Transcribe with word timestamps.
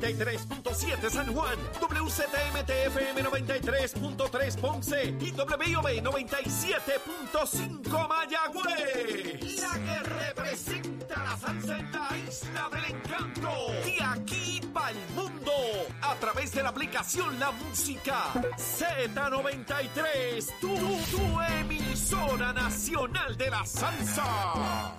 93.7 0.00 1.10
San 1.10 1.34
Juan, 1.34 1.58
WZMTFM 1.80 3.22
93.3 3.22 4.56
Ponce 4.58 5.14
y 5.20 5.32
WIOB 5.32 6.02
97.5 6.02 8.08
Mayagüez. 8.08 9.60
La 9.60 9.74
que 9.74 9.98
representa 10.08 11.22
la 11.22 11.36
salsa 11.36 11.78
en 11.78 11.92
la 11.92 12.08
isla 12.26 12.70
del 12.72 12.86
encanto. 12.96 13.50
De 13.84 14.02
aquí 14.02 14.62
para 14.72 14.90
el 14.90 14.96
mundo. 15.14 15.52
A 16.00 16.14
través 16.16 16.52
de 16.52 16.62
la 16.62 16.70
aplicación 16.70 17.38
La 17.38 17.50
Música 17.52 18.32
Z93. 18.56 20.58
Tu, 20.60 20.74
tu 21.16 21.40
emisora 21.60 22.54
nacional 22.54 23.36
de 23.36 23.50
la 23.50 23.66
salsa. 23.66 24.94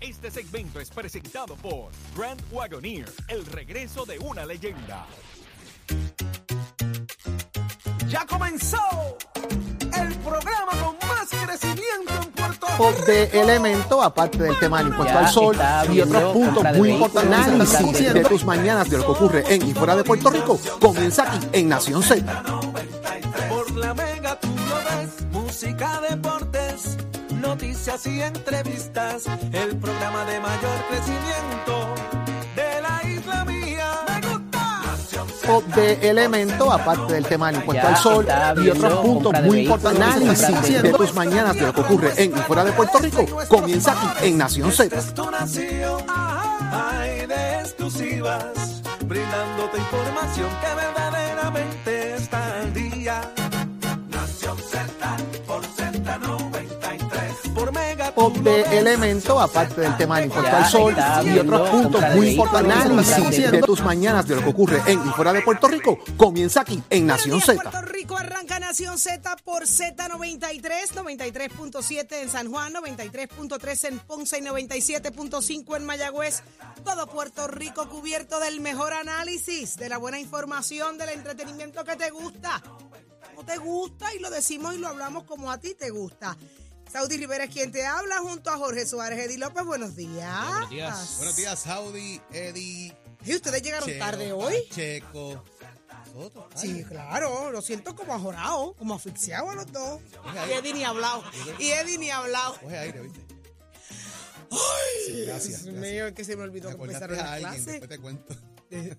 Este 0.00 0.30
segmento 0.30 0.80
es 0.80 0.90
presentado 0.90 1.54
por 1.56 1.90
Grand 2.16 2.40
Wagoneer, 2.50 3.10
el 3.28 3.46
regreso 3.46 4.04
de 4.04 4.18
una 4.18 4.44
leyenda. 4.44 5.06
Ya 8.08 8.26
comenzó 8.26 8.78
el 9.34 10.14
programa 10.16 10.72
con 10.72 11.08
más 11.08 11.28
crecimiento 11.28 12.12
en 12.22 12.32
Puerto 12.32 12.66
Pop 12.76 12.94
de 13.06 13.24
elemento, 13.40 14.02
aparte 14.02 14.38
del 14.38 14.58
tema 14.58 14.78
del 14.78 14.88
impuesto 14.88 15.14
Ya, 15.14 15.20
al 15.20 15.28
sol 15.32 15.56
y 15.92 16.00
otros 16.00 16.32
puntos 16.32 16.64
muy 16.76 16.90
importantes 16.90 17.74
análisis 17.74 18.12
de 18.12 18.24
tus 18.24 18.44
mañanas 18.44 18.90
de 18.90 18.98
lo 18.98 19.06
que 19.06 19.12
ocurre 19.12 19.44
en 19.54 19.68
y 19.68 19.74
fuera 19.74 19.96
de 19.96 20.04
Puerto 20.04 20.30
Rico 20.30 20.58
comienza 20.80 21.32
aquí 21.32 21.46
en 21.52 21.68
Nación 21.68 22.02
Z. 22.02 22.42
Por 23.48 23.70
la 23.76 23.94
mega 23.94 24.38
tú 24.38 24.48
lo 24.48 24.76
ves, 24.76 25.26
música, 25.32 26.00
deportes, 26.08 26.96
noticias 27.44 28.06
y 28.06 28.22
entrevistas. 28.22 29.26
El 29.52 29.76
programa 29.76 30.24
de 30.24 30.40
mayor 30.40 30.78
crecimiento 30.88 31.94
de 32.56 32.80
la 32.80 33.08
isla 33.08 33.44
mía. 33.44 33.90
Me 34.08 34.28
gusta. 34.28 35.76
De 35.76 36.08
elemento, 36.08 36.72
aparte 36.72 37.12
del 37.12 37.26
tema 37.26 37.48
del 37.48 37.56
impuesto 37.56 37.82
Ya, 37.82 37.94
al 37.94 37.96
sol 38.02 38.26
y 38.64 38.70
otros 38.70 39.00
puntos 39.00 39.42
muy 39.42 39.60
importantes 39.60 40.02
análisis 40.02 40.82
de 40.82 40.92
tus 40.92 41.14
mañanas 41.14 41.54
de 41.54 41.66
lo 41.66 41.74
que 41.74 41.80
ocurre 41.82 42.12
en 42.16 42.30
y 42.32 42.40
fuera 42.40 42.64
de 42.64 42.72
Puerto 42.72 42.98
Rico 42.98 43.26
comienza 43.48 43.92
aquí 43.92 44.28
en 44.28 44.38
Nación 44.38 44.72
Z. 44.72 44.96
Es 44.96 45.12
tu 45.12 45.30
nación, 45.30 46.02
hay 46.08 47.26
de 47.26 47.60
exclusivas, 47.60 48.82
brindándote 49.06 49.76
información 49.78 50.48
que 50.62 50.74
verdaderamente 50.74 51.83
Ves. 58.44 58.72
elemento, 58.72 59.40
aparte 59.40 59.80
del 59.80 59.96
tema 59.96 60.16
del 60.16 60.26
impuesto 60.26 60.54
al 60.54 60.66
sol 60.66 60.94
y 61.24 61.38
otros 61.38 61.70
puntos 61.70 62.02
muy 62.14 62.28
importantes 62.28 62.84
de 62.84 63.14
análisis 63.14 63.50
de 63.50 63.62
tus 63.62 63.80
mañanas 63.80 64.28
de 64.28 64.36
lo 64.36 64.42
que 64.42 64.50
ocurre 64.50 64.82
en 64.86 65.00
y 65.00 65.10
fuera 65.12 65.32
de 65.32 65.40
Puerto 65.40 65.66
Rico 65.66 65.98
comienza 66.18 66.60
aquí 66.60 66.82
en 66.90 67.06
Nación 67.06 67.40
Z. 67.40 67.54
Puerto 67.54 67.82
Rico 67.82 68.18
arranca 68.18 68.58
Nación 68.58 68.98
Z 68.98 69.36
por 69.44 69.62
Z93, 69.62 70.60
93.7 70.94 72.22
en 72.22 72.28
San 72.28 72.50
Juan, 72.50 72.74
93.3 72.74 73.88
en 73.88 73.98
Ponce 74.00 74.38
y 74.38 74.42
97.5 74.42 75.76
en 75.76 75.84
Mayagüez. 75.86 76.42
Todo 76.84 77.06
Puerto 77.06 77.48
Rico 77.48 77.88
cubierto 77.88 78.40
del 78.40 78.60
mejor 78.60 78.92
análisis, 78.92 79.76
de 79.76 79.88
la 79.88 79.96
buena 79.96 80.20
información, 80.20 80.98
del 80.98 81.08
entretenimiento 81.08 81.82
que 81.84 81.96
te 81.96 82.10
gusta. 82.10 82.62
Como 83.30 83.46
te 83.46 83.56
gusta 83.56 84.14
y 84.14 84.18
lo 84.18 84.28
decimos 84.28 84.74
y 84.74 84.78
lo 84.78 84.88
hablamos 84.88 85.24
como 85.24 85.50
a 85.50 85.58
ti 85.58 85.74
te 85.74 85.90
gusta. 85.90 86.36
Saudi 86.94 87.16
Rivera 87.16 87.42
es 87.42 87.50
quien 87.50 87.72
te 87.72 87.84
habla 87.84 88.18
junto 88.18 88.50
a 88.50 88.56
Jorge 88.56 88.86
Suárez. 88.86 89.18
Eddie 89.18 89.36
López, 89.36 89.64
buenos 89.64 89.96
días. 89.96 90.48
Buenos 90.48 90.70
días. 90.70 91.14
Buenos 91.16 91.34
días, 91.34 91.58
Saudi, 91.58 92.20
Eddie. 92.32 92.96
¿Y 93.24 93.34
ustedes 93.34 93.62
llegaron 93.64 93.98
tarde 93.98 94.30
hoy? 94.30 94.54
Checo. 94.70 95.42
Sí, 96.54 96.84
claro, 96.84 97.50
lo 97.50 97.62
siento 97.62 97.96
como 97.96 98.14
ajorado, 98.14 98.74
como 98.74 98.94
asfixiado 98.94 99.50
a 99.50 99.56
los 99.56 99.72
dos. 99.72 100.00
Y 100.48 100.52
Eddie 100.52 100.72
ni 100.72 100.84
ha 100.84 100.90
hablado. 100.90 101.24
Y 101.58 101.70
Eddie 101.70 101.98
ni 101.98 102.10
ha 102.10 102.18
hablado. 102.18 102.60
Coge 102.60 102.78
aire, 102.78 103.00
¿viste? 103.00 103.20
Ay, 104.52 105.24
gracias, 105.26 105.64
Dios 105.64 105.74
mío, 105.74 106.06
es 106.06 106.12
que 106.14 106.22
se 106.24 106.36
me 106.36 106.44
olvidó 106.44 106.68
que 106.68 106.74
Recordaste 106.74 107.06
empezaron 107.06 107.28
las 107.32 107.40
clases. 107.40 107.66
después 107.66 107.90
te 107.90 107.98
cuento. 107.98 108.36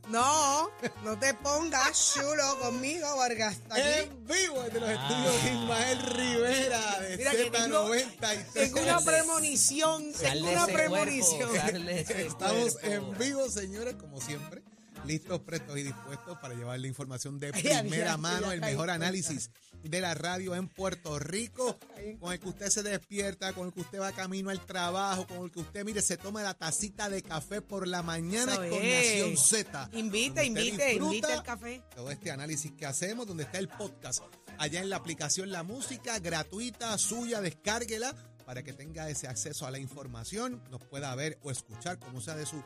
No, 0.09 0.69
no 1.03 1.19
te 1.19 1.33
pongas 1.33 2.13
chulo 2.13 2.59
conmigo, 2.59 3.17
Vargas. 3.17 3.55
Está 3.55 3.75
aquí. 3.75 3.83
En 4.11 4.25
vivo 4.27 4.61
desde 4.63 4.79
los 4.79 4.89
estudios 4.89 5.43
de 5.43 5.51
Ismael 5.51 6.01
Rivera 6.01 6.99
de 7.01 7.17
Mira 7.17 7.31
que 7.31 7.51
tengo- 7.51 7.89
Z93. 7.93 8.51
Tengo 8.53 8.81
una 8.81 8.99
premonición, 9.01 10.13
tengo 10.13 10.49
una 10.49 10.65
premonición. 10.67 11.49
Estamos 11.55 12.73
cuerpo. 12.77 12.87
en 12.87 13.17
vivo, 13.17 13.49
señores, 13.49 13.95
como 13.95 14.21
siempre. 14.21 14.61
Listos, 15.05 15.39
prestos 15.41 15.77
y 15.77 15.83
dispuestos 15.83 16.37
para 16.39 16.55
llevarle 16.55 16.87
información 16.87 17.39
de 17.39 17.51
primera 17.51 18.17
mano, 18.17 18.51
el 18.51 18.61
mejor 18.61 18.89
análisis 18.89 19.51
de 19.83 20.01
la 20.01 20.15
radio 20.15 20.55
en 20.55 20.67
Puerto 20.67 21.19
Rico, 21.19 21.77
con 22.19 22.33
el 22.33 22.39
que 22.39 22.49
usted 22.49 22.69
se 22.69 22.81
despierta, 22.81 23.53
con 23.53 23.67
el 23.67 23.73
que 23.73 23.81
usted 23.81 23.99
va 23.99 24.11
camino 24.11 24.49
al 24.49 24.65
trabajo, 24.65 25.27
con 25.27 25.43
el 25.43 25.51
que 25.51 25.59
usted, 25.59 25.85
mire, 25.85 26.01
se 26.01 26.17
toma 26.17 26.41
la 26.41 26.55
tacita 26.55 27.09
de 27.09 27.21
café 27.21 27.61
por 27.61 27.87
la 27.87 28.01
mañana 28.01 28.55
con. 28.55 28.69
Nación 28.69 29.37
Z. 29.37 29.83
Usted 29.85 29.97
invite, 29.97 30.45
invite 30.45 31.33
el 31.33 31.43
café. 31.43 31.83
Todo 31.95 32.09
este 32.09 32.31
análisis 32.31 32.71
que 32.71 32.85
hacemos, 32.85 33.27
donde 33.27 33.43
está 33.43 33.59
el 33.59 33.67
podcast, 33.67 34.23
allá 34.57 34.81
en 34.81 34.89
la 34.89 34.95
aplicación 34.95 35.51
La 35.51 35.63
Música, 35.63 36.17
gratuita, 36.19 36.97
suya, 36.97 37.41
descárguela 37.41 38.15
para 38.45 38.63
que 38.63 38.73
tenga 38.73 39.09
ese 39.09 39.27
acceso 39.27 39.65
a 39.65 39.71
la 39.71 39.79
información, 39.79 40.63
nos 40.69 40.81
pueda 40.85 41.13
ver 41.15 41.39
o 41.41 41.51
escuchar 41.51 41.99
como 41.99 42.21
sea 42.21 42.35
de 42.35 42.45
su 42.45 42.63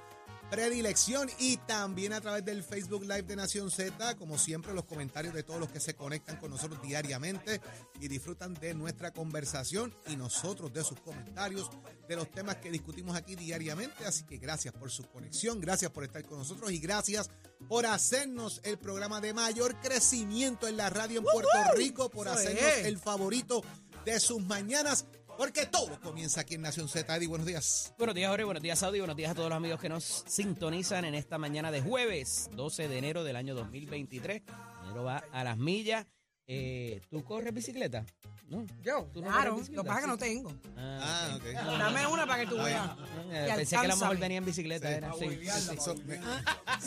predilección 0.49 1.29
y 1.37 1.57
también 1.57 2.13
a 2.13 2.21
través 2.21 2.43
del 2.43 2.63
Facebook 2.63 3.03
Live 3.03 3.23
de 3.23 3.35
Nación 3.35 3.69
Z, 3.71 4.15
como 4.15 4.37
siempre 4.37 4.73
los 4.73 4.85
comentarios 4.85 5.33
de 5.33 5.43
todos 5.43 5.59
los 5.59 5.69
que 5.69 5.79
se 5.79 5.93
conectan 5.93 6.37
con 6.37 6.51
nosotros 6.51 6.81
diariamente 6.81 7.61
y 7.99 8.07
disfrutan 8.07 8.53
de 8.55 8.73
nuestra 8.73 9.11
conversación 9.11 9.95
y 10.07 10.15
nosotros 10.15 10.73
de 10.73 10.83
sus 10.83 10.99
comentarios, 10.99 11.69
de 12.07 12.15
los 12.15 12.29
temas 12.31 12.57
que 12.57 12.71
discutimos 12.71 13.15
aquí 13.15 13.35
diariamente, 13.35 14.05
así 14.05 14.23
que 14.23 14.37
gracias 14.37 14.73
por 14.73 14.89
su 14.89 15.03
conexión, 15.03 15.59
gracias 15.61 15.91
por 15.91 16.03
estar 16.03 16.25
con 16.25 16.39
nosotros 16.39 16.71
y 16.71 16.79
gracias 16.79 17.29
por 17.67 17.85
hacernos 17.85 18.61
el 18.63 18.77
programa 18.77 19.21
de 19.21 19.33
mayor 19.33 19.79
crecimiento 19.79 20.67
en 20.67 20.77
la 20.77 20.89
radio 20.89 21.19
en 21.19 21.25
Puerto 21.25 21.75
Rico, 21.75 22.09
por 22.09 22.27
hacernos 22.27 22.85
el 22.85 22.97
favorito 22.97 23.63
de 24.05 24.19
sus 24.19 24.41
mañanas, 24.41 25.05
porque 25.39 25.65
todo 25.65 25.97
comienza 26.01 26.41
aquí 26.41 26.55
en 26.55 26.61
Nación 26.63 26.89
Z. 26.89 27.15
Eddie, 27.15 27.29
buenos 27.29 27.47
días. 27.47 27.93
Buenos 27.97 28.13
días, 28.13 28.29
Jorge. 28.29 28.43
Buenos 28.43 28.61
días, 28.61 28.77
Saudi. 28.77 28.99
Buenos 28.99 29.15
días 29.15 29.31
a 29.31 29.35
todos 29.35 29.47
los 29.47 29.55
amigos 29.55 29.79
que 29.79 29.87
nos 29.87 30.25
sintonizan 30.27 31.05
en 31.05 31.15
esta 31.15 31.37
mañana 31.37 31.71
de 31.71 31.81
jueves, 31.81 32.49
12 32.57 32.89
de 32.89 32.97
enero 32.97 33.23
del 33.23 33.37
año 33.37 33.55
2023. 33.55 34.41
Enero 34.83 35.05
va 35.05 35.23
a 35.31 35.45
las 35.45 35.57
millas. 35.57 36.07
Eh, 36.51 37.01
¿Tú 37.11 37.23
corres 37.23 37.53
bicicleta? 37.53 38.03
¿No? 38.47 38.65
Yo, 38.81 39.07
¿Tú 39.13 39.21
no 39.21 39.27
claro, 39.27 39.51
corres 39.55 39.69
lo 39.69 39.83
bicicleta? 39.83 39.83
que 39.83 39.87
pasa 39.87 39.99
es 39.99 40.03
que 40.05 40.07
no 40.07 40.17
tengo. 40.17 40.53
Ah, 40.75 40.99
Ah, 41.31 41.35
ok. 41.37 41.43
Dame 41.77 42.07
una 42.07 42.25
para 42.25 42.39
que 42.43 42.49
tú 42.49 42.55
Está 42.57 42.63
veas. 42.65 42.89
eh, 43.31 43.49
Y 43.51 43.55
pensé 43.55 43.75
que 43.75 43.87
la 43.87 43.95
mujer 43.95 44.07
alcánzame. 44.07 44.19
venía 44.19 44.37
en 44.39 44.45
bicicleta. 44.45 44.91
Era, 44.91 45.13
sí, 45.13 45.19
sí, 45.29 45.49
sí. 45.51 45.75
Eso 45.75 45.95
me- 46.05 46.17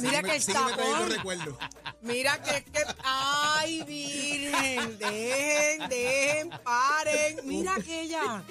Mira 0.01 0.23
que 0.23 0.41
trayendo 0.41 1.03
on. 1.03 1.11
recuerdos. 1.11 1.57
Mira 2.03 2.43
que, 2.43 2.65
que, 2.65 2.81
ay, 3.05 3.83
virgen, 3.85 4.99
dejen, 4.99 5.89
dejen, 5.89 6.51
paren. 6.65 7.37
Mira 7.45 7.77
aquella, 7.77 8.43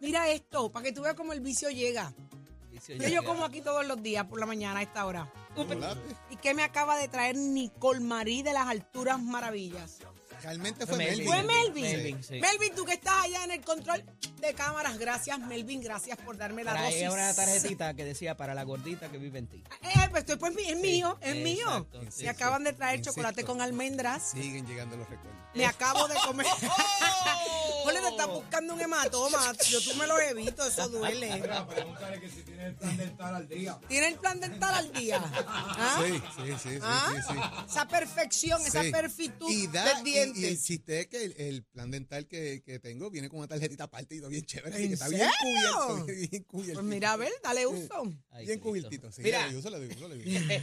mira 0.00 0.28
esto, 0.28 0.70
para 0.70 0.84
que 0.84 0.92
tú 0.92 1.00
veas 1.00 1.14
cómo 1.14 1.32
el 1.32 1.40
vicio 1.40 1.70
llega. 1.70 2.12
Vicio 2.70 2.96
Yo, 2.96 3.08
yo 3.08 3.24
como 3.24 3.46
aquí 3.46 3.62
todos 3.62 3.86
los 3.86 4.02
días 4.02 4.26
por 4.26 4.38
la 4.38 4.44
mañana 4.44 4.80
a 4.80 4.82
esta 4.82 5.06
hora. 5.06 5.32
Chocolate. 5.56 5.98
¿Y 6.28 6.36
qué 6.36 6.52
me 6.52 6.62
acaba 6.62 6.98
de 6.98 7.08
traer 7.08 7.36
Nicole 7.36 8.00
Marí 8.00 8.42
de 8.42 8.52
las 8.52 8.66
Alturas 8.68 9.18
Maravillas? 9.22 9.96
Realmente 10.42 10.86
fue 10.86 10.96
Melvin. 10.98 11.26
Fue 11.26 11.42
Melvin. 11.42 11.82
Melvin, 11.84 12.22
sí. 12.24 12.40
Melvin, 12.40 12.74
tú 12.74 12.84
que 12.84 12.94
estás 12.94 13.24
allá 13.24 13.44
en 13.44 13.50
el 13.52 13.60
control 13.62 14.04
de 14.40 14.54
cámaras, 14.54 14.98
gracias 14.98 15.38
Melvin, 15.40 15.80
gracias 15.82 16.16
por 16.18 16.36
darme 16.36 16.62
la 16.64 16.72
Traía 16.72 17.08
dosis. 17.08 17.12
una 17.22 17.34
tarjetita 17.34 17.94
que 17.96 18.04
decía 18.04 18.36
para 18.36 18.54
la 18.54 18.62
gordita 18.62 19.08
que 19.10 19.18
vive 19.18 19.38
en 19.40 19.46
ti. 19.48 19.62
Eh, 19.82 20.08
pues, 20.10 20.22
esto, 20.24 20.38
pues, 20.38 20.54
es 20.56 20.76
mío, 20.78 21.18
es 21.20 21.32
Sí, 21.34 21.40
mío. 21.42 21.66
exacto, 21.66 22.00
sí, 22.00 22.04
Me 22.06 22.10
sí. 22.12 22.26
acaban 22.28 22.64
de 22.64 22.72
traer 22.72 22.96
Insisto. 22.98 23.12
chocolate 23.12 23.44
con 23.44 23.60
almendras. 23.60 24.30
Siguen 24.30 24.66
llegando 24.66 24.96
los 24.96 25.08
recuerdos. 25.08 25.37
Me 25.54 25.64
acabo 25.66 26.06
de 26.08 26.14
comer. 26.24 26.46
Ole, 27.84 28.00
te 28.00 28.08
estás 28.08 28.26
buscando 28.28 28.74
un 28.74 28.80
hematoma. 28.80 29.52
Yo 29.70 29.80
tú 29.80 29.94
me 29.94 30.06
lo 30.06 30.18
evito, 30.20 30.64
eso 30.66 30.88
duele. 30.88 31.42
Pregúntale 31.68 32.20
que 32.20 32.28
si 32.28 32.42
tiene 32.42 32.66
el 32.66 32.74
plan 32.74 32.96
dental 32.96 33.34
al 33.34 33.48
día. 33.48 33.80
¿Tiene 33.88 34.08
el 34.08 34.14
plan 34.16 34.40
dental 34.40 34.74
al 34.74 34.92
día? 34.92 35.20
¿Ah? 35.46 36.02
Sí, 36.04 36.12
sí, 36.36 36.52
sí, 36.62 36.68
sí, 36.70 36.78
¿Ah? 36.82 37.12
sí, 37.14 37.22
sí. 37.32 37.34
Esa 37.70 37.88
perfección, 37.88 38.60
esa 38.66 38.82
Sí. 38.82 38.92
perfitud 38.92 39.50
y, 39.50 39.66
da, 39.68 39.84
del 39.94 40.06
y- 40.06 40.12
diente. 40.12 40.40
y, 40.40 40.44
el 40.46 40.62
chiste 40.62 41.00
es 41.00 41.06
que 41.06 41.24
el, 41.24 41.34
el 41.38 41.64
plan 41.64 41.90
dental 41.90 42.26
que, 42.26 42.62
que 42.62 42.78
tengo 42.78 43.10
viene 43.10 43.28
con 43.30 43.38
una 43.38 43.48
tarjetita 43.48 43.84
aparte 43.84 44.16
y 44.16 44.18
todo 44.20 44.28
bien 44.30 44.44
chévere. 44.44 44.74
así 44.74 44.82
¿En 44.84 44.88
que 44.90 44.94
está 44.94 45.08
bien 45.08 45.28
cubierto. 45.40 46.04
Bien 46.30 46.42
cubierto. 46.44 46.74
Pues 46.80 46.86
mira, 46.86 47.12
a 47.12 47.16
ver, 47.16 47.32
dale 47.42 47.66
uso. 47.66 48.12
Ay, 48.30 48.44
bien 48.46 48.60
cubiertito. 48.60 49.10
Sí, 49.10 49.22
Mira. 49.22 49.46
doy 49.46 49.56
uso, 49.56 49.70
le 49.70 49.78
doy 49.78 49.88
uso. 49.96 50.06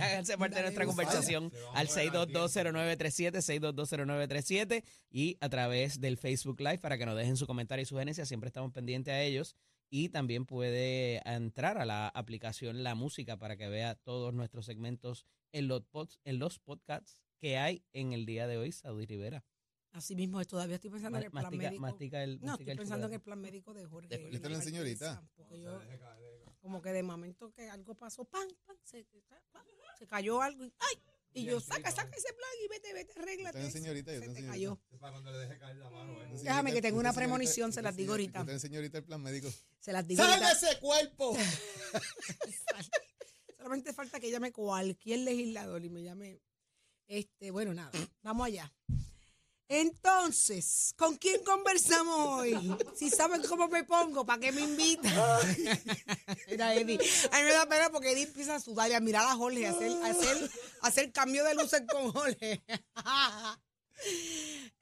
Háganse 0.04 0.38
parte 0.38 0.56
de 0.58 0.62
nuestra 0.62 0.86
conversación 0.86 1.52
al 1.74 1.88
6220937, 1.90 3.42
6220937 3.42 4.75
y 5.10 5.38
a 5.42 5.50
través 5.50 6.00
del 6.02 6.18
Facebook 6.18 6.60
Live 6.60 6.80
para 6.80 6.98
que 6.98 7.06
nos 7.06 7.16
dejen 7.16 7.38
su 7.38 7.46
comentario 7.48 7.84
y 7.84 7.86
sugerencias. 7.86 8.28
Siempre 8.28 8.48
estamos 8.48 8.72
pendientes 8.72 9.12
a 9.14 9.22
ellos 9.22 9.56
y 9.90 10.10
también 10.10 10.46
puede 10.46 11.22
entrar 11.30 11.78
a 11.78 11.86
la 11.86 12.08
aplicación 12.10 12.84
La 12.84 12.96
Música 12.96 13.38
para 13.38 13.56
que 13.56 13.68
vea 13.70 13.96
todos 13.96 14.34
nuestros 14.34 14.66
segmentos 14.66 15.26
en 15.52 15.68
los, 15.68 15.82
pods- 15.84 16.20
en 16.26 16.40
los 16.40 16.60
podcasts 16.60 17.20
que 17.38 17.58
hay 17.58 17.84
en 17.94 18.14
el 18.14 18.26
día 18.26 18.48
de 18.48 18.58
hoy, 18.58 18.72
Saudi 18.72 19.06
Rivera. 19.06 19.44
Así 19.92 20.14
mismo 20.16 20.42
es, 20.42 20.48
todavía 20.48 20.76
estoy 20.76 20.90
pensando 20.90 21.12
Ma- 21.16 21.20
en 21.20 21.26
el 21.26 21.32
plan 21.32 21.44
Mastica, 21.44 21.64
médico. 21.70 21.82
mastica 21.82 22.24
el, 22.24 22.42
no, 22.42 22.52
estoy 22.54 22.70
el 22.72 22.78
pensando 22.78 23.08
en 23.08 23.14
el 23.14 23.22
plan 23.22 23.40
médico 23.40 23.74
de 23.74 23.86
Jorge. 23.86 24.18
¿Le 24.30 24.36
está 24.36 24.50
la 24.50 24.62
señorita? 24.62 25.24
Porque 25.38 25.62
yo, 25.62 25.80
como 26.60 26.82
que 26.82 26.90
de 26.92 27.02
momento 27.04 27.52
que 27.54 27.70
algo 27.70 27.96
pasó, 27.96 28.26
¡pam! 28.26 28.46
pam 28.66 28.76
se, 28.84 29.06
pam, 29.54 29.64
se 29.98 30.06
cayó 30.08 30.42
algo 30.42 30.66
y 30.66 30.74
¡ay! 30.80 31.02
Y 31.36 31.44
yo, 31.44 31.60
saca, 31.60 31.92
saca 31.92 32.16
ese 32.16 32.34
plan 32.34 32.50
y 32.64 32.68
vete, 32.70 32.94
vete, 32.94 33.12
arréglate. 33.20 33.58
Yo 33.58 33.64
tengo 33.66 33.72
señorita, 33.72 34.14
yo 34.14 34.20
se 34.22 34.28
tengo 34.28 34.40
te 34.40 34.48
cayó. 34.48 34.80
Para 35.02 35.12
cuando 35.12 35.34
le 35.34 35.40
deje 35.40 35.60
caer 35.60 35.76
la 35.76 35.90
mano, 35.90 36.24
¿eh? 36.24 36.30
Déjame 36.42 36.72
que 36.72 36.82
tengo 36.82 36.98
una 36.98 37.12
premonición, 37.12 37.74
se 37.74 37.82
las 37.82 37.94
digo 37.94 38.14
ahorita. 38.14 38.40
Usted, 38.40 38.58
señorita, 38.58 39.00
el 39.00 39.04
plan 39.04 39.22
médico. 39.22 39.52
Se 39.78 39.92
las 39.92 40.08
digo 40.08 40.24
¡Sal 40.24 40.40
de 40.40 40.46
ahorita. 40.46 40.70
ese 40.70 40.80
cuerpo! 40.80 41.36
Solamente 43.58 43.92
falta 43.92 44.22
que 44.22 44.32
llame 44.32 44.54
cualquier 44.54 45.20
legislador 45.20 45.84
y 45.84 45.90
me 45.90 46.04
llame. 46.04 46.40
Este, 47.06 47.52
bueno, 47.52 47.74
nada, 47.74 47.92
vamos 48.24 48.48
allá. 48.48 48.72
Entonces, 49.68 50.94
¿con 50.96 51.18
quién 51.18 51.44
conversamos 51.44 52.40
hoy? 52.40 52.78
Si 52.96 53.10
saben 53.10 53.42
cómo 53.44 53.68
me 53.68 53.84
pongo, 53.84 54.24
¿para 54.26 54.40
qué 54.40 54.52
me 54.52 54.62
invitan? 54.62 55.12
Mira, 56.48 56.76
Eddie. 56.76 57.00
A 57.32 57.38
mí 57.40 57.44
me 57.44 57.52
da 57.52 57.66
pena 57.66 57.90
porque 57.90 58.12
Eddie 58.12 58.26
empieza 58.26 58.56
a 58.56 58.60
sudar 58.60 58.92
y 58.92 58.94
a 58.94 59.00
mirar 59.00 59.26
a 59.28 59.36
Jorge, 59.36 59.66
a 59.66 59.72
hacer, 59.72 59.92
a 59.92 60.08
hacer, 60.08 60.52
a 60.82 60.88
hacer 60.88 61.12
cambio 61.12 61.44
de 61.44 61.56
luces 61.56 61.82
con 61.92 62.12
Jorge. 62.12 62.64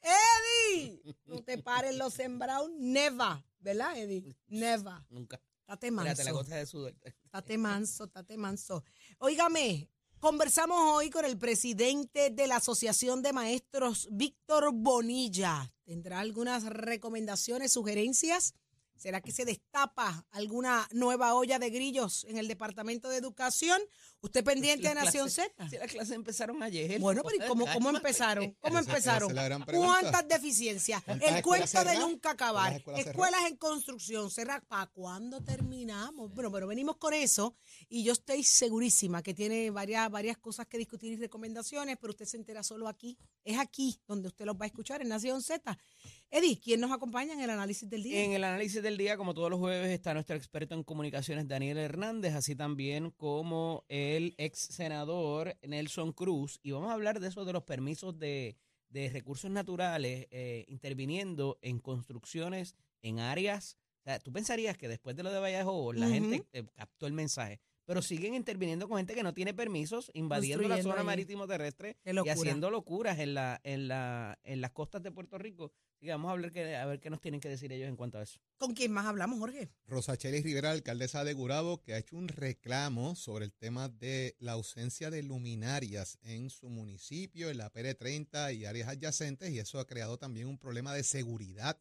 Eddie, 0.01 1.01
no 1.25 1.41
te 1.43 1.57
pares 1.59 1.95
los 1.95 2.13
sembrados, 2.13 2.69
never, 2.77 3.41
¿verdad, 3.59 3.97
Eddie? 3.97 4.35
Never. 4.47 4.95
Nunca. 5.09 5.39
Date 5.65 5.87
Espérate, 5.87 6.23
la 6.25 6.33
manso. 6.33 6.43
gota 6.43 6.55
de 6.57 6.65
sudor. 6.65 6.95
Tate 7.31 7.57
manso, 7.57 8.07
tate 8.09 8.37
manso. 8.37 8.83
Óigame, 9.17 9.89
conversamos 10.23 10.79
hoy 10.79 11.09
con 11.09 11.25
el 11.25 11.37
presidente 11.37 12.29
de 12.29 12.47
la 12.47 12.55
Asociación 12.55 13.21
de 13.21 13.33
Maestros, 13.33 14.07
Víctor 14.09 14.69
Bonilla. 14.73 15.73
¿Tendrá 15.83 16.21
algunas 16.21 16.63
recomendaciones, 16.63 17.73
sugerencias? 17.73 18.53
¿Será 18.95 19.19
que 19.19 19.33
se 19.33 19.43
destapa 19.43 20.25
alguna 20.31 20.87
nueva 20.93 21.33
olla 21.33 21.59
de 21.59 21.69
grillos 21.71 22.23
en 22.23 22.37
el 22.37 22.47
Departamento 22.47 23.09
de 23.09 23.17
Educación? 23.17 23.81
¿Usted 24.23 24.41
pendiente 24.41 24.87
de 24.87 24.95
Nación 24.95 25.29
Z? 25.29 25.51
Si 25.69 25.77
las 25.77 25.91
clases 25.91 26.15
empezaron 26.15 26.63
ayer. 26.63 26.97
Bueno, 26.99 27.23
pero 27.23 27.43
¿y 27.43 27.47
cómo, 27.47 27.65
cómo 27.73 27.89
empezaron? 27.89 28.55
¿Cómo 28.61 28.79
empezaron? 28.79 29.35
¿Cuántas 29.65 30.27
deficiencias? 30.29 31.03
¿Cuántas 31.03 31.29
El 31.29 31.37
escuelas 31.37 31.71
cuento 31.71 31.89
de 31.91 31.99
nunca 31.99 32.31
acabar. 32.31 32.81
¿Cuántas 32.81 33.07
escuelas 33.07 33.41
en 33.49 33.57
construcción. 33.57 34.31
cerrar. 34.31 34.65
¿Para 34.65 34.85
cuándo 34.87 35.41
terminamos? 35.41 36.33
Bueno, 36.33 36.49
pero 36.53 36.67
venimos 36.67 36.95
con 36.95 37.13
eso 37.13 37.57
y 37.89 38.05
yo 38.05 38.13
estoy 38.13 38.43
segurísima 38.43 39.21
que 39.21 39.33
tiene 39.33 39.69
varias, 39.71 40.09
varias 40.09 40.37
cosas 40.37 40.67
que 40.67 40.77
discutir 40.77 41.11
y 41.11 41.17
recomendaciones, 41.17 41.97
pero 41.99 42.11
usted 42.11 42.25
se 42.25 42.37
entera 42.37 42.63
solo 42.63 42.87
aquí. 42.87 43.17
Es 43.43 43.59
aquí 43.59 43.99
donde 44.07 44.29
usted 44.29 44.45
los 44.45 44.55
va 44.55 44.63
a 44.63 44.67
escuchar 44.67 45.01
en 45.01 45.09
Nación 45.09 45.41
Z. 45.41 45.77
Eddie, 46.31 46.59
¿quién 46.59 46.79
nos 46.79 46.91
acompaña 46.91 47.33
en 47.33 47.41
el 47.41 47.49
análisis 47.49 47.87
del 47.89 48.03
día? 48.03 48.23
En 48.23 48.31
el 48.31 48.43
análisis 48.43 48.81
del 48.81 48.97
día, 48.97 49.17
como 49.17 49.33
todos 49.33 49.51
los 49.51 49.59
jueves, 49.59 49.91
está 49.91 50.13
nuestro 50.13 50.35
experto 50.35 50.73
en 50.73 50.83
comunicaciones, 50.83 51.47
Daniel 51.47 51.77
Hernández, 51.77 52.33
así 52.33 52.55
también 52.55 53.11
como 53.11 53.85
el 54.13 54.33
ex 54.37 54.59
senador 54.59 55.57
Nelson 55.61 56.13
Cruz. 56.13 56.59
Y 56.63 56.71
vamos 56.71 56.89
a 56.89 56.93
hablar 56.93 57.19
de 57.19 57.27
eso 57.27 57.45
de 57.45 57.53
los 57.53 57.63
permisos 57.63 58.17
de, 58.17 58.55
de 58.89 59.09
recursos 59.09 59.51
naturales 59.51 60.27
eh, 60.31 60.65
interviniendo 60.67 61.57
en 61.61 61.79
construcciones 61.79 62.75
en 63.01 63.19
áreas. 63.19 63.77
O 63.99 64.03
sea, 64.03 64.19
tú 64.19 64.31
pensarías 64.31 64.77
que 64.77 64.87
después 64.87 65.15
de 65.15 65.23
lo 65.23 65.31
de 65.31 65.39
Vallejo 65.39 65.93
la 65.93 66.05
Ujú. 66.07 66.13
gente 66.13 66.43
eh, 66.53 66.63
captó 66.75 67.07
el 67.07 67.13
mensaje. 67.13 67.59
Pero 67.85 68.01
siguen 68.01 68.33
interviniendo 68.33 68.87
con 68.87 68.97
gente 68.97 69.13
que 69.13 69.23
no 69.23 69.33
tiene 69.33 69.53
permisos, 69.53 70.09
invadiendo 70.13 70.67
la 70.67 70.81
zona 70.81 70.95
allí. 70.95 71.05
marítimo 71.05 71.47
terrestre 71.47 71.97
y 72.05 72.29
haciendo 72.29 72.69
locuras 72.69 73.19
en 73.19 73.33
la, 73.33 73.59
en 73.63 73.87
la, 73.87 74.39
en 74.43 74.61
las 74.61 74.71
costas 74.71 75.03
de 75.03 75.11
Puerto 75.11 75.37
Rico. 75.37 75.73
Así 75.95 76.07
que 76.07 76.11
vamos 76.11 76.29
a 76.29 76.31
hablar 76.33 76.51
que, 76.51 76.75
a 76.75 76.85
ver 76.85 76.99
qué 76.99 77.09
nos 77.09 77.21
tienen 77.21 77.39
que 77.39 77.49
decir 77.49 77.71
ellos 77.71 77.87
en 77.87 77.95
cuanto 77.95 78.17
a 78.17 78.23
eso. 78.23 78.39
¿Con 78.57 78.73
quién 78.73 78.91
más 78.91 79.05
hablamos, 79.05 79.39
Jorge? 79.39 79.69
Rosacheli 79.87 80.41
Rivera, 80.41 80.71
alcaldesa 80.71 81.23
de 81.23 81.33
Gurabo, 81.33 81.81
que 81.81 81.93
ha 81.93 81.97
hecho 81.97 82.15
un 82.15 82.27
reclamo 82.27 83.15
sobre 83.15 83.45
el 83.45 83.53
tema 83.53 83.89
de 83.89 84.35
la 84.39 84.53
ausencia 84.53 85.09
de 85.09 85.23
luminarias 85.23 86.17
en 86.23 86.49
su 86.49 86.69
municipio, 86.69 87.49
en 87.49 87.57
la 87.57 87.71
PR30 87.71 88.55
y 88.55 88.65
áreas 88.65 88.89
adyacentes, 88.89 89.51
y 89.51 89.59
eso 89.59 89.79
ha 89.79 89.87
creado 89.87 90.17
también 90.17 90.47
un 90.47 90.57
problema 90.57 90.93
de 90.93 91.03
seguridad 91.03 91.77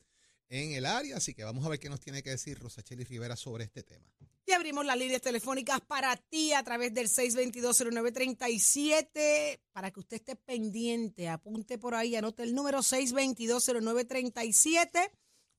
en 0.48 0.72
el 0.72 0.86
área. 0.86 1.16
Así 1.16 1.34
que 1.34 1.44
vamos 1.44 1.64
a 1.64 1.68
ver 1.68 1.78
qué 1.78 1.88
nos 1.88 2.00
tiene 2.00 2.22
que 2.22 2.30
decir 2.30 2.58
Rosacheli 2.58 3.04
Rivera 3.04 3.36
sobre 3.36 3.64
este 3.64 3.82
tema. 3.82 4.06
Y 4.44 4.50
abrimos 4.52 4.84
las 4.84 4.98
líneas 4.98 5.22
telefónicas 5.22 5.80
para 5.80 6.16
ti 6.16 6.52
a 6.52 6.64
través 6.64 6.92
del 6.92 7.08
6220937 7.08 9.60
para 9.72 9.92
que 9.92 10.00
usted 10.00 10.16
esté 10.16 10.34
pendiente. 10.36 11.28
Apunte 11.28 11.78
por 11.78 11.94
ahí, 11.94 12.16
anote 12.16 12.42
el 12.42 12.52
número 12.54 12.80
6220937. 12.80 15.10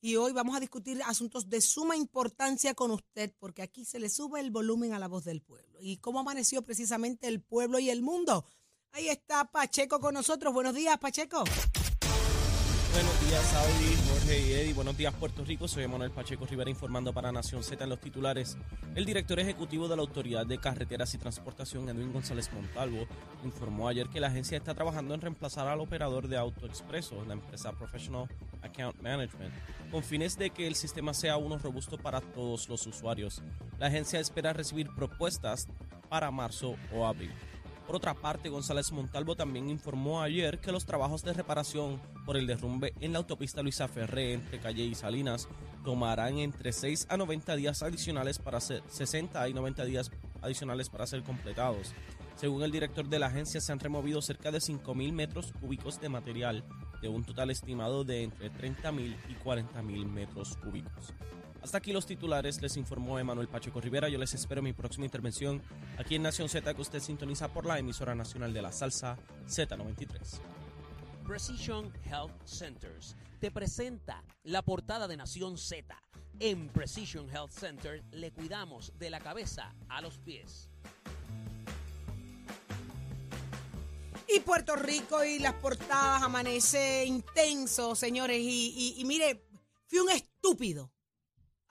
Y 0.02 0.18
hoy 0.18 0.34
vamos 0.34 0.58
a 0.58 0.60
discutir 0.60 1.02
asuntos 1.06 1.50
de 1.50 1.62
suma 1.62 1.96
importancia 1.96 2.74
con 2.74 2.92
usted, 2.92 3.34
porque 3.40 3.62
aquí 3.62 3.86
se 3.86 4.00
le 4.00 4.10
sube 4.10 4.42
el 4.42 4.52
volumen 4.52 4.92
a 4.92 5.00
la 5.00 5.08
voz 5.08 5.24
del 5.24 5.42
pueblo. 5.42 5.80
¿Y 5.80 5.96
cómo 5.98 6.20
amaneció 6.20 6.62
precisamente 6.62 7.30
el 7.30 7.42
pueblo 7.42 7.80
y 7.80 7.90
el 7.90 8.02
mundo? 8.02 8.46
Ahí 8.92 9.08
está 9.08 9.46
Pacheco 9.46 10.02
con 10.02 10.14
nosotros. 10.14 10.54
Buenos 10.54 10.76
días, 10.76 11.00
Pacheco. 11.00 11.46
Buenos 12.94 13.28
días, 13.28 13.44
Saudi, 13.46 13.96
Jorge 14.08 14.40
y 14.40 14.54
Eddie. 14.54 14.74
Buenos 14.74 14.96
días, 14.96 15.12
Puerto 15.16 15.44
Rico. 15.44 15.68
Soy 15.68 15.88
Manuel 15.88 16.12
Pacheco 16.12 16.46
Rivera 16.46 16.70
informando 16.70 17.12
para 17.12 17.32
Nación 17.32 17.64
Z 17.64 17.84
en 17.84 17.90
los 17.90 18.00
titulares. 18.00 18.56
El 18.94 19.06
director 19.06 19.40
ejecutivo 19.40 19.88
de 19.88 19.96
la 19.96 20.04
Autoridad 20.04 20.46
de 20.46 20.60
Carreteras 20.60 21.12
y 21.16 21.18
Transportación, 21.18 21.90
Edwin 21.90 22.14
González 22.14 22.54
Montalvo, 22.54 23.08
informó 23.44 23.88
ayer 23.88 24.10
que 24.10 24.20
la 24.20 24.28
agencia 24.28 24.60
está 24.60 24.76
trabajando 24.76 25.16
en 25.16 25.22
reemplazar 25.22 25.68
al 25.68 25.80
operador 25.80 26.28
de 26.28 26.38
AutoExpreso, 26.38 27.26
la 27.26 27.34
empresa 27.34 27.72
Professional 27.72 28.30
Account 28.62 29.02
Management, 29.02 29.56
con 29.90 30.04
fines 30.04 30.38
de 30.38 30.52
que 30.52 30.68
el 30.68 30.76
sistema 30.76 31.16
sea 31.16 31.38
uno 31.38 31.58
robusto 31.58 31.98
para 31.98 32.22
todos 32.22 32.70
los 32.70 32.86
usuarios. 32.86 33.42
La 33.80 33.88
agencia 33.88 34.20
espera 34.20 34.54
recibir 34.54 34.88
propuestas 34.94 35.68
para 36.10 36.30
marzo 36.30 36.76
o 36.94 37.08
abril. 37.08 37.32
Por 37.86 37.98
otra 37.98 38.14
parte, 38.14 38.50
González 38.50 38.92
Montalvo 38.92 39.36
también 39.36 39.70
informó 39.70 40.22
ayer 40.22 40.60
que 40.60 40.72
los 40.72 40.86
trabajos 40.86 41.24
de 41.24 41.34
reparación 41.34 42.02
por 42.26 42.38
el 42.38 42.48
derrumbe 42.48 42.94
en 43.02 43.12
la 43.12 43.20
autopista 43.20 43.62
Luisa 43.62 43.88
Ferré 43.88 44.34
entre 44.34 44.60
Calle 44.60 44.84
y 44.84 44.96
Salinas 44.96 45.50
tomarán 45.84 46.38
entre 46.38 46.72
6 46.72 47.08
a 47.10 47.18
90 47.18 47.56
días 47.58 47.84
adicionales 47.84 48.40
para 48.40 48.62
ser 48.62 48.84
60 48.88 49.50
y 49.50 49.54
90 49.54 49.84
días 49.86 50.12
adicionales 50.42 50.90
para 50.90 51.08
ser 51.08 51.24
completados. 51.24 51.94
Según 52.36 52.64
el 52.64 52.72
director 52.72 53.08
de 53.08 53.20
la 53.20 53.28
agencia, 53.28 53.62
se 53.62 53.72
han 53.72 53.80
removido 53.80 54.22
cerca 54.22 54.52
de 54.52 54.60
5.000 54.60 55.12
metros 55.12 55.54
cúbicos 55.60 56.00
de 56.00 56.10
material 56.10 56.64
de 57.02 57.10
un 57.10 57.24
total 57.26 57.52
estimado 57.52 58.04
de 58.06 58.24
entre 58.24 58.52
30.000 58.52 59.16
y 59.30 59.36
40.000 59.36 60.06
metros 60.06 60.58
cúbicos. 60.58 61.14
Hasta 61.64 61.78
aquí 61.78 61.94
los 61.94 62.06
titulares, 62.06 62.62
les 62.62 62.76
informó 62.76 63.18
Emanuel 63.20 63.48
Pacheco 63.48 63.80
Rivera. 63.80 64.10
Yo 64.10 64.18
les 64.20 64.34
espero 64.34 64.60
en 64.60 64.66
mi 64.66 64.74
próxima 64.74 65.06
intervención 65.06 65.62
aquí 65.98 66.16
en 66.16 66.22
Nación 66.24 66.50
Z 66.50 66.74
que 66.74 66.82
usted 66.82 67.00
sintoniza 67.00 67.48
por 67.48 67.66
la 67.66 67.80
emisora 67.80 68.14
nacional 68.16 68.54
de 68.54 68.62
la 68.62 68.72
salsa 68.74 69.18
Z93. 69.48 70.40
Precision 71.26 71.92
Health 72.06 72.34
Centers 72.46 73.16
te 73.40 73.50
presenta 73.50 74.24
la 74.44 74.62
portada 74.62 75.08
de 75.08 75.16
Nación 75.16 75.58
Z. 75.58 75.98
En 76.40 76.68
Precision 76.68 77.30
Health 77.30 77.52
Center 77.52 78.04
le 78.12 78.32
cuidamos 78.32 78.92
de 79.00 79.10
la 79.10 79.22
cabeza 79.22 79.74
a 79.88 80.02
los 80.02 80.18
pies. 80.18 80.68
Y 84.28 84.40
Puerto 84.42 84.76
Rico 84.76 85.24
y 85.24 85.40
las 85.40 85.54
portadas 85.54 86.24
amanece 86.24 87.06
intenso, 87.06 87.96
señores. 87.96 88.40
Y, 88.42 88.74
y- 88.98 89.02
y 89.02 89.06
mire, 89.06 89.46
fui 89.88 90.00
un 90.00 90.10
estúpido. 90.10 90.92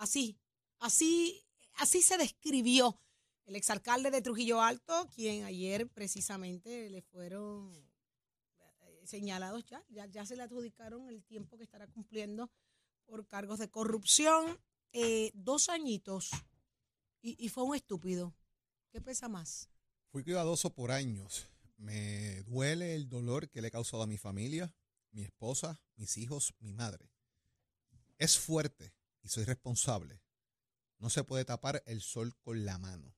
Así, 0.03 0.37
así, 0.81 1.47
así 1.75 2.03
se 2.03 2.19
describió 2.19 2.99
el 3.45 3.55
exalcalde 3.55 4.11
de 4.11 4.21
Trujillo 4.21 4.61
Alto, 4.61 5.09
quien 5.15 5.45
ayer 5.45 5.89
precisamente 5.89 6.91
le 6.91 7.03
fueron 7.03 7.73
eh, 8.81 9.03
señalados 9.05 9.65
ya, 9.65 9.85
ya, 9.89 10.27
se 10.27 10.35
le 10.35 10.43
adjudicaron 10.43 11.09
el 11.09 11.23
tiempo 11.23 11.57
que 11.57 11.63
estará 11.63 11.87
cumpliendo 11.87 12.51
por 13.07 13.29
cargos 13.29 13.61
de 13.61 13.71
corrupción. 13.71 14.59
Eh, 14.93 15.31
dos 15.35 15.69
añitos 15.69 16.33
y, 17.21 17.37
y 17.39 17.49
fue 17.49 17.63
un 17.63 17.77
estúpido. 17.77 18.35
¿Qué 18.91 19.01
pesa 19.01 19.29
más? 19.29 19.71
Fui 20.09 20.25
cuidadoso 20.25 20.75
por 20.75 20.91
años. 20.91 21.47
Me 21.77 22.43
duele 22.43 22.97
el 22.97 23.09
dolor 23.09 23.49
que 23.49 23.63
le 23.63 23.69
he 23.69 23.71
causado 23.71 24.03
a 24.03 24.09
mi 24.09 24.19
familia, 24.19 24.75
mi 25.13 25.23
esposa, 25.23 25.81
mis 25.95 26.17
hijos, 26.19 26.55
mi 26.59 26.73
madre. 26.73 27.09
Es 28.19 28.37
fuerte 28.37 28.93
y 29.23 29.29
soy 29.29 29.45
responsable. 29.45 30.21
No 30.99 31.11
se 31.11 31.25
puede 31.25 31.45
tapar 31.45 31.83
el 31.87 32.01
sol 32.01 32.35
con 32.43 32.65
la 32.65 32.79
mano. 32.79 33.15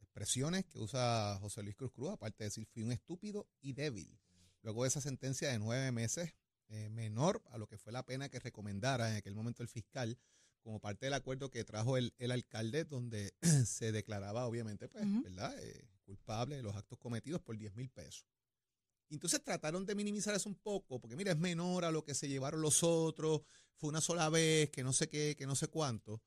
Expresiones 0.00 0.66
que 0.66 0.78
usa 0.78 1.38
José 1.40 1.62
Luis 1.62 1.76
Cruz 1.76 1.92
Cruz, 1.92 2.10
aparte 2.10 2.44
de 2.44 2.48
decir 2.48 2.66
fui 2.66 2.82
un 2.82 2.92
estúpido 2.92 3.48
y 3.60 3.72
débil. 3.72 4.18
Luego 4.62 4.82
de 4.82 4.88
esa 4.88 5.00
sentencia 5.00 5.48
de 5.50 5.58
nueve 5.58 5.92
meses, 5.92 6.34
eh, 6.68 6.88
menor 6.90 7.42
a 7.50 7.58
lo 7.58 7.66
que 7.66 7.78
fue 7.78 7.92
la 7.92 8.04
pena 8.04 8.28
que 8.28 8.38
recomendara 8.38 9.10
en 9.10 9.16
aquel 9.16 9.34
momento 9.34 9.62
el 9.62 9.68
fiscal 9.68 10.18
como 10.60 10.78
parte 10.78 11.06
del 11.06 11.14
acuerdo 11.14 11.50
que 11.50 11.64
trajo 11.64 11.96
el, 11.96 12.14
el 12.18 12.30
alcalde, 12.30 12.84
donde 12.84 13.34
se 13.66 13.92
declaraba, 13.92 14.46
obviamente, 14.46 14.88
pues. 14.88 15.04
¿verdad? 15.22 15.56
Eh, 15.62 15.88
culpable 16.04 16.56
de 16.56 16.62
los 16.62 16.76
actos 16.76 16.98
cometidos 16.98 17.40
por 17.40 17.56
10 17.56 17.74
mil 17.76 17.88
pesos. 17.90 18.26
Entonces 19.14 19.42
trataron 19.42 19.84
de 19.86 19.94
minimizar 19.94 20.34
eso 20.34 20.48
un 20.48 20.56
poco, 20.56 21.00
porque 21.00 21.16
mira, 21.16 21.32
es 21.32 21.38
menor 21.38 21.84
a 21.84 21.90
lo 21.90 22.04
que 22.04 22.14
se 22.14 22.28
llevaron 22.28 22.60
los 22.60 22.82
otros, 22.82 23.42
fue 23.76 23.88
una 23.88 24.00
sola 24.00 24.28
vez, 24.28 24.70
que 24.70 24.82
no 24.82 24.92
sé 24.92 25.08
qué, 25.08 25.34
que 25.36 25.46
no 25.46 25.54
sé 25.54 25.68
cuánto. 25.68 26.22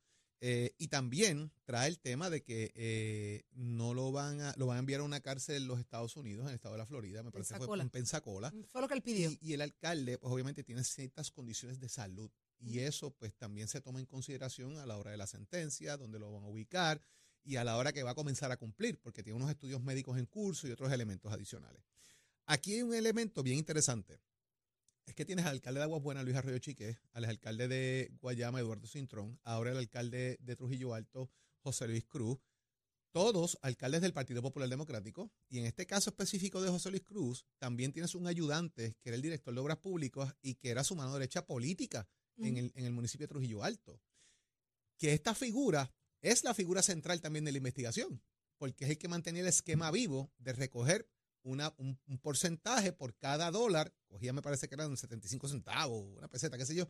Eh, 0.45 0.75
y 0.77 0.89
también 0.89 1.53
trae 1.63 1.87
el 1.87 1.99
tema 1.99 2.29
de 2.29 2.43
que 2.43 2.73
eh, 2.75 3.45
no 3.53 3.93
lo 3.93 4.11
van 4.11 4.41
a, 4.41 4.53
lo 4.57 4.67
van 4.67 4.75
a 4.75 4.79
enviar 4.79 4.99
a 4.99 5.03
una 5.03 5.21
cárcel 5.21 5.61
en 5.61 5.67
los 5.69 5.79
Estados 5.79 6.17
Unidos, 6.17 6.43
en 6.43 6.49
el 6.49 6.55
estado 6.55 6.73
de 6.73 6.79
la 6.79 6.85
Florida, 6.85 7.23
me 7.23 7.31
parece 7.31 7.53
que 7.53 7.59
fue 7.59 7.67
Pensacola. 7.67 7.83
en 7.83 7.89
Pensacola. 7.89 8.53
Fue 8.67 8.81
lo 8.81 8.89
que 8.89 8.93
él 8.95 9.01
pidió. 9.01 9.31
Y, 9.31 9.39
y 9.41 9.53
el 9.53 9.61
alcalde, 9.61 10.17
pues 10.17 10.33
obviamente 10.33 10.63
tiene 10.65 10.83
ciertas 10.83 11.31
condiciones 11.31 11.79
de 11.79 11.87
salud. 11.87 12.29
Y 12.59 12.79
eso, 12.79 13.11
pues 13.11 13.33
también 13.35 13.69
se 13.69 13.79
toma 13.79 14.01
en 14.01 14.05
consideración 14.05 14.77
a 14.77 14.85
la 14.85 14.97
hora 14.97 15.11
de 15.11 15.17
la 15.17 15.27
sentencia, 15.27 15.95
donde 15.95 16.19
lo 16.19 16.31
van 16.33 16.43
a 16.43 16.47
ubicar 16.47 17.01
y 17.45 17.57
a 17.57 17.63
la 17.63 17.77
hora 17.77 17.91
que 17.91 18.03
va 18.03 18.11
a 18.11 18.15
comenzar 18.15 18.51
a 18.51 18.57
cumplir, 18.57 18.99
porque 18.99 19.23
tiene 19.23 19.37
unos 19.37 19.49
estudios 19.49 19.81
médicos 19.81 20.17
en 20.17 20.25
curso 20.25 20.67
y 20.67 20.71
otros 20.71 20.91
elementos 20.91 21.31
adicionales. 21.31 21.83
Aquí 22.45 22.73
hay 22.73 22.81
un 22.81 22.93
elemento 22.93 23.41
bien 23.41 23.57
interesante. 23.57 24.19
Es 25.05 25.15
que 25.15 25.25
tienes 25.25 25.45
al 25.45 25.53
alcalde 25.53 25.79
de 25.79 25.83
Aguas 25.83 26.01
Buenas, 26.01 26.23
Luis 26.23 26.35
Arroyo 26.35 26.59
Chique, 26.59 26.97
al 27.11 27.25
alcalde 27.25 27.67
de 27.67 28.11
Guayama, 28.21 28.59
Eduardo 28.59 28.87
Cintrón, 28.87 29.39
ahora 29.43 29.71
el 29.71 29.77
alcalde 29.77 30.37
de 30.39 30.55
Trujillo 30.55 30.93
Alto, 30.93 31.29
José 31.59 31.87
Luis 31.87 32.05
Cruz, 32.05 32.39
todos 33.11 33.57
alcaldes 33.61 34.01
del 34.01 34.13
Partido 34.13 34.41
Popular 34.41 34.69
Democrático, 34.69 35.31
y 35.47 35.59
en 35.59 35.65
este 35.65 35.85
caso 35.85 36.09
específico 36.09 36.61
de 36.61 36.69
José 36.69 36.89
Luis 36.89 37.03
Cruz, 37.03 37.45
también 37.59 37.91
tienes 37.91 38.15
un 38.15 38.27
ayudante 38.27 38.95
que 39.01 39.09
era 39.09 39.15
el 39.15 39.21
director 39.21 39.53
de 39.53 39.59
Obras 39.59 39.77
Públicas 39.77 40.35
y 40.41 40.55
que 40.55 40.69
era 40.69 40.83
su 40.83 40.95
mano 40.95 41.13
derecha 41.13 41.45
política 41.45 42.07
en, 42.37 42.57
el, 42.57 42.71
en 42.75 42.85
el 42.85 42.91
municipio 42.91 43.25
de 43.25 43.33
Trujillo 43.33 43.63
Alto. 43.63 44.01
Que 44.97 45.13
esta 45.13 45.35
figura 45.35 45.93
es 46.21 46.43
la 46.43 46.53
figura 46.53 46.81
central 46.81 47.21
también 47.21 47.45
de 47.45 47.51
la 47.51 47.57
investigación, 47.57 48.23
porque 48.57 48.85
es 48.85 48.91
el 48.91 48.97
que 48.97 49.07
mantenía 49.07 49.41
el 49.41 49.47
esquema 49.47 49.91
vivo 49.91 50.31
de 50.37 50.53
recoger 50.53 51.07
una, 51.43 51.73
un, 51.77 51.97
porcentaje 52.21 52.93
por 52.93 53.15
cada 53.15 53.51
dólar, 53.51 53.93
cogía 54.07 54.33
me 54.33 54.41
parece 54.41 54.67
que 54.67 54.75
eran 54.75 54.95
75 54.95 55.47
centavos, 55.47 56.05
una 56.17 56.27
peseta, 56.27 56.57
qué 56.57 56.65
sé 56.65 56.75
yo, 56.75 56.87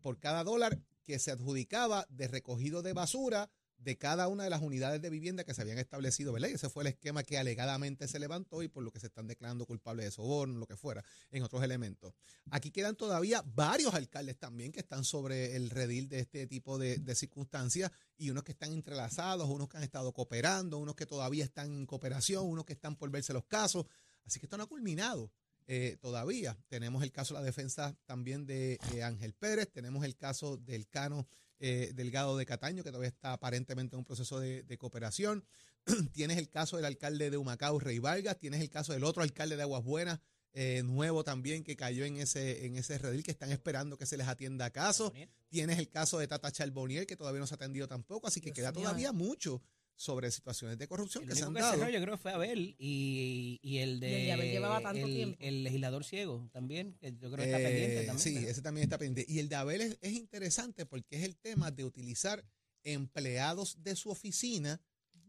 por 0.00 0.18
cada 0.18 0.44
dólar 0.44 0.80
que 1.02 1.18
se 1.18 1.30
adjudicaba 1.30 2.06
de 2.08 2.28
recogido 2.28 2.82
de 2.82 2.92
basura 2.92 3.50
de 3.78 3.96
cada 3.96 4.26
una 4.28 4.44
de 4.44 4.50
las 4.50 4.62
unidades 4.62 5.00
de 5.00 5.10
vivienda 5.10 5.44
que 5.44 5.54
se 5.54 5.62
habían 5.62 5.78
establecido, 5.78 6.32
¿verdad? 6.32 6.48
Y 6.48 6.54
ese 6.54 6.68
fue 6.68 6.82
el 6.82 6.88
esquema 6.88 7.22
que 7.22 7.38
alegadamente 7.38 8.08
se 8.08 8.18
levantó 8.18 8.62
y 8.62 8.68
por 8.68 8.82
lo 8.82 8.90
que 8.90 8.98
se 8.98 9.06
están 9.06 9.26
declarando 9.26 9.64
culpables 9.66 10.06
de 10.06 10.10
soborno, 10.10 10.58
lo 10.58 10.66
que 10.66 10.76
fuera, 10.76 11.04
en 11.30 11.42
otros 11.42 11.62
elementos. 11.62 12.14
Aquí 12.50 12.70
quedan 12.70 12.96
todavía 12.96 13.42
varios 13.46 13.94
alcaldes 13.94 14.38
también 14.38 14.72
que 14.72 14.80
están 14.80 15.04
sobre 15.04 15.56
el 15.56 15.70
redil 15.70 16.08
de 16.08 16.20
este 16.20 16.46
tipo 16.46 16.78
de, 16.78 16.96
de 16.98 17.14
circunstancias 17.14 17.90
y 18.16 18.30
unos 18.30 18.42
que 18.44 18.52
están 18.52 18.72
entrelazados, 18.72 19.48
unos 19.48 19.68
que 19.68 19.76
han 19.76 19.82
estado 19.84 20.12
cooperando, 20.12 20.78
unos 20.78 20.96
que 20.96 21.06
todavía 21.06 21.44
están 21.44 21.72
en 21.72 21.86
cooperación, 21.86 22.46
unos 22.46 22.64
que 22.64 22.72
están 22.72 22.96
por 22.96 23.10
verse 23.10 23.32
los 23.32 23.44
casos. 23.44 23.86
Así 24.24 24.40
que 24.40 24.46
esto 24.46 24.56
no 24.56 24.64
ha 24.64 24.68
culminado. 24.68 25.30
eh, 25.68 25.96
todavía 26.00 26.56
tenemos 26.68 27.02
el 27.02 27.10
caso 27.12 27.34
de 27.34 27.40
la 27.40 27.46
defensa 27.46 27.96
también 28.04 28.46
de, 28.46 28.78
de 28.92 29.02
Ángel 29.02 29.34
Pérez, 29.34 29.70
tenemos 29.72 30.04
el 30.04 30.16
caso 30.16 30.56
del 30.56 30.88
Cano 30.88 31.26
eh, 31.58 31.92
Delgado 31.94 32.36
de 32.36 32.46
Cataño, 32.46 32.82
que 32.82 32.90
todavía 32.90 33.08
está 33.08 33.32
aparentemente 33.32 33.96
en 33.96 33.98
un 33.98 34.04
proceso 34.04 34.40
de, 34.40 34.62
de 34.62 34.78
cooperación. 34.78 35.44
tienes 36.12 36.38
el 36.38 36.48
caso 36.48 36.76
del 36.76 36.84
alcalde 36.84 37.30
de 37.30 37.36
Humacao, 37.36 37.78
Rey 37.78 37.98
Vargas, 37.98 38.38
tienes 38.38 38.60
el 38.60 38.70
caso 38.70 38.92
del 38.92 39.04
otro 39.04 39.22
alcalde 39.22 39.56
de 39.56 39.62
Aguas 39.62 39.84
Buenas, 39.84 40.20
eh, 40.52 40.82
nuevo 40.82 41.22
también, 41.22 41.62
que 41.64 41.76
cayó 41.76 42.06
en 42.06 42.16
ese, 42.16 42.64
en 42.64 42.76
ese 42.76 42.96
redil, 42.96 43.22
que 43.22 43.30
están 43.30 43.52
esperando 43.52 43.98
que 43.98 44.06
se 44.06 44.16
les 44.16 44.26
atienda 44.26 44.64
a 44.64 44.70
caso. 44.70 45.12
Tienes 45.48 45.78
el 45.78 45.90
caso 45.90 46.18
de 46.18 46.26
Tata 46.26 46.50
Charbonier, 46.50 47.06
que 47.06 47.14
todavía 47.14 47.40
no 47.40 47.46
se 47.46 47.54
ha 47.54 47.56
atendido 47.56 47.86
tampoco, 47.86 48.26
así 48.26 48.40
que 48.40 48.46
Dios 48.46 48.56
queda 48.56 48.72
todavía 48.72 49.12
mucho 49.12 49.62
sobre 49.98 50.30
situaciones 50.30 50.76
de 50.78 50.86
corrupción 50.86 51.24
El 51.24 51.30
que 51.30 51.34
se 51.36 51.44
han 51.44 51.54
que 51.54 51.60
dado. 51.60 51.78
cerró 51.78 51.88
yo 51.90 52.00
creo 52.02 52.14
que 52.16 52.22
fue 52.22 52.32
Abel 52.32 52.76
y, 52.78 53.58
y 53.62 53.78
el 53.78 53.98
de 53.98 54.10
Y 54.10 54.14
el 54.14 54.26
de 54.26 54.32
Abel 54.32 54.50
llevaba 54.52 54.80
tanto 54.82 55.06
el, 55.06 55.14
tiempo. 55.14 55.36
el 55.40 55.64
legislador 55.64 56.04
ciego 56.04 56.48
también, 56.52 56.94
que 57.00 57.12
yo 57.12 57.30
creo 57.30 57.36
que 57.36 57.44
está 57.46 57.60
Eh, 57.60 57.64
pendiente 57.64 58.06
también. 58.06 58.18
Sí, 58.18 58.34
pero- 58.34 58.48
ese 58.50 58.62
también 58.62 58.84
está 58.84 58.98
pendiente. 58.98 59.32
Y 59.32 59.38
el 59.38 59.48
de 59.48 59.54
Abel 59.56 59.80
es, 59.80 59.98
es 60.02 60.12
interesante 60.12 60.84
porque 60.86 61.16
es 61.16 61.22
el 61.24 61.36
tema 61.36 61.70
de 61.70 61.84
utilizar 61.84 62.44
empleados 62.84 63.82
de 63.82 63.96
su 63.96 64.10
oficina 64.10 64.80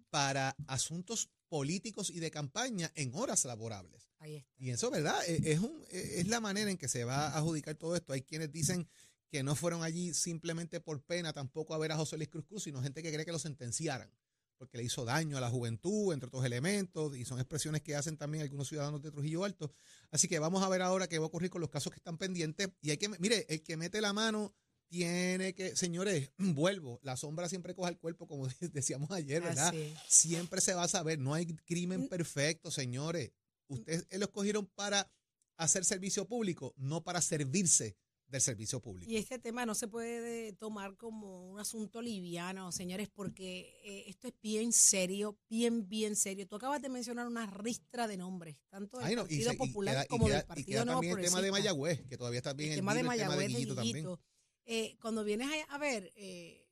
para 0.09 0.55
asuntos 0.67 1.29
políticos 1.50 2.09
y 2.09 2.19
de 2.19 2.31
campaña 2.31 2.91
en 2.95 3.13
horas 3.15 3.45
laborables. 3.45 4.09
Ahí 4.19 4.36
está. 4.36 4.51
Y 4.57 4.69
eso, 4.71 4.89
¿verdad? 4.91 5.17
Eh, 5.27 5.39
Es, 5.45 5.59
un, 5.59 5.81
eh, 5.91 6.15
es 6.17 6.27
la 6.27 6.39
manera 6.39 6.69
en 6.71 6.77
que 6.77 6.88
se 6.88 7.03
va 7.03 7.27
a 7.27 7.38
adjudicar 7.38 7.75
todo 7.75 7.95
esto. 7.95 8.13
Hay 8.13 8.21
quienes 8.21 8.51
dicen 8.51 8.88
que 9.29 9.43
no 9.43 9.55
fueron 9.55 9.83
allí 9.83 10.13
simplemente 10.13 10.79
por 10.79 11.01
pena 11.03 11.33
tampoco 11.33 11.74
a 11.74 11.77
ver 11.77 11.91
a 11.91 11.97
José 11.97 12.15
Luis 12.17 12.29
Cruz 12.29 12.45
Cruz, 12.45 12.63
sino 12.63 12.81
gente 12.81 13.03
que 13.03 13.12
cree 13.12 13.25
que 13.25 13.31
lo 13.31 13.39
sentenciaran, 13.39 14.09
porque 14.58 14.78
le 14.78 14.84
hizo 14.84 15.06
daño 15.06 15.38
a 15.38 15.42
la 15.42 15.50
juventud, 15.50 16.14
entre 16.14 16.28
otros 16.28 16.44
elementos, 16.46 17.16
y 17.16 17.26
son 17.26 17.40
expresiones 17.40 17.82
que 17.82 17.96
hacen 17.96 18.18
también 18.18 18.44
algunos 18.44 18.68
ciudadanos 18.68 19.02
de 19.02 19.12
Trujillo 19.12 19.44
Alto. 19.44 19.72
Así 20.12 20.28
que 20.28 20.40
vamos 20.40 20.64
a 20.64 20.70
ver 20.70 20.82
ahora 20.82 21.08
qué 21.08 21.20
va 21.20 21.26
a 21.26 21.28
ocurrir 21.28 21.50
con 21.50 21.62
los 21.62 21.70
casos 21.70 21.92
que 21.92 21.98
están 21.98 22.18
pendientes. 22.18 22.70
Y 22.82 22.90
hay 22.92 22.98
que, 22.98 23.10
mire, 23.10 23.46
el 23.50 23.62
que 23.64 23.78
mete 23.78 24.02
la 24.02 24.14
mano 24.14 24.54
tiene 24.90 25.54
que, 25.54 25.76
señores, 25.76 26.32
vuelvo, 26.38 27.00
la 27.04 27.18
sombra 27.18 27.50
siempre 27.50 27.76
coja 27.76 27.90
el 27.90 27.98
cuerpo, 27.98 28.28
como 28.28 28.48
decíamos 28.74 29.12
ayer, 29.12 29.44
¿verdad? 29.44 29.70
Así. 29.70 29.94
siempre 30.08 30.62
se 30.62 30.74
va 30.74 30.84
a 30.84 30.88
saber, 30.88 31.20
no 31.20 31.34
hay 31.34 31.46
crimen 31.46 32.02
Mm. 32.02 32.08
perfecto, 32.08 32.72
señores. 32.72 33.32
Ustedes 33.68 34.08
lo 34.12 34.26
escogieron 34.26 34.66
para 34.66 35.12
hacer 35.58 35.84
servicio 35.84 36.26
público, 36.28 36.74
no 36.78 37.04
para 37.04 37.20
servirse 37.22 37.98
del 38.27 38.41
servicio 38.41 38.81
público. 38.81 39.10
Y 39.12 39.15
este 39.17 39.39
tema 39.39 39.65
no 39.65 39.74
se 39.74 39.88
puede 39.88 40.51
tomar 40.53 40.98
como 40.98 41.50
un 41.50 41.60
asunto 41.60 42.01
liviano, 42.01 42.72
señores, 42.72 43.07
porque 43.10 43.79
eh, 43.84 44.03
esto 44.07 44.27
es 44.27 44.34
bien 44.41 44.74
serio, 44.74 45.38
bien, 45.50 45.88
bien 45.88 46.15
serio. 46.15 46.46
Tú 46.48 46.57
acabas 46.57 46.81
de 46.81 46.89
mencionar 46.89 47.25
una 47.27 47.46
ristra 47.48 48.05
de 48.07 48.17
nombres, 48.17 48.57
tanto 48.69 48.98
del 48.98 49.07
Ay, 49.07 49.15
no, 49.15 49.22
y 49.22 49.24
Partido 49.25 49.50
se- 49.50 49.55
y 49.55 49.57
Popular 49.57 49.93
queda- 49.96 50.03
y 50.03 50.07
como 50.07 50.25
queda- 50.25 50.36
del 50.36 50.43
y 50.43 50.48
Partido 50.48 50.67
queda 50.67 50.86
Nuevo 50.86 51.00
también 51.01 51.19
el 51.19 51.25
tema 51.25 51.41
de. 51.41 51.51
Mayagüez, 51.51 52.05
que 52.07 52.17
todavía 52.17 52.38
está 52.39 52.53
bien 52.53 52.69
el 52.69 52.74
el, 52.74 52.79
tema 52.79 52.93
de 52.93 53.00
el 53.00 53.05
tema 53.07 53.13
Mayagüez, 53.27 53.48
de 53.48 53.53
Guillito 53.53 53.75
también. 53.75 53.96
Guillito. 53.96 54.19
Eh, 54.65 54.98
cuando 55.01 55.24
vienes 55.24 55.48
a, 55.69 55.75
a 55.75 55.77
ver, 55.77 56.12
eh, 56.17 56.67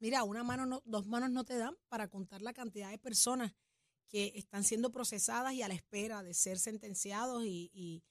mira, 0.00 0.24
una 0.24 0.42
mano, 0.42 0.66
no, 0.66 0.82
dos 0.84 1.06
manos 1.06 1.30
no 1.30 1.44
te 1.44 1.56
dan 1.56 1.76
para 1.88 2.08
contar 2.08 2.42
la 2.42 2.52
cantidad 2.52 2.90
de 2.90 2.98
personas 2.98 3.54
que 4.08 4.32
están 4.34 4.64
siendo 4.64 4.90
procesadas 4.90 5.54
y 5.54 5.62
a 5.62 5.68
la 5.68 5.74
espera 5.74 6.22
de 6.24 6.34
ser 6.34 6.58
sentenciados 6.58 7.44
y, 7.46 7.70
y 7.72 8.02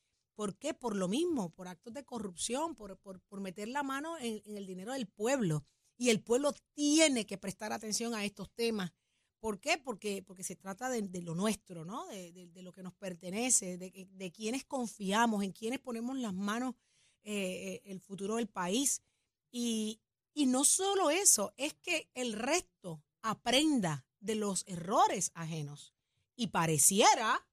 ¿por 0.41 0.57
qué? 0.57 0.73
Por 0.73 0.95
lo 0.95 1.07
mismo, 1.07 1.51
por 1.53 1.67
actos 1.67 1.93
de 1.93 2.03
corrupción, 2.03 2.73
por, 2.73 2.97
por, 2.97 3.21
por 3.29 3.41
meter 3.41 3.67
la 3.67 3.83
mano 3.83 4.17
en, 4.17 4.41
en 4.43 4.57
el 4.57 4.65
dinero 4.65 4.91
del 4.93 5.05
pueblo. 5.05 5.63
Y 5.99 6.09
el 6.09 6.19
pueblo 6.23 6.51
tiene 6.73 7.27
que 7.27 7.37
prestar 7.37 7.71
atención 7.71 8.15
a 8.15 8.25
estos 8.25 8.49
temas. 8.55 8.91
¿Por 9.39 9.59
qué? 9.59 9.77
Porque, 9.77 10.23
porque 10.23 10.43
se 10.43 10.55
trata 10.55 10.89
de, 10.89 11.03
de 11.03 11.21
lo 11.21 11.35
nuestro, 11.35 11.85
¿no? 11.85 12.07
De, 12.07 12.31
de- 12.31 12.63
lo 12.63 12.73
que 12.73 12.81
nos 12.81 12.95
pertenece, 12.95 13.77
de, 13.77 14.07
de 14.09 14.31
quienes 14.31 14.65
confiamos, 14.65 15.43
en 15.43 15.51
quienes 15.51 15.79
ponemos 15.79 16.17
las 16.17 16.33
manos 16.33 16.73
eh, 17.21 17.33
eh, 17.33 17.81
el 17.85 17.99
futuro 17.99 18.37
del 18.37 18.47
país. 18.49 19.03
Y, 19.51 20.01
y 20.33 20.47
no 20.47 20.63
solo 20.63 21.11
eso, 21.11 21.53
es 21.55 21.75
que 21.75 22.09
el 22.15 22.33
resto 22.33 23.03
aprenda 23.21 24.07
de 24.19 24.33
los 24.33 24.63
errores 24.65 25.29
ajenos. 25.35 25.93
Y 26.35 26.47
pareciera, 26.47 27.47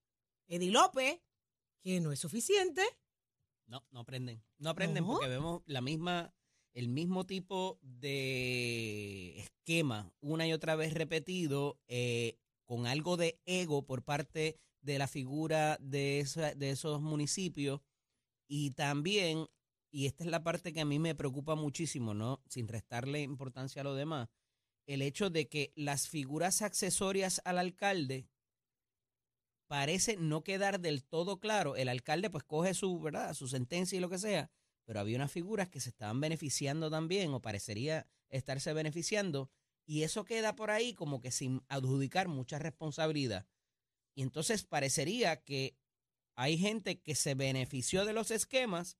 Eddie 0.46 0.70
López, 0.70 1.20
que 1.82 2.00
no 2.00 2.12
es 2.12 2.18
suficiente. 2.20 2.82
No, 3.66 3.84
no 3.90 4.00
aprenden. 4.00 4.42
No 4.58 4.70
aprenden 4.70 5.04
No. 5.04 5.12
porque 5.14 5.28
vemos 5.28 5.62
la 5.66 5.80
misma, 5.80 6.34
el 6.74 6.88
mismo 6.88 7.26
tipo 7.26 7.78
de 7.82 9.38
esquema 9.40 10.12
una 10.20 10.46
y 10.46 10.52
otra 10.52 10.76
vez 10.76 10.94
repetido 10.94 11.78
eh, 11.86 12.38
con 12.64 12.86
algo 12.86 13.16
de 13.16 13.40
ego 13.46 13.84
por 13.84 14.02
parte 14.04 14.58
de 14.80 14.98
la 14.98 15.06
figura 15.08 15.76
de, 15.80 16.20
esa- 16.20 16.54
de 16.54 16.70
esos 16.70 17.00
municipios 17.00 17.80
y 18.48 18.70
también, 18.70 19.46
y 19.90 20.06
esta 20.06 20.24
es 20.24 20.30
la 20.30 20.42
parte 20.42 20.72
que 20.72 20.80
a 20.80 20.84
mí 20.86 20.98
me 20.98 21.14
preocupa 21.14 21.54
muchísimo, 21.54 22.14
¿no? 22.14 22.42
Sin 22.48 22.68
restarle 22.68 23.20
importancia 23.22 23.82
a 23.82 23.84
lo 23.84 23.94
demás, 23.94 24.28
el 24.86 25.02
hecho 25.02 25.28
de 25.28 25.48
que 25.48 25.72
las 25.76 26.08
figuras 26.08 26.62
accesorias 26.62 27.42
al 27.44 27.58
alcalde 27.58 28.26
parece 29.68 30.16
no 30.16 30.42
quedar 30.42 30.80
del 30.80 31.04
todo 31.04 31.38
claro. 31.38 31.76
El 31.76 31.88
alcalde 31.88 32.30
pues 32.30 32.42
coge 32.42 32.74
su, 32.74 32.98
¿verdad? 32.98 33.34
su 33.34 33.46
sentencia 33.46 33.96
y 33.96 34.00
lo 34.00 34.10
que 34.10 34.18
sea, 34.18 34.50
pero 34.84 34.98
había 34.98 35.16
unas 35.16 35.30
figuras 35.30 35.68
que 35.68 35.80
se 35.80 35.90
estaban 35.90 36.20
beneficiando 36.20 36.90
también 36.90 37.32
o 37.32 37.40
parecería 37.40 38.08
estarse 38.30 38.72
beneficiando 38.72 39.50
y 39.86 40.02
eso 40.02 40.24
queda 40.24 40.56
por 40.56 40.70
ahí 40.70 40.92
como 40.94 41.20
que 41.20 41.30
sin 41.30 41.62
adjudicar 41.68 42.28
mucha 42.28 42.58
responsabilidad. 42.58 43.46
Y 44.14 44.22
entonces 44.22 44.64
parecería 44.64 45.42
que 45.42 45.76
hay 46.34 46.58
gente 46.58 47.00
que 47.00 47.14
se 47.14 47.34
benefició 47.34 48.04
de 48.04 48.12
los 48.12 48.30
esquemas 48.30 48.98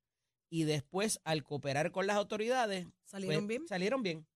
y 0.51 0.65
después 0.65 1.21
al 1.25 1.43
cooperar 1.45 1.91
con 1.93 2.07
las 2.07 2.17
autoridades 2.17 2.87
¿Salieron 3.05 3.47
pues, 3.47 3.49
bien? 3.49 3.69
salieron 3.69 4.03
bien. 4.03 4.27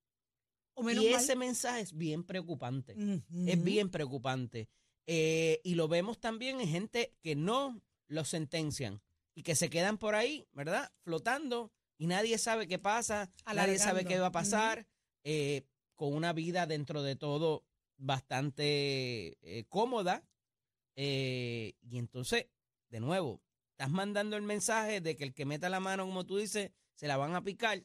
¿O 0.74 0.82
menos 0.82 1.04
y 1.04 1.10
mal? 1.10 1.20
ese 1.20 1.36
mensaje 1.36 1.80
es 1.80 1.96
bien 1.96 2.24
preocupante. 2.24 2.96
Es 3.46 3.62
bien 3.62 3.90
preocupante. 3.90 4.70
Eh, 5.06 5.60
y 5.64 5.74
lo 5.74 5.88
vemos 5.88 6.20
también 6.20 6.60
en 6.60 6.68
gente 6.68 7.12
que 7.20 7.34
no 7.34 7.80
los 8.08 8.28
sentencian 8.28 9.02
y 9.34 9.42
que 9.42 9.54
se 9.56 9.68
quedan 9.70 9.98
por 9.98 10.14
ahí, 10.14 10.46
¿verdad? 10.52 10.92
Flotando 11.02 11.72
y 11.98 12.06
nadie 12.06 12.38
sabe 12.38 12.66
qué 12.68 12.78
pasa, 12.78 13.30
nadie 13.46 13.78
sabe 13.78 14.04
qué 14.04 14.18
va 14.20 14.26
a 14.28 14.32
pasar. 14.32 14.86
eh, 15.24 15.62
con 15.94 16.14
una 16.14 16.32
vida 16.32 16.66
dentro 16.66 17.02
de 17.04 17.14
todo 17.14 17.64
bastante 17.96 19.38
eh, 19.42 19.64
cómoda. 19.68 20.24
y 20.96 21.74
entonces, 21.92 22.46
de 22.88 23.00
nuevo, 23.00 23.40
estás 23.70 23.90
mandando 23.90 24.36
el 24.36 24.42
mensaje 24.42 25.00
de 25.00 25.16
que 25.16 25.24
el 25.24 25.34
que 25.34 25.44
meta 25.46 25.68
la 25.68 25.80
mano, 25.80 26.04
como 26.06 26.24
tú 26.26 26.36
dices, 26.38 26.70
se 26.94 27.06
la 27.06 27.16
van 27.16 27.34
a 27.34 27.42
picar, 27.42 27.82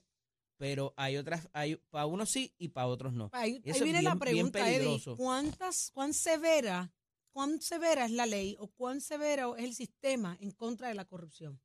pero 0.58 0.94
hay 0.98 1.18
otras, 1.18 1.48
hay 1.54 1.76
para 1.90 2.06
unos 2.08 2.30
sí 2.32 2.54
y 2.58 2.70
para 2.70 2.88
otros 2.88 3.14
no. 3.14 3.30
Ahí, 3.34 3.62
ahí 3.66 3.82
viene 3.84 4.02
la 4.02 4.16
bien- 4.16 4.20
bien 4.34 4.52
pregunta, 4.52 4.60
Eddie. 4.72 4.88
¿Cuántas, 5.16 5.92
cuán 5.94 6.14
severa, 6.14 6.92
cuán 7.38 7.62
severa 7.62 8.04
es 8.04 8.10
la 8.10 8.26
ley 8.26 8.56
o 8.60 8.66
cuán 8.68 9.00
severa 9.00 9.46
es 9.60 9.64
el 9.64 9.76
sistema 9.76 10.36
en 10.42 10.50
contra 10.50 10.88
de 10.88 10.96
la 10.96 11.06
corrupción? 11.06 11.62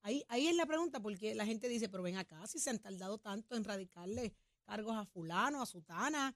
Ahí, 0.00 0.24
ahí 0.28 0.46
es 0.46 0.56
la 0.56 0.64
pregunta, 0.64 1.00
porque 1.00 1.34
la 1.34 1.44
gente 1.44 1.68
dice, 1.68 1.90
pero 1.90 2.02
ven 2.02 2.16
acá, 2.16 2.46
si 2.46 2.58
se 2.58 2.70
han 2.70 2.78
tardado 2.78 3.18
tanto 3.18 3.54
en 3.54 3.62
radicarle 3.62 4.32
cargos 4.64 4.96
a 4.96 5.04
fulano, 5.04 5.60
a 5.60 5.66
sutana, 5.66 6.34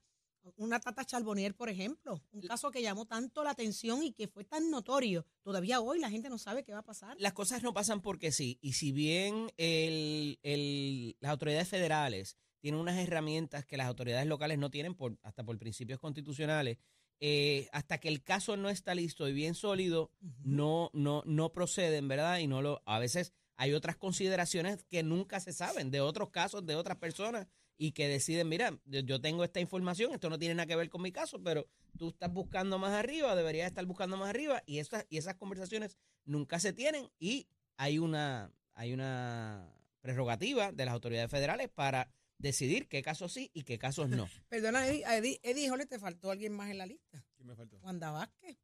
una 0.57 0.79
Tata 0.79 1.03
Charbonnier, 1.03 1.55
por 1.55 1.69
ejemplo, 1.69 2.21
un 2.31 2.41
caso 2.41 2.69
que 2.69 2.83
llamó 2.83 3.07
tanto 3.07 3.43
la 3.43 3.49
atención 3.49 4.03
y 4.03 4.13
que 4.13 4.27
fue 4.27 4.43
tan 4.43 4.69
notorio. 4.69 5.25
Todavía 5.41 5.81
hoy 5.81 5.97
la 5.99 6.11
gente 6.11 6.29
no 6.29 6.37
sabe 6.37 6.63
qué 6.63 6.71
va 6.71 6.79
a 6.79 6.85
pasar. 6.85 7.17
Las 7.19 7.33
cosas 7.33 7.63
no 7.63 7.73
pasan 7.73 8.03
porque 8.03 8.31
sí. 8.31 8.59
Y 8.61 8.73
si 8.73 8.91
bien 8.91 9.51
el- 9.57 10.37
el- 10.43 11.17
las 11.19 11.31
autoridades 11.31 11.67
federales 11.67 12.37
tienen 12.59 12.79
unas 12.79 12.97
herramientas 12.99 13.65
que 13.65 13.75
las 13.75 13.87
autoridades 13.87 14.27
locales 14.27 14.59
no 14.59 14.69
tienen, 14.69 14.93
por, 14.93 15.17
hasta 15.23 15.43
por 15.43 15.57
principios 15.57 15.99
constitucionales, 15.99 16.77
eh, 17.19 17.67
hasta 17.71 17.99
que 17.99 18.07
el 18.07 18.23
caso 18.23 18.57
no 18.57 18.69
está 18.69 18.93
listo 18.93 19.27
y 19.27 19.33
bien 19.33 19.55
sólido, 19.55 20.11
no, 20.43 20.91
no, 20.93 21.23
no 21.25 21.51
proceden, 21.51 22.07
¿verdad? 22.07 22.39
Y 22.39 22.47
no 22.47 22.61
lo, 22.61 22.83
a 22.85 22.99
veces 22.99 23.33
hay 23.55 23.73
otras 23.73 23.97
consideraciones 23.97 24.83
que 24.83 25.01
nunca 25.01 25.39
se 25.39 25.51
saben 25.51 25.89
de 25.89 26.01
otros 26.01 26.29
casos, 26.29 26.65
de 26.65 26.75
otras 26.75 26.97
personas, 26.97 27.47
y 27.77 27.91
que 27.91 28.07
deciden, 28.07 28.49
mira, 28.49 28.79
yo, 28.85 29.01
yo 29.01 29.21
tengo 29.21 29.43
esta 29.43 29.59
información, 29.59 30.13
esto 30.13 30.29
no 30.29 30.39
tiene 30.39 30.55
nada 30.55 30.67
que 30.67 30.75
ver 30.75 30.89
con 30.89 31.01
mi 31.01 31.11
caso, 31.11 31.41
pero 31.43 31.67
tú 31.97 32.09
estás 32.09 32.31
buscando 32.31 32.79
más 32.79 32.93
arriba, 32.93 33.35
deberías 33.35 33.67
estar 33.67 33.85
buscando 33.85 34.17
más 34.17 34.29
arriba, 34.29 34.63
y 34.65 34.79
esas, 34.79 35.05
y 35.09 35.17
esas 35.17 35.35
conversaciones 35.35 35.97
nunca 36.25 36.59
se 36.59 36.73
tienen, 36.73 37.09
y 37.19 37.47
hay 37.77 37.99
una, 37.99 38.51
hay 38.73 38.93
una 38.93 39.73
prerrogativa 40.01 40.71
de 40.71 40.85
las 40.85 40.93
autoridades 40.93 41.29
federales 41.29 41.69
para 41.69 42.11
decidir 42.37 42.87
qué 42.87 43.01
casos 43.01 43.33
sí 43.33 43.49
y 43.53 43.63
qué 43.63 43.77
casos 43.77 44.09
no. 44.09 44.27
Perdona, 44.49 44.87
Eddie, 44.87 45.05
a 45.05 45.17
Eddie, 45.17 45.39
te 45.87 45.99
faltó 45.99 46.31
alguien 46.31 46.53
más 46.53 46.69
en 46.69 46.77
la 46.77 46.85
lista. 46.85 47.23
¿Quién 47.35 47.47
me 47.47 47.55
faltó? 47.55 47.77
Wanda 47.79 48.11
Vázquez, 48.11 48.57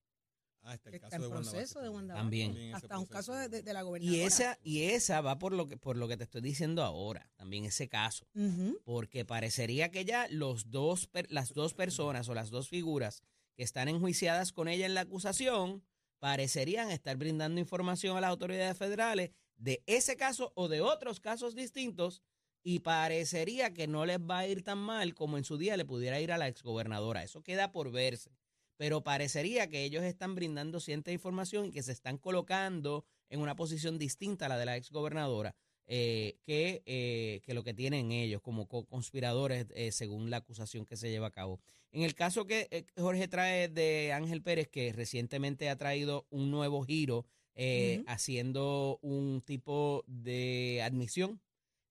Ah, 0.65 0.75
está 0.75 0.91
que 0.91 0.95
el 0.95 1.03
está 1.03 1.09
caso 1.09 1.15
en 1.17 1.21
de 1.21 1.27
Wanda 1.35 1.51
proceso 1.51 1.73
Vázquez 1.79 1.83
de 1.83 1.89
Wanda 1.89 2.13
También. 2.15 2.47
Vázquez. 2.51 2.67
ese 2.67 2.75
Hasta 2.77 2.97
un 2.99 3.05
caso 3.05 3.33
de, 3.33 3.49
de- 3.49 3.61
de 3.63 3.73
la 3.73 3.81
gobernadora. 3.81 4.17
Y 4.17 4.21
esa, 4.21 4.57
y 4.63 4.83
esa 4.83 5.19
va 5.19 5.37
por 5.37 5.51
lo 5.51 5.67
que, 5.67 5.75
por 5.75 5.97
lo 5.97 6.07
que 6.07 6.15
te 6.15 6.23
estoy 6.23 6.39
diciendo 6.41 6.83
ahora, 6.83 7.29
también 7.35 7.65
ese 7.65 7.89
caso. 7.89 8.25
Porque 8.85 9.25
parecería 9.25 9.91
que 9.91 10.05
ya 10.05 10.27
los 10.29 10.71
dos, 10.71 11.07
per- 11.07 11.29
las 11.31 11.53
dos 11.53 11.73
personas 11.73 12.29
o 12.29 12.33
las 12.33 12.49
dos 12.49 12.69
figuras 12.69 13.23
que 13.57 13.63
están 13.63 13.89
enjuiciadas 13.89 14.53
con 14.53 14.69
ella 14.69 14.85
en 14.85 14.93
la 14.93 15.01
acusación 15.01 15.83
parecerían 16.19 16.91
estar 16.91 17.17
brindando 17.17 17.59
información 17.59 18.15
a 18.15 18.21
las 18.21 18.29
autoridades 18.29 18.77
federales 18.77 19.31
de 19.57 19.83
ese 19.85 20.15
caso 20.15 20.53
o 20.55 20.69
de 20.69 20.79
otros 20.79 21.19
casos 21.19 21.55
distintos 21.55 22.23
y 22.63 22.79
parecería 22.79 23.73
que 23.73 23.87
no 23.87 24.05
les 24.05 24.19
va 24.19 24.39
a 24.39 24.47
ir 24.47 24.63
tan 24.63 24.77
mal 24.77 25.13
como 25.13 25.37
en 25.37 25.43
su 25.43 25.57
día 25.57 25.77
le 25.77 25.85
pudiera 25.85 26.19
ir 26.21 26.31
a 26.31 26.37
la 26.37 26.47
exgobernadora. 26.47 27.23
Eso 27.23 27.43
queda 27.43 27.71
por 27.71 27.91
verse. 27.91 28.31
Pero 28.77 29.03
parecería 29.03 29.67
que 29.69 29.83
ellos 29.83 30.03
están 30.03 30.33
brindando 30.33 30.79
cierta 30.79 31.11
información 31.11 31.67
y 31.67 31.71
que 31.71 31.83
se 31.83 31.91
están 31.91 32.17
colocando 32.17 33.05
en 33.29 33.39
una 33.39 33.55
posición 33.55 33.99
distinta 33.99 34.47
a 34.47 34.49
la 34.49 34.57
de 34.57 34.65
la 34.65 34.77
exgobernadora 34.77 35.55
eh, 35.85 36.37
que, 36.43 36.81
eh, 36.85 37.41
que 37.43 37.53
lo 37.53 37.63
que 37.63 37.73
tienen 37.73 38.11
ellos 38.11 38.41
como 38.41 38.67
co- 38.67 38.85
conspiradores 38.85 39.67
eh, 39.75 39.91
según 39.91 40.29
la 40.29 40.37
acusación 40.37 40.85
que 40.85 40.95
se 40.97 41.11
lleva 41.11 41.27
a 41.27 41.31
cabo. 41.31 41.59
En 41.91 42.01
el 42.01 42.15
caso 42.15 42.45
que 42.45 42.67
eh, 42.71 42.85
Jorge 42.97 43.27
trae 43.27 43.67
de 43.67 44.11
Ángel 44.13 44.41
Pérez, 44.41 44.67
que 44.69 44.91
recientemente 44.91 45.69
ha 45.69 45.75
traído 45.77 46.25
un 46.31 46.49
nuevo 46.49 46.83
giro 46.83 47.25
eh, 47.55 48.03
haciendo 48.07 48.97
un 49.03 49.41
tipo 49.45 50.03
de 50.07 50.81
admisión 50.83 51.39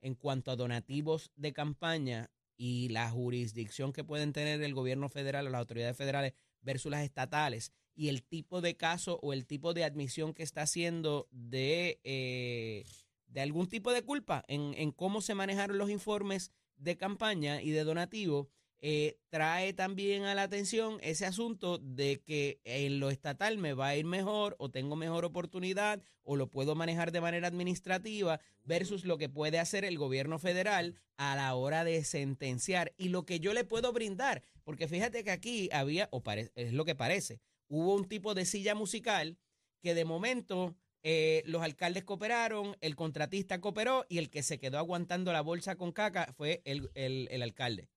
en 0.03 0.15
cuanto 0.15 0.51
a 0.51 0.57
donativos 0.57 1.33
de 1.37 1.53
campaña 1.53 2.31
y 2.57 2.91
la 2.91 3.11
jurisdicción 3.11 3.93
que 3.93 4.05
pueden 4.05 4.33
tener 4.33 4.63
el 4.63 4.75
gobierno 4.75 5.09
federal 5.09 5.47
o 5.47 5.51
las 5.51 5.61
autoridades 5.61 5.97
federales 5.97 6.35
versus 6.61 6.91
las 6.91 7.03
estatales 7.03 7.73
y 7.95 8.09
el 8.09 8.23
tipo 8.23 8.61
de 8.61 8.77
caso 8.77 9.19
o 9.23 9.33
el 9.33 9.47
tipo 9.47 9.75
de 9.75 9.85
admisión 9.85 10.35
que 10.35 10.43
está 10.43 10.63
haciendo 10.63 11.29
de, 11.31 12.01
eh, 12.05 12.85
de 13.27 13.41
algún 13.41 13.69
tipo 13.69 13.93
de 13.93 14.03
culpa 14.03 14.45
en, 14.49 14.75
en 14.77 14.93
cómo 14.93 15.21
se 15.21 15.35
manejaron 15.35 15.79
los 15.79 15.91
informes 15.91 16.53
de 16.77 16.97
campaña 16.97 17.63
y 17.63 17.71
de 17.71 17.85
donativo, 17.85 18.51
eh, 18.85 19.17
trae 19.29 19.73
también 19.73 20.25
a 20.25 20.35
la 20.35 20.43
atención 20.43 20.99
ese 21.03 21.25
asunto 21.25 21.79
de 21.79 22.21
que 22.21 22.61
en 22.65 22.99
lo 23.01 23.11
estatal 23.11 23.57
me 23.57 23.75
va 23.75 23.89
a 23.89 23.97
ir 23.97 24.05
mejor 24.05 24.57
o 24.59 24.71
tengo 24.71 24.97
mejor 24.97 25.25
oportunidad 25.25 26.03
o 26.25 26.35
lo 26.37 26.51
puedo 26.51 26.75
manejar 26.75 27.13
de 27.13 27.21
manera 27.21 27.47
administrativa 27.49 28.41
versus 28.65 29.05
lo 29.05 29.19
que 29.19 29.29
puede 29.29 29.61
hacer 29.61 29.85
el 29.85 29.99
gobierno 29.99 30.39
federal 30.41 30.97
a 31.17 31.37
la 31.37 31.55
hora 31.55 31.85
de 31.85 32.03
sentenciar 32.05 32.93
y 32.97 33.09
lo 33.09 33.25
que 33.25 33.39
yo 33.41 33.55
le 33.55 33.65
puedo 33.65 33.93
brindar, 33.93 34.43
porque 34.65 34.89
fíjate 34.89 35.23
que 35.25 35.31
aquí 35.31 35.69
había, 35.73 36.09
o 36.11 36.23
es 36.57 36.73
lo 36.73 36.85
que 36.85 36.95
parece, 36.97 37.41
hubo 37.69 37.95
un 37.95 38.09
tipo 38.09 38.35
de 38.35 38.45
silla 38.45 38.75
musical 38.75 39.39
que 39.81 39.95
de 39.95 40.05
momento 40.05 40.75
eh, 41.05 41.43
los 41.47 41.63
alcaldes 41.63 42.05
cooperaron, 42.05 42.77
el 42.81 42.97
contratista 42.97 43.61
cooperó 43.61 44.07
y 44.09 44.19
el 44.19 44.29
que 44.31 44.43
se 44.43 44.59
quedó 44.59 44.79
aguantando 44.79 45.33
la 45.33 45.41
bolsa 45.41 45.77
con 45.77 45.93
caca 45.93 46.33
fue 46.37 46.63
el, 46.65 46.91
el- 46.95 47.29
el 47.31 47.43
alcalde. 47.43 47.89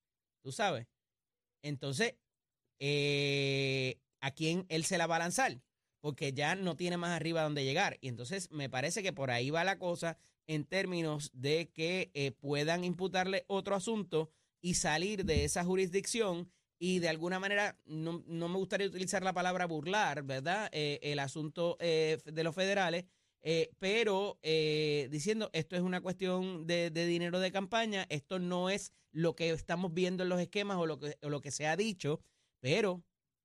¿Tú 0.45 0.51
sabes? 0.51 0.86
Entonces, 1.63 2.17
eh, 2.77 3.99
¿a 4.21 4.29
quién 4.29 4.67
él 4.69 4.86
se 4.86 4.99
la 4.99 5.08
va 5.08 5.15
a 5.15 5.19
lanzar? 5.19 5.60
Porque 6.01 6.34
ya 6.34 6.53
no 6.53 6.75
tiene 6.75 6.97
más 6.97 7.15
arriba 7.15 7.41
donde 7.41 7.63
llegar. 7.63 7.97
Y 7.99 8.10
entonces 8.10 8.51
me 8.51 8.69
parece 8.69 9.01
que 9.01 9.12
por 9.12 9.31
ahí 9.31 9.49
va 9.49 9.63
la 9.63 9.79
cosa 9.79 10.19
en 10.45 10.65
términos 10.65 11.31
de 11.34 11.71
que 11.71 12.12
eh, 12.13 12.29
puedan 12.29 12.84
imputarle 12.84 13.45
otro 13.47 13.73
asunto 13.73 14.29
y 14.62 14.75
salir 14.75 15.25
de 15.25 15.45
esa 15.45 15.63
jurisdicción 15.63 16.51
y 16.77 16.99
de 16.99 17.10
alguna 17.10 17.39
manera, 17.39 17.79
no, 17.86 18.23
no 18.27 18.47
me 18.47 18.60
gustaría 18.60 18.86
utilizar 18.86 19.23
la 19.23 19.34
palabra 19.34 19.65
burlar, 19.65 20.21
¿verdad? 20.21 20.69
Eh, 20.71 20.99
el 21.01 21.17
asunto 21.17 21.75
de 21.79 22.43
los 22.43 22.53
federales, 22.53 23.05
eh, 23.47 23.69
pero 23.77 24.39
eh, 24.41 25.08
diciendo 25.12 25.51
esto 25.53 25.75
es 25.75 25.84
una 25.84 26.01
cuestión 26.01 26.65
de, 26.65 26.89
dinero 26.89 27.39
de 27.39 27.51
campaña, 27.51 28.08
esto 28.10 28.39
no 28.39 28.71
es 28.71 28.91
lo 29.12 29.36
que 29.36 29.51
estamos 29.51 29.93
viendo 29.93 30.23
en 30.23 30.29
los 30.29 30.41
esquemas 30.41 30.77
o 30.77 30.88
lo 30.88 30.97
que, 30.97 31.15
o 31.21 31.29
lo 31.29 31.41
que 31.41 31.51
se 31.51 31.67
ha 31.67 31.77
dicho, 31.77 32.21
pero 32.60 33.03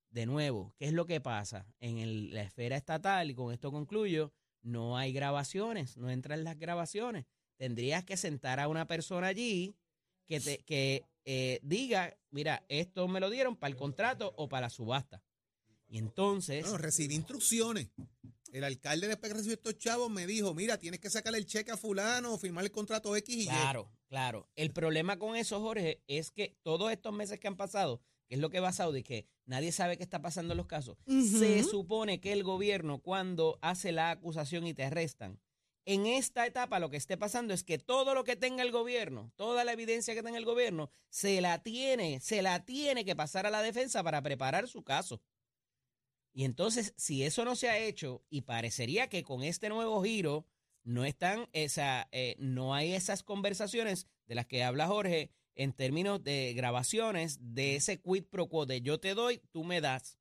de 0.09 0.25
nuevo, 0.25 0.75
¿qué 0.79 0.87
es 0.87 0.95
lo 0.95 1.05
que 1.05 1.21
pasa? 1.21 1.67
En 1.81 2.33
la 2.33 2.41
esfera 2.41 2.79
estatal, 2.79 3.31
y 3.31 3.35
con 3.35 3.53
esto 3.53 3.71
concluyo, 3.71 4.33
no 4.63 4.97
hay 4.97 5.13
grabaciones, 5.13 5.99
no 5.99 6.09
entran 6.09 6.45
las 6.45 6.59
grabaciones. 6.59 7.27
Tendrías 7.59 8.03
que 8.03 8.17
sentar 8.17 8.59
a 8.59 8.69
una 8.69 8.87
persona 8.87 9.27
allí 9.27 9.77
que, 10.25 10.41
te, 10.41 10.65
que 10.65 11.05
eh, 11.27 11.61
diga, 11.63 12.17
mira, 12.31 12.65
esto 12.71 13.07
me 13.07 13.21
lo 13.21 13.29
dieron 13.29 13.55
para 13.55 13.71
el 13.71 13.77
contrato 13.77 14.33
o 14.39 14.49
para 14.49 14.63
la 14.63 14.71
subasta. 14.71 15.23
Y 15.89 15.99
entonces, 15.99 16.63
Bueno, 16.63 16.79
recibí 16.79 17.15
instrucciones. 17.15 17.91
El 18.53 18.65
alcalde 18.65 19.09
después 19.09 19.31
que 19.31 19.37
recibió 19.37 19.55
estos 19.55 19.79
chavos 19.79 20.11
me 20.11 20.27
dijo, 20.27 20.55
mira, 20.55 20.79
tienes 20.79 21.01
que 21.01 21.11
sacarle 21.11 21.39
el 21.39 21.47
cheque 21.47 21.71
a 21.71 21.77
fulano, 21.77 22.37
firmar 22.39 22.65
el 22.65 22.71
contrato 22.71 23.15
X 23.17 23.37
y 23.37 23.43
Y. 23.43 23.47
claro, 23.47 23.91
claro. 24.09 24.49
El 24.57 24.73
problema 24.73 25.19
con 25.19 25.37
eso, 25.37 25.61
Jorge, 25.61 26.03
es 26.09 26.31
que 26.31 26.59
todos 26.63 26.91
estos 26.91 27.13
meses 27.13 27.39
que 27.39 27.49
han 27.49 27.57
pasado, 27.57 28.03
que 28.27 28.35
es 28.35 28.41
lo 28.41 28.51
que 28.51 28.61
va 28.61 28.73
Saudi, 28.73 29.03
que 29.03 29.27
nadie 29.47 29.73
sabe 29.73 29.97
qué 29.97 30.03
está 30.03 30.21
pasando 30.21 30.53
en 30.53 30.59
los 30.59 30.67
casos, 30.67 30.99
se 31.07 31.63
supone 31.63 32.21
que 32.21 32.33
el 32.33 32.43
gobierno, 32.43 33.01
cuando 33.01 33.59
hace 33.63 33.93
la 33.93 34.11
acusación 34.11 34.67
y 34.67 34.75
te 34.75 34.85
arrestan, 34.85 35.41
en 35.87 36.07
esta 36.07 36.47
etapa 36.47 36.79
lo 36.79 36.91
que 36.91 36.97
esté 36.97 37.17
pasando 37.17 37.55
es 37.55 37.65
que 37.65 37.79
todo 37.79 38.15
lo 38.15 38.23
que 38.23 38.37
tenga 38.37 38.63
el 38.63 38.71
gobierno, 38.71 39.33
toda 39.37 39.65
la 39.65 39.73
evidencia 39.73 40.15
que 40.15 40.23
tenga 40.23 40.39
el 40.39 40.45
gobierno, 40.45 40.91
se 41.09 41.41
la 41.41 41.63
tiene, 41.63 42.21
se 42.21 42.43
la 42.43 42.65
tiene 42.65 43.05
que 43.05 43.17
pasar 43.17 43.47
a 43.47 43.51
la 43.51 43.63
defensa 43.63 44.05
para 44.05 44.23
preparar 44.23 44.69
su 44.69 44.85
caso. 44.85 45.21
Y 46.33 46.45
entonces, 46.45 46.95
si 46.97 47.25
eso 47.25 47.45
no 47.45 47.57
se 47.57 47.69
ha 47.69 47.79
hecho, 47.79 48.25
y 48.31 48.43
parecería 48.43 49.09
que 49.09 49.23
con 49.23 49.43
este 49.43 49.69
nuevo 49.69 50.03
giro 50.03 50.47
no 50.85 51.05
están, 51.05 51.49
esa, 51.53 52.09
eh, 52.13 52.37
no 52.39 52.75
hay 52.75 52.93
esas 52.93 53.23
conversaciones 53.23 54.07
de 54.27 54.35
las 54.35 54.47
que 54.47 54.63
habla 54.65 54.87
Jorge 54.87 55.31
en 55.55 55.73
términos 55.73 56.23
de 56.23 56.55
grabaciones 56.55 57.39
de 57.41 57.77
ese 57.77 58.01
quid 58.01 58.25
pro 58.25 58.49
quo 58.49 58.65
de 58.65 58.81
yo 58.81 59.01
te 59.01 59.15
doy, 59.15 59.43
tú 59.51 59.65
me 59.65 59.81
das. 59.81 60.19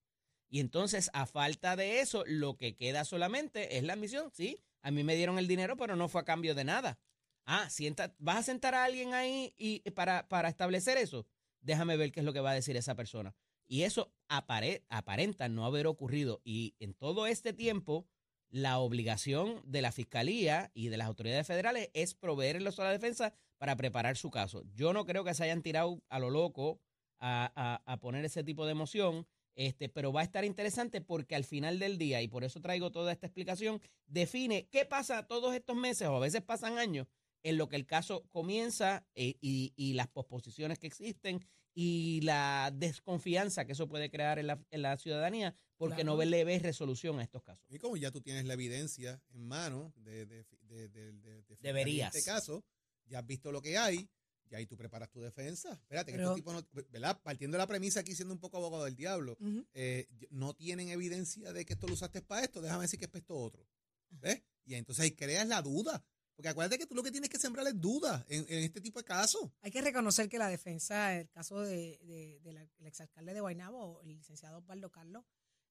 Y 0.49 0.59
entonces, 0.59 1.11
a 1.13 1.27
falta 1.27 1.75
de 1.75 2.01
eso, 2.01 2.23
lo 2.25 2.57
que 2.57 2.75
queda 2.75 3.05
solamente 3.05 3.77
es 3.77 3.83
la 3.83 3.93
admisión. 3.93 4.31
Sí, 4.33 4.59
a 4.81 4.89
mí 4.89 5.03
me 5.03 5.15
dieron 5.15 5.37
el 5.37 5.47
dinero, 5.47 5.77
pero 5.77 5.95
no 5.95 6.09
fue 6.09 6.21
a 6.21 6.25
cambio 6.25 6.55
de 6.55 6.63
nada. 6.63 6.99
Ah, 7.45 7.69
sienta, 7.69 8.15
¿vas 8.17 8.37
a 8.37 8.43
sentar 8.43 8.73
a 8.75 8.83
alguien 8.83 9.13
ahí 9.13 9.53
y 9.57 9.79
para, 9.91 10.27
para 10.27 10.49
establecer 10.49 10.97
eso? 10.97 11.27
Déjame 11.61 11.97
ver 11.97 12.11
qué 12.11 12.21
es 12.21 12.25
lo 12.25 12.33
que 12.33 12.39
va 12.39 12.51
a 12.51 12.55
decir 12.55 12.75
esa 12.77 12.95
persona. 12.95 13.35
Y 13.69 13.83
eso 13.83 14.11
apare- 14.27 14.83
aparenta 14.89 15.47
no 15.47 15.65
haber 15.65 15.87
ocurrido. 15.87 16.41
Y 16.43 16.75
en 16.79 16.93
todo 16.93 17.27
este 17.27 17.53
tiempo, 17.53 18.05
la 18.49 18.79
obligación 18.79 19.61
de 19.63 19.81
la 19.83 19.91
Fiscalía 19.91 20.71
y 20.73 20.87
de 20.87 20.97
las 20.97 21.07
autoridades 21.07 21.45
federales 21.45 21.89
es 21.93 22.15
proveerlos 22.15 22.79
a 22.79 22.85
la 22.85 22.91
defensa 22.91 23.33
para 23.59 23.75
preparar 23.75 24.17
su 24.17 24.31
caso. 24.31 24.63
Yo 24.73 24.91
no 24.91 25.05
creo 25.05 25.23
que 25.23 25.33
se 25.35 25.43
hayan 25.43 25.61
tirado 25.61 26.01
a 26.09 26.17
lo 26.19 26.31
loco 26.31 26.81
a, 27.19 27.51
a- 27.55 27.83
a 27.93 27.99
poner 27.99 28.25
ese 28.25 28.43
tipo 28.43 28.65
de 28.65 28.71
emoción, 28.71 29.27
este, 29.55 29.87
pero 29.89 30.11
va 30.11 30.21
a 30.21 30.23
estar 30.23 30.45
interesante 30.45 31.01
porque 31.01 31.35
al 31.35 31.43
final 31.43 31.77
del 31.77 31.97
día, 31.97 32.21
y 32.23 32.27
por 32.27 32.43
eso 32.43 32.61
traigo 32.61 32.91
toda 32.91 33.11
esta 33.11 33.27
explicación, 33.27 33.81
define 34.07 34.67
qué 34.71 34.85
pasa 34.85 35.27
todos 35.27 35.53
estos 35.53 35.75
meses 35.75 36.07
o 36.07 36.15
a 36.15 36.19
veces 36.19 36.41
pasan 36.41 36.77
años 36.79 37.07
en 37.43 37.57
lo 37.57 37.67
que 37.69 37.75
el 37.75 37.85
caso 37.85 38.23
comienza 38.29 39.05
eh, 39.15 39.35
y, 39.41 39.73
y 39.75 39.93
las 39.93 40.07
posposiciones 40.07 40.79
que 40.79 40.87
existen 40.87 41.45
y 41.73 42.21
la 42.21 42.71
desconfianza 42.75 43.65
que 43.65 43.73
eso 43.73 43.87
puede 43.87 44.09
crear 44.09 44.39
en 44.39 44.47
la, 44.47 44.63
en 44.71 44.81
la 44.81 44.97
ciudadanía 44.97 45.55
porque 45.77 46.03
no 46.03 46.17
le 46.21 46.43
ves 46.43 46.61
resolución 46.61 47.19
a 47.19 47.23
estos 47.23 47.41
casos. 47.43 47.63
Y 47.69 47.77
como 47.79 47.95
ya 47.97 48.11
tú 48.11 48.21
tienes 48.21 48.45
la 48.45 48.53
evidencia 48.53 49.21
en 49.31 49.47
mano 49.47 49.93
de, 49.95 50.25
de, 50.25 50.45
de, 50.61 50.89
de- 50.89 51.11
de- 51.13 51.13
de 51.13 51.43
fiscalía 51.43 51.73
Deberías. 51.73 52.13
En 52.13 52.19
este 52.19 52.29
caso, 52.29 52.65
ya 53.05 53.19
has 53.19 53.25
visto 53.25 53.51
lo 53.51 53.61
que 53.61 53.77
hay, 53.77 54.09
y 54.51 54.55
ahí 54.55 54.65
tú 54.65 54.75
preparas 54.75 55.09
tu 55.09 55.21
defensa. 55.21 55.71
Espérate, 55.73 56.11
que 56.11 56.17
Pero- 56.17 56.29
estos 56.29 56.35
tipos 56.37 56.53
no, 56.53 56.83
¿verdad? 56.89 57.21
Partiendo 57.23 57.55
de 57.55 57.59
la 57.59 57.67
premisa 57.67 58.01
aquí 58.01 58.13
siendo 58.15 58.33
un 58.33 58.39
poco 58.39 58.57
abogado 58.57 58.83
del 58.85 58.95
diablo, 58.95 59.37
eh, 59.73 60.07
no 60.31 60.53
tienen 60.53 60.89
evidencia 60.89 61.53
de 61.53 61.65
que 61.65 61.73
esto 61.73 61.87
lo 61.87 61.93
usaste 61.93 62.21
para 62.23 62.43
esto, 62.43 62.59
déjame 62.61 62.81
decir 62.83 62.99
que 62.99 63.05
es 63.05 63.11
para 63.11 63.19
esto 63.21 63.37
otro. 63.37 63.65
¿Ves? 64.09 64.41
Y 64.65 64.73
entonces 64.73 65.03
ahí 65.05 65.11
creas 65.11 65.47
la 65.47 65.61
duda. 65.61 66.03
Porque 66.39 66.47
acuérdate 66.47 66.77
que 66.77 66.85
tú 66.85 66.95
lo 66.95 67.03
que 67.03 67.11
tienes 67.11 67.29
que 67.29 67.37
sembrar 67.37 67.67
es 67.67 67.81
duda 67.81 68.25
en, 68.29 68.45
en 68.47 68.63
este 68.63 68.79
tipo 68.79 68.97
de 68.99 69.03
casos. 69.03 69.51
Hay 69.59 69.71
que 69.71 69.81
reconocer 69.81 70.29
que 70.29 70.37
la 70.37 70.47
defensa, 70.47 71.13
el 71.17 71.29
caso 71.29 71.59
de, 71.59 71.99
de- 72.03 72.39
del 72.39 72.55
el 72.55 72.85
exalcalde 72.85 73.33
de 73.33 73.41
Guaynabo, 73.41 73.99
el 74.03 74.15
licenciado 74.15 74.59
Osvaldo 74.59 74.89
Carlos, 74.89 75.25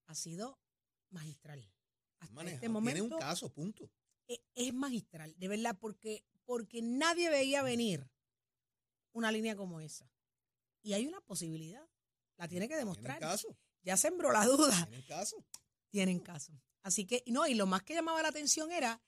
ha 0.09 0.15
sido 0.15 0.61
magistral. 1.09 1.67
Hasta 2.21 2.35
Maneja, 2.35 2.57
este 2.57 2.61
tiene 2.67 2.73
momento 2.75 3.05
un 3.05 3.19
caso, 3.19 3.51
punto. 3.51 3.91
e- 4.29 4.43
es 4.55 4.75
magistral, 4.75 5.35
de 5.39 5.49
verdad, 5.49 5.75
porque, 5.81 6.27
porque 6.45 6.83
nadie 6.83 7.31
veía 7.31 7.63
venir 7.63 8.07
una 9.13 9.33
línea 9.33 9.57
como 9.57 9.81
esa. 9.81 10.07
Y 10.83 10.93
hay 10.93 11.07
una 11.07 11.23
posibilidad. 11.23 11.89
La 12.37 12.47
tiene 12.47 12.67
que 12.67 12.75
Tiene 12.75 12.81
demostrar. 12.81 13.19
caso, 13.21 13.57
Ya 13.85 13.97
sembró 13.97 14.33
la 14.33 14.45
duda. 14.45 14.85
tiene 14.87 15.07
caso. 15.07 15.43
Tienen 15.89 16.21
caso. 16.21 16.53
Así 16.83 17.07
que, 17.07 17.25
no, 17.27 17.47
y 17.47 17.55
lo 17.55 17.65
más 17.65 17.83
que 17.85 17.95
llamaba 17.95 18.21
la 18.21 18.29
atención 18.29 18.71
era 18.71 19.01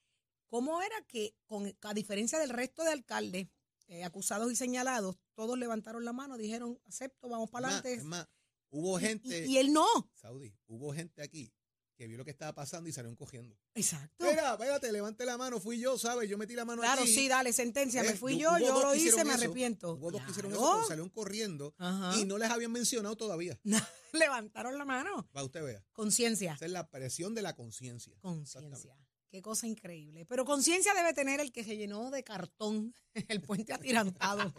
cómo 0.51 0.83
era 0.83 0.97
que, 1.09 1.35
con, 1.47 1.73
a 1.81 1.95
diferencia 1.95 2.39
del 2.39 2.51
resto 2.51 2.83
de 2.85 2.91
alcaldes 2.91 3.49
eh, 3.87 4.05
acusados 4.05 4.53
y 4.53 4.57
señalados, 4.57 5.17
todos 5.35 5.59
levantaron 5.59 6.05
la 6.05 6.13
mano, 6.13 6.37
dijeron, 6.37 6.79
acepto, 6.87 7.29
vamos 7.29 7.49
para 7.51 7.69
adelante. 7.69 7.95
es 7.95 8.05
más, 8.05 8.27
hubo 8.69 8.99
gente, 8.99 9.47
Y, 9.47 9.53
y 9.53 9.59
él 9.59 9.73
no. 9.73 9.87
Saudi, 10.15 10.55
hubo 10.67 10.93
gente 10.93 11.23
aquí 11.23 11.53
que 11.97 12.07
vio 12.07 12.17
lo 12.17 12.25
que 12.25 12.31
estaba 12.31 12.55
pasando 12.55 12.89
y 12.89 12.93
salieron 12.95 13.15
cogiendo. 13.15 13.55
Exacto. 13.75 14.25
Mira, 14.25 14.53
espérate, 14.53 14.91
levante 14.91 15.27
la 15.27 15.37
mano, 15.37 15.61
fui 15.61 15.79
yo, 15.79 15.99
¿sabes? 15.99 16.31
Yo 16.31 16.39
metí 16.39 16.55
la 16.55 16.65
mano 16.65 16.81
Claro, 16.81 17.03
aquí. 17.03 17.13
sí, 17.13 17.29
dale, 17.29 17.53
sentencia. 17.53 18.03
Me 18.03 18.15
fui 18.15 18.39
yo, 18.39 18.57
yo 18.59 18.81
lo 18.81 18.95
hice, 18.95 19.23
me 19.23 19.33
eso, 19.35 19.43
arrepiento. 19.43 19.93
Hubo 19.93 20.11
dos 20.11 20.23
que 20.25 20.31
hicieron 20.31 20.51
eso, 20.53 20.83
salieron 20.85 21.11
corriendo 21.11 21.75
Ajá. 21.77 22.19
y 22.19 22.25
no 22.25 22.39
les 22.39 22.49
habían 22.49 22.73
mencionado 22.73 23.17
todavía. 23.17 23.61
Levantaron 24.15 24.79
la 24.79 24.87
mano. 24.87 25.29
Para 25.31 25.45
usted 25.45 25.63
vea. 25.63 25.85
Conciencia. 25.93 26.55
Esa 26.55 26.65
es 26.65 26.73
la 26.73 26.89
presión 26.89 27.35
de 27.35 27.43
la 27.43 27.55
conciencia. 27.55 28.17
Conciencia. 28.23 28.97
Qué 29.31 29.43
cosa 29.43 29.67
increíble. 29.67 30.27
Pero 30.27 30.45
conciencia 30.45 30.93
debe 30.93 31.15
tener 31.15 31.39
el 31.41 31.53
que 31.53 31.63
se 31.65 31.77
llenó 31.77 32.11
de 32.11 32.25
cartón 32.25 32.95
el 33.29 33.41
puente 33.41 33.73
atirantado. 33.73 34.53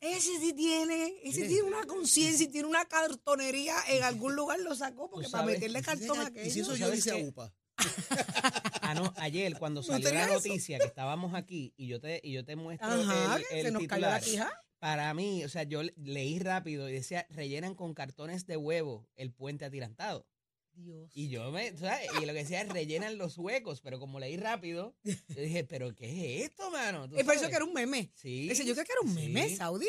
ese 0.00 0.38
sí 0.38 0.52
tiene, 0.52 1.14
ese 1.22 1.46
tiene 1.48 1.62
una 1.62 1.84
conciencia 1.86 2.44
y 2.44 2.48
tiene 2.48 2.68
una 2.68 2.84
cartonería 2.84 3.74
en 3.88 4.02
algún 4.02 4.36
lugar 4.36 4.58
lo 4.60 4.74
sacó 4.74 5.08
porque 5.10 5.26
Tú 5.26 5.32
para 5.32 5.44
sabes, 5.44 5.56
meterle 5.56 5.82
cartón 5.82 6.18
a 6.20 6.22
esa- 6.24 6.30
Y 6.30 6.50
si 6.50 6.60
aquello. 6.60 6.62
eso 6.62 6.76
yo 6.76 6.86
¿sabes 6.86 6.98
hice 6.98 7.10
a 7.10 7.14
qué? 7.16 7.28
UPA. 7.28 7.52
Ah, 8.82 8.94
no, 8.94 9.12
ayer 9.18 9.56
cuando 9.58 9.80
¿No 9.82 9.86
salió 9.86 10.12
la 10.12 10.24
eso? 10.24 10.34
noticia 10.34 10.78
que 10.78 10.86
estábamos 10.86 11.32
aquí 11.34 11.72
y 11.76 11.86
yo 11.86 12.00
te, 12.00 12.20
y 12.24 12.32
yo 12.32 12.44
te 12.44 12.56
muestro 12.56 12.88
Ajá, 12.88 13.36
el, 13.36 13.46
que 13.46 13.60
el 13.60 13.66
se 13.66 13.70
nos 13.72 13.86
cayó 13.86 14.00
la 14.06 14.18
titular, 14.18 14.48
quija. 14.48 14.62
para 14.80 15.14
mí, 15.14 15.44
o 15.44 15.48
sea, 15.48 15.62
yo 15.62 15.82
le- 15.84 15.94
leí 15.96 16.38
rápido 16.40 16.88
y 16.88 16.92
decía, 16.92 17.24
rellenan 17.30 17.74
con 17.76 17.94
cartones 17.94 18.46
de 18.46 18.56
huevo 18.56 19.06
el 19.14 19.30
puente 19.32 19.64
atirantado. 19.64 20.26
Dios. 20.74 21.10
Y 21.14 21.28
yo 21.28 21.50
me, 21.50 21.76
¿sabes? 21.76 22.08
Y 22.20 22.26
lo 22.26 22.32
que 22.32 22.40
decía 22.44 22.62
es 22.62 22.68
rellenan 22.68 23.18
los 23.18 23.36
huecos, 23.38 23.80
pero 23.80 23.98
como 23.98 24.18
leí 24.20 24.36
rápido, 24.36 24.94
yo 25.04 25.40
dije, 25.42 25.64
¿pero 25.64 25.94
qué 25.94 26.42
es 26.44 26.50
esto, 26.50 26.70
mano? 26.70 27.08
¿Tú 27.08 27.16
Es 27.16 27.24
por 27.24 27.34
eso 27.34 27.42
sabes? 27.42 27.50
que 27.50 27.56
era 27.56 27.64
un 27.64 27.72
meme. 27.74 28.10
Sí. 28.14 28.48
Ese, 28.50 28.64
yo 28.64 28.74
creo 28.74 28.86
que 28.86 28.92
era 28.92 29.00
un 29.02 29.14
meme, 29.14 29.48
sí. 29.50 29.56
Saudi. 29.56 29.88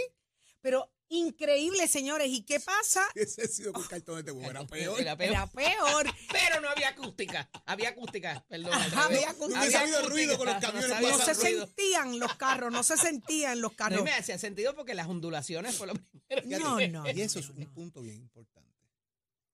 Pero 0.62 0.91
increíble, 1.10 1.88
señores. 1.88 2.28
¿Y 2.30 2.44
qué 2.44 2.60
pasa? 2.60 3.04
Ese 3.15 3.44
ha 3.44 3.48
sido 3.48 3.74
con 3.74 3.84
cartones 3.88 4.24
de 4.26 4.32
huevo. 4.32 4.50
Era 4.50 4.65
peor. 4.67 5.00
Era 5.02 5.17
peor. 5.17 5.32
Era 5.32 5.48
peor. 5.48 6.06
Pero 6.32 6.62
no 6.62 6.70
había 6.70 6.89
acústica. 6.89 7.50
Había 7.65 7.89
acústica, 7.89 8.46
perdón. 8.48 8.72
Ajá, 8.74 9.06
había 9.06 9.30
acústica. 9.32 9.65
No 9.70 9.78
habido 9.80 10.10
ruido 10.10 10.38
con 10.38 10.46
los 10.48 10.56
no 10.56 10.62
camiones 10.62 10.89
sabía 10.89 11.10
No 11.10 11.17
se 11.17 11.34
ruido. 11.34 11.65
sentían 11.65 12.20
los 12.20 12.36
carros, 12.36 12.72
no 12.72 12.84
se 12.84 12.96
sentían 12.98 13.60
los 13.60 13.72
No 13.72 13.78
carros. 13.78 14.04
me 14.04 14.12
hacía 14.12 14.38
sentido 14.38 14.76
porque 14.76 14.94
las 14.94 15.08
ondulaciones 15.08 15.76
fue 15.76 15.88
lo 15.88 15.94
primero. 15.96 16.41
que 16.48 16.60
No, 16.60 17.04
no. 17.04 17.12
Y 17.12 17.22
eso 17.22 17.39
es 17.39 17.50
no, 17.50 17.56
un 17.56 17.63
no. 17.63 17.74
punto 17.74 18.02
bien 18.02 18.17
importante. 18.17 18.70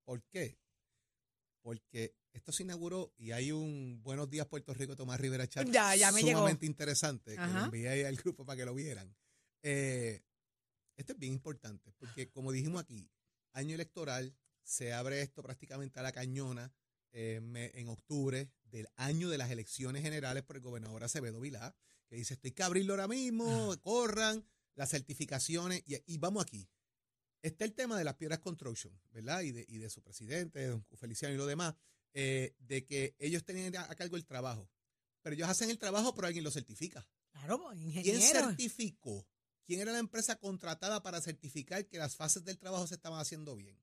¿Por 0.04 0.22
qué? 0.24 0.58
Porque 1.68 2.16
esto 2.32 2.54
se 2.54 2.64
inauguró 2.64 3.14
y 3.18 3.32
hay 3.32 3.52
un 3.52 4.00
Buenos 4.02 4.30
Días 4.30 4.48
Puerto 4.48 4.74
Rico 4.74 4.96
Tomás 4.96 5.20
Rivera 5.20 5.50
Chat 5.50 5.68
Ya, 5.70 5.94
ya 5.98 6.14
me 6.14 6.22
llegó. 6.24 6.38
sumamente 6.40 6.66
interesante 6.66 7.34
que 7.34 7.40
Ajá. 7.42 7.60
lo 7.60 7.66
envié 7.66 7.90
ahí 7.90 8.04
al 8.06 8.16
grupo 8.16 8.46
para 8.46 8.56
que 8.56 8.64
lo 8.66 8.74
vieran. 8.74 9.14
Eh, 9.64 10.24
esto 10.96 11.12
es 11.12 11.20
bien 11.20 11.34
importante 11.34 11.92
porque 11.98 12.30
como 12.30 12.54
dijimos 12.54 12.82
aquí, 12.82 13.12
año 13.52 13.76
electoral, 13.76 14.34
se 14.64 14.94
abre 14.94 15.22
esto 15.22 15.44
prácticamente 15.44 16.00
a 16.00 16.04
la 16.04 16.14
cañona 16.14 16.72
eh, 17.12 17.42
me- 17.44 17.72
en 17.78 17.90
octubre 17.90 18.50
del 18.64 18.88
año 18.96 19.28
de 19.30 19.38
las 19.38 19.52
elecciones 19.52 20.04
generales 20.04 20.44
por 20.44 20.56
el 20.56 20.62
gobernador 20.62 21.04
Acevedo 21.04 21.42
Vilá, 21.42 21.76
que 22.08 22.16
dice, 22.16 22.36
estoy 22.36 22.52
que 22.52 22.64
abrirlo 22.64 22.94
ahora 22.94 23.10
mismo, 23.10 23.76
corran 23.82 24.46
las 24.76 24.90
certificaciones 24.92 25.84
y, 25.86 25.98
y 26.14 26.18
vamos 26.18 26.44
aquí. 26.44 26.70
Está 27.42 27.66
el 27.66 27.74
tema 27.74 27.98
de 27.98 28.04
las 28.04 28.16
piedras 28.16 28.40
construction, 28.40 29.00
¿verdad? 29.12 29.42
Y 29.42 29.52
de, 29.52 29.66
y 29.68 29.78
de 29.78 29.90
su 29.90 30.02
presidente, 30.02 30.66
don 30.68 30.86
Feliciano 30.98 31.34
y 31.34 31.38
lo 31.38 31.46
demás, 31.46 31.76
eh, 32.14 32.56
de 32.60 32.86
que 32.86 33.16
ellos 33.20 33.44
tenían 33.44 33.76
a, 33.76 33.90
a 33.92 33.96
cargo 33.96 34.16
el 34.18 34.26
trabajo. 34.26 34.70
Pero 35.22 35.36
ellos 35.36 35.50
hacen 35.50 35.70
el 35.70 35.78
trabajo, 35.78 36.14
pero 36.16 36.28
alguien 36.28 36.44
lo 36.44 36.52
certifica. 36.52 37.08
Claro, 37.32 37.62
pues, 37.62 37.78
¿Quién 37.78 37.88
ingeniero. 37.90 38.48
certificó? 38.48 39.28
¿Quién 39.66 39.82
era 39.82 39.92
la 39.92 40.00
empresa 40.00 40.38
contratada 40.38 41.04
para 41.04 41.22
certificar 41.22 41.86
que 41.88 41.98
las 41.98 42.16
fases 42.16 42.44
del 42.46 42.58
trabajo 42.58 42.88
se 42.88 42.96
estaban 42.96 43.20
haciendo 43.20 43.56
bien? 43.56 43.78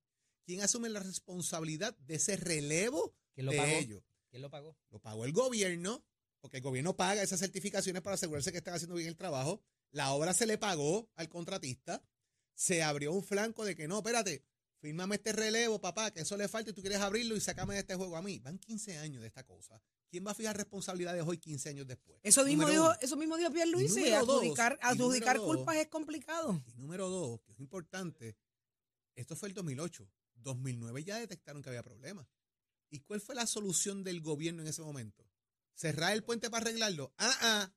¿Quién 0.47 0.63
asume 0.63 0.89
la 0.89 1.01
responsabilidad 1.01 1.97
de 1.99 2.17
ese 2.17 2.37
relevo 2.37 3.15
¿Quién 3.35 3.47
lo 3.47 3.53
de 3.53 3.59
pagó? 3.59 3.73
ellos? 3.73 4.03
¿Quién 4.31 4.43
lo 4.43 4.51
pagó? 4.51 4.77
Lo 4.91 4.99
pagó 5.01 5.25
el 5.25 5.33
gobierno, 5.33 6.05
porque 6.41 6.57
el 6.59 6.63
gobierno 6.63 6.97
paga 6.97 7.23
esas 7.23 7.41
certificaciones 7.41 8.03
para 8.03 8.15
asegurarse 8.15 8.51
que 8.53 8.59
están 8.59 8.75
haciendo 8.75 8.97
bien 8.97 9.09
el 9.09 9.17
trabajo. 9.17 9.63
La 9.91 10.13
obra 10.13 10.33
se 10.35 10.47
le 10.47 10.59
pagó 10.59 11.09
al 11.15 11.29
contratista. 11.29 12.03
Se 12.55 12.83
abrió 12.83 13.13
un 13.13 13.23
flanco 13.25 13.65
de 13.65 13.75
que 13.75 13.89
no, 13.89 13.99
espérate, 13.99 14.45
fírmame 14.81 15.17
este 15.17 15.33
relevo, 15.33 15.81
papá, 15.81 16.11
que 16.13 16.21
eso 16.21 16.37
le 16.37 16.49
falta 16.49 16.71
y 16.71 16.73
tú 16.73 16.81
quieres 16.81 17.01
abrirlo 17.01 17.37
y 17.37 17.41
sácame 17.41 17.75
de 17.75 17.81
este 17.81 17.95
juego 17.95 18.17
a 18.17 18.23
mí. 18.23 18.39
Van 18.41 18.59
15 18.59 18.99
años 18.99 19.23
de 19.23 19.29
esta 19.29 19.45
cosa. 19.45 19.81
¿Quién 20.09 20.25
va 20.25 20.31
a 20.31 20.35
fijar 20.35 20.57
responsabilidades 20.57 21.25
hoy 21.27 21.39
15 21.39 21.71
años 21.71 21.87
después? 21.89 22.21
Eso 22.23 22.45
mismo 22.45 22.63
Número 22.63 22.81
dijo, 22.83 22.91
uno. 22.93 22.99
eso 23.01 23.17
mismo 23.17 23.37
dijo 23.37 23.51
Pierluisi. 23.51 24.01
Y 24.07 24.11
dos, 24.11 24.21
Adjudicar, 24.29 24.79
y 24.81 24.87
adjudicar 24.87 25.37
dos. 25.39 25.47
culpas 25.47 25.77
es 25.77 25.89
complicado. 25.89 26.63
Y 26.67 26.75
número 26.75 27.09
dos, 27.09 27.41
que 27.41 27.53
es 27.53 27.59
importante, 27.59 28.37
esto 29.17 29.35
fue 29.35 29.49
el 29.49 29.55
2008. 29.55 30.09
2009 30.37 31.03
ya 31.05 31.19
detectaron 31.19 31.63
que 31.63 31.71
había 31.71 31.83
problemas. 31.83 32.29
¿Y 32.91 33.01
cuál 33.01 33.21
fue 33.21 33.35
la 33.35 33.47
solución 33.47 34.05
del 34.05 34.21
gobierno 34.21 34.63
en 34.63 34.69
ese 34.69 34.83
momento? 34.83 35.27
¿Cerrar 35.75 36.13
el 36.13 36.23
puente 36.23 36.49
para 36.51 36.63
arreglarlo? 36.69 37.13
Ah, 37.19 37.37
ah, 37.41 37.73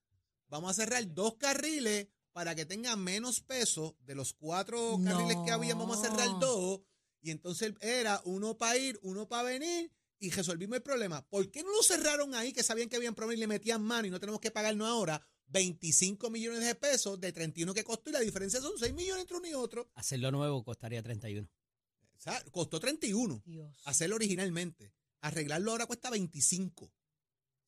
vamos 0.49 0.69
a 0.69 0.73
cerrar 0.75 1.11
dos 1.13 1.37
carriles 1.37 2.07
para 2.37 2.53
que 2.53 2.67
tenga 2.67 2.95
menos 2.95 3.41
peso 3.41 3.97
de 4.05 4.13
los 4.13 4.31
cuatro 4.31 4.99
carriles 5.03 5.37
que 5.43 5.49
había, 5.49 5.73
vamos 5.73 5.97
a 5.97 6.01
cerrar 6.03 6.29
dos. 6.39 6.81
Y 7.19 7.31
entonces 7.31 7.73
era 7.81 8.21
uno 8.25 8.55
para 8.55 8.77
ir, 8.77 8.99
uno 9.01 9.27
para 9.27 9.41
venir 9.41 9.91
y 10.19 10.29
resolvimos 10.29 10.75
el 10.75 10.83
problema. 10.83 11.27
¿Por 11.29 11.49
qué 11.49 11.63
no 11.63 11.71
lo 11.71 11.81
cerraron 11.81 12.35
ahí 12.35 12.53
que 12.53 12.61
sabían 12.61 12.89
que 12.89 12.95
habían 12.95 13.15
problemas 13.15 13.37
y 13.37 13.39
le 13.39 13.47
metían 13.47 13.81
mano 13.81 14.07
y 14.07 14.11
no 14.11 14.19
tenemos 14.19 14.39
que 14.39 14.51
pagarnos 14.51 14.87
ahora 14.87 15.19
25 15.47 16.29
millones 16.29 16.63
de 16.63 16.75
pesos 16.75 17.19
de 17.19 17.31
31 17.31 17.73
que 17.73 17.83
costó 17.83 18.11
y 18.11 18.13
la 18.13 18.19
diferencia 18.19 18.61
son 18.61 18.77
6 18.77 18.93
millones 18.93 19.23
entre 19.23 19.37
uno 19.37 19.47
y 19.47 19.55
otro? 19.55 19.89
Hacerlo 19.95 20.29
nuevo 20.29 20.63
costaría 20.63 21.01
31. 21.01 21.49
O 21.49 22.19
sea, 22.19 22.39
costó 22.51 22.79
31 22.79 23.41
Dios. 23.47 23.75
hacerlo 23.85 24.15
originalmente. 24.15 24.93
Arreglarlo 25.21 25.71
ahora 25.71 25.87
cuesta 25.87 26.11
25. 26.11 26.93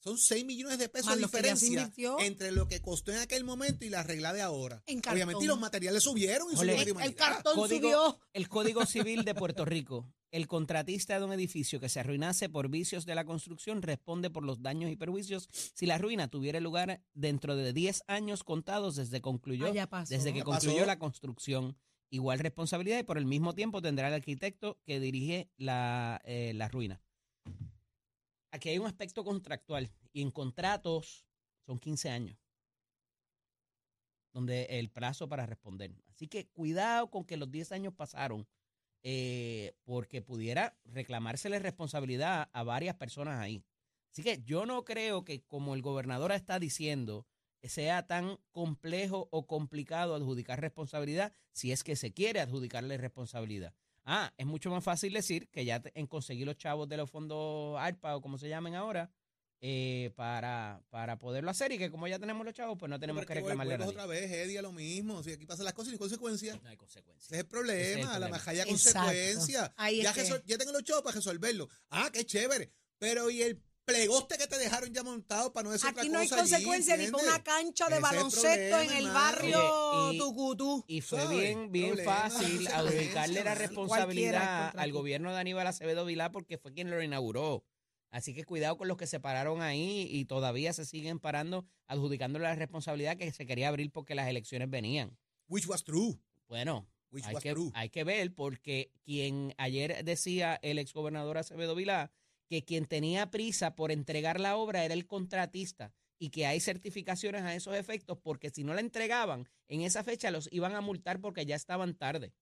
Son 0.02 0.18
6 0.18 0.46
millones 0.46 0.80
de 0.80 0.88
pesos 0.90 1.08
Más 1.08 1.18
de 1.18 1.24
diferencia 1.24 1.92
entre 2.20 2.52
lo 2.52 2.68
que 2.68 2.82
costó 2.82 3.12
en 3.12 3.20
aquel 3.20 3.44
momento 3.44 3.84
y 3.86 3.90
la 3.90 4.00
arregla 4.00 4.32
de 4.34 4.42
ahora. 4.42 4.82
En 4.86 5.00
Obviamente, 5.10 5.44
y 5.44 5.48
los 5.48 5.60
materiales 5.60 6.04
subieron 6.04 6.48
y 6.52 6.56
la 6.66 6.74
El, 7.04 7.16
cartón 7.16 7.56
Código- 7.56 7.82
subió. 7.90 8.20
El 8.34 8.48
Código 8.48 8.86
Civil 8.86 9.26
de 9.26 9.36
Puerto 9.36 9.66
Rico. 9.66 10.12
El 10.32 10.48
contratista 10.48 11.18
de 11.20 11.26
un 11.26 11.34
edificio 11.34 11.80
que 11.80 11.90
se 11.90 12.00
arruinase 12.00 12.50
por 12.50 12.70
vicios 12.70 13.06
de 13.06 13.16
la 13.16 13.26
construcción 13.26 13.82
responde 13.82 14.30
por 14.30 14.46
los 14.46 14.62
daños 14.62 14.92
y 14.92 14.96
perjuicios 14.96 15.50
si 15.74 15.86
la 15.88 15.98
ruina 15.98 16.28
tuviera 16.28 16.60
lugar 16.60 17.02
dentro 17.14 17.56
de 17.56 17.74
10 17.74 18.04
años 18.08 18.44
contados 18.44 18.96
desde 18.96 19.22
concluyó 19.22 19.66
Ah, 19.92 20.06
desde 20.08 20.32
que 20.32 20.40
Ya 20.40 20.46
concluyó 20.46 20.76
pasó. 20.76 20.86
la 20.86 21.00
construcción. 21.00 21.78
Igual 22.12 22.40
responsabilidad 22.40 23.00
y 23.00 23.04
por 23.04 23.18
el 23.18 23.26
mismo 23.26 23.54
tiempo 23.54 23.82
tendrá 23.82 24.08
el 24.08 24.14
arquitecto 24.14 24.80
que 24.86 25.00
dirige 25.00 25.50
la, 25.58 26.22
eh, 26.24 26.54
la 26.56 26.68
ruina. 26.70 27.02
Aquí 28.52 28.70
hay 28.70 28.80
un 28.80 28.88
aspecto 28.88 29.24
contractual 29.24 29.92
y 30.12 30.22
en 30.22 30.32
contratos 30.32 31.26
son 31.66 31.80
15 31.80 32.10
años. 32.10 32.38
donde 34.32 34.66
el 34.66 34.90
plazo 34.90 35.28
para 35.28 35.48
responder. 35.48 35.92
Así 36.08 36.28
que 36.28 36.48
cuidado 36.50 37.10
con 37.10 37.26
que 37.26 37.36
los 37.36 37.50
10 37.50 37.72
años 37.72 37.94
pasaron, 37.96 38.48
eh, 39.02 39.74
porque 39.84 40.22
pudiera 40.22 40.78
reclamársele 40.86 41.58
responsabilidad 41.60 42.50
a 42.54 42.64
varias 42.64 42.96
personas 42.96 43.40
ahí. 43.40 43.64
Así 44.12 44.24
que 44.24 44.44
yo 44.44 44.66
no 44.66 44.84
creo 44.86 45.24
que 45.24 45.42
como 45.44 45.74
el 45.74 45.82
gobernador 45.82 46.32
está 46.32 46.60
diciendo, 46.60 47.26
sea 47.64 48.08
tan 48.08 48.38
complejo 48.52 49.28
o 49.32 49.48
complicado 49.48 50.16
adjudicar 50.16 50.62
responsabilidad 50.62 51.34
si 51.52 51.72
es 51.72 51.84
que 51.84 51.96
se 51.96 52.14
quiere 52.14 52.40
adjudicarle 52.40 52.98
responsabilidad. 52.98 53.74
Ah, 54.06 54.34
es 54.38 54.46
mucho 54.46 54.70
más 54.72 54.84
fácil 54.84 55.14
decir 55.14 55.48
que 55.50 55.66
ya 55.66 55.82
te- 55.82 55.92
en 56.00 56.08
conseguir 56.08 56.46
los 56.46 56.58
chavos 56.58 56.88
de 56.90 56.98
los 56.98 57.10
fondos 57.10 57.78
ARPA 57.80 58.16
o 58.16 58.22
como 58.22 58.38
se 58.38 58.50
llamen 58.50 58.76
ahora 58.76 59.12
eh, 59.62 60.12
para, 60.16 60.82
para 60.90 61.20
poderlo 61.20 61.52
hacer 61.52 61.72
y 61.74 61.78
que 61.78 61.92
como 61.92 62.08
ya 62.08 62.18
tenemos 62.18 62.46
los 62.46 62.54
chavos, 62.56 62.78
pues 62.80 62.90
no 62.90 62.98
tenemos 63.00 63.26
que 63.26 63.34
reclamarle 63.34 63.74
a 63.74 63.78
vuelves 63.78 63.96
nadie. 63.96 64.02
otra 64.02 64.06
vez, 64.08 64.32
Eddie, 64.32 64.58
a 64.60 64.62
lo 64.62 64.72
mismo. 64.72 65.22
Si 65.22 65.34
aquí 65.34 65.46
pasan 65.46 65.66
las 65.66 65.74
cosas 65.74 65.90
sin 65.90 66.00
consecuencias. 66.00 66.56
No 66.62 66.70
hay 66.70 66.76
Ese 66.76 66.80
consecuencias. 66.80 67.26
es 67.26 67.32
el 67.34 67.40
Ese 67.40 67.44
problema, 67.50 67.82
es 67.90 67.96
el 67.98 68.02
la 68.04 68.10
problema. 68.12 68.30
majaya 68.38 68.64
Exacto. 68.64 69.00
consecuencia. 69.10 69.74
Ahí 69.76 70.00
es 70.00 70.04
Ya, 70.06 70.14
que- 70.14 70.44
ya 70.46 70.58
tengo 70.58 70.72
los 70.72 70.84
chavos 70.84 71.04
para 71.04 71.16
resolverlo. 71.16 71.68
Ah, 71.90 72.10
qué 72.14 72.26
chévere. 72.26 72.72
Pero 73.00 73.30
¿y 73.30 73.42
el 73.44 73.62
plegoste 73.89 74.38
que 74.38 74.47
te 74.47 74.58
dejaron 74.58 74.93
ya 74.93 75.04
montado 75.04 75.52
para 75.54 75.65
no 75.65 75.71
decir 75.71 75.89
Aquí 75.89 75.99
otra 75.99 76.12
no 76.12 76.19
hay 76.19 76.28
cosa 76.30 76.41
allí, 76.41 76.52
consecuencia 76.52 76.97
ni 76.97 77.10
con 77.10 77.19
¿entiendes? 77.21 77.36
una 77.36 77.43
cancha 77.43 77.86
de 77.89 77.97
Ese 77.97 77.99
es 78.06 78.12
el 78.12 78.15
baloncesto 78.17 78.47
problema, 78.49 78.84
en 78.84 78.89
el 78.91 79.06
hermano. 79.08 79.13
barrio 79.13 79.91
Oye, 79.91 80.15
y- 80.15 80.19
Tucutú. 80.19 80.84
Y 80.88 81.02
fue 81.02 81.19
¿Sabes? 81.21 81.38
bien, 81.39 81.71
bien 81.71 81.88
Problema, 81.89 82.12
fácil 82.13 82.39
consecuencia, 82.41 82.78
adjudicarle 82.78 83.04
la 83.04 83.10
mano. 83.10 83.25
Cualquiera 83.25 83.56
responsabilidad 83.56 84.63
contra 84.65 84.82
al 84.84 84.89
ti. 84.89 84.93
gobierno 84.93 85.34
de 85.34 85.39
Aníbal 85.39 85.67
Acevedo 85.67 86.06
Vilá 86.06 86.32
porque 86.32 86.58
fue 86.58 86.73
quien 86.73 86.89
lo 86.89 87.02
inauguró. 87.02 87.65
Así 88.12 88.34
que 88.34 88.43
cuidado 88.43 88.75
con 88.78 88.88
los 88.88 88.97
que 88.97 89.06
se 89.08 89.19
pararon 89.19 89.62
ahí 89.62 90.08
y 90.10 90.25
todavía 90.25 90.73
se 90.73 90.86
siguen 90.86 91.19
parando 91.19 91.65
adjudicándole 91.86 92.43
la 92.45 92.56
responsabilidad 92.56 93.17
que 93.17 93.32
se 93.32 93.45
quería 93.45 93.67
abrir 93.67 93.91
porque 93.91 94.15
las 94.15 94.28
elecciones 94.28 94.69
venían. 94.69 95.15
Which 95.47 95.67
was 95.67 95.84
true. 95.84 96.19
Bueno, 96.47 96.88
Which 97.12 97.25
hay 97.25 97.34
was 97.36 97.43
que, 97.43 97.54
true. 97.54 97.71
hay 97.75 97.89
que 97.89 98.04
ver 98.04 98.34
porque 98.34 98.91
quien 99.04 99.54
ayer 99.60 100.04
decía 100.04 100.60
el 100.63 100.80
exgobernador 100.80 101.38
Acevedo 101.38 101.75
Vilá 101.75 102.12
que 102.50 102.66
quien 102.66 102.86
tenía 102.86 103.30
prisa 103.32 103.76
por 103.76 103.92
entregar 103.92 104.40
la 104.40 104.58
obra 104.58 104.84
era 104.84 104.94
el 104.96 105.06
contratista 105.06 105.94
y 106.18 106.32
que 106.32 106.46
hay 106.48 106.60
certificaciones 106.60 107.44
a 107.44 107.56
esos 107.56 107.76
efectos 107.76 108.18
porque 108.22 108.50
si 108.50 108.64
no 108.64 108.74
la 108.74 108.82
entregaban 108.82 109.48
en 109.68 109.82
esa 109.82 110.04
fecha 110.04 110.32
los 110.32 110.50
iban 110.52 110.76
a 110.76 110.82
multar 110.82 111.22
porque 111.22 111.46
ya 111.46 111.56
estaban 111.56 111.94
tarde. 111.96 112.34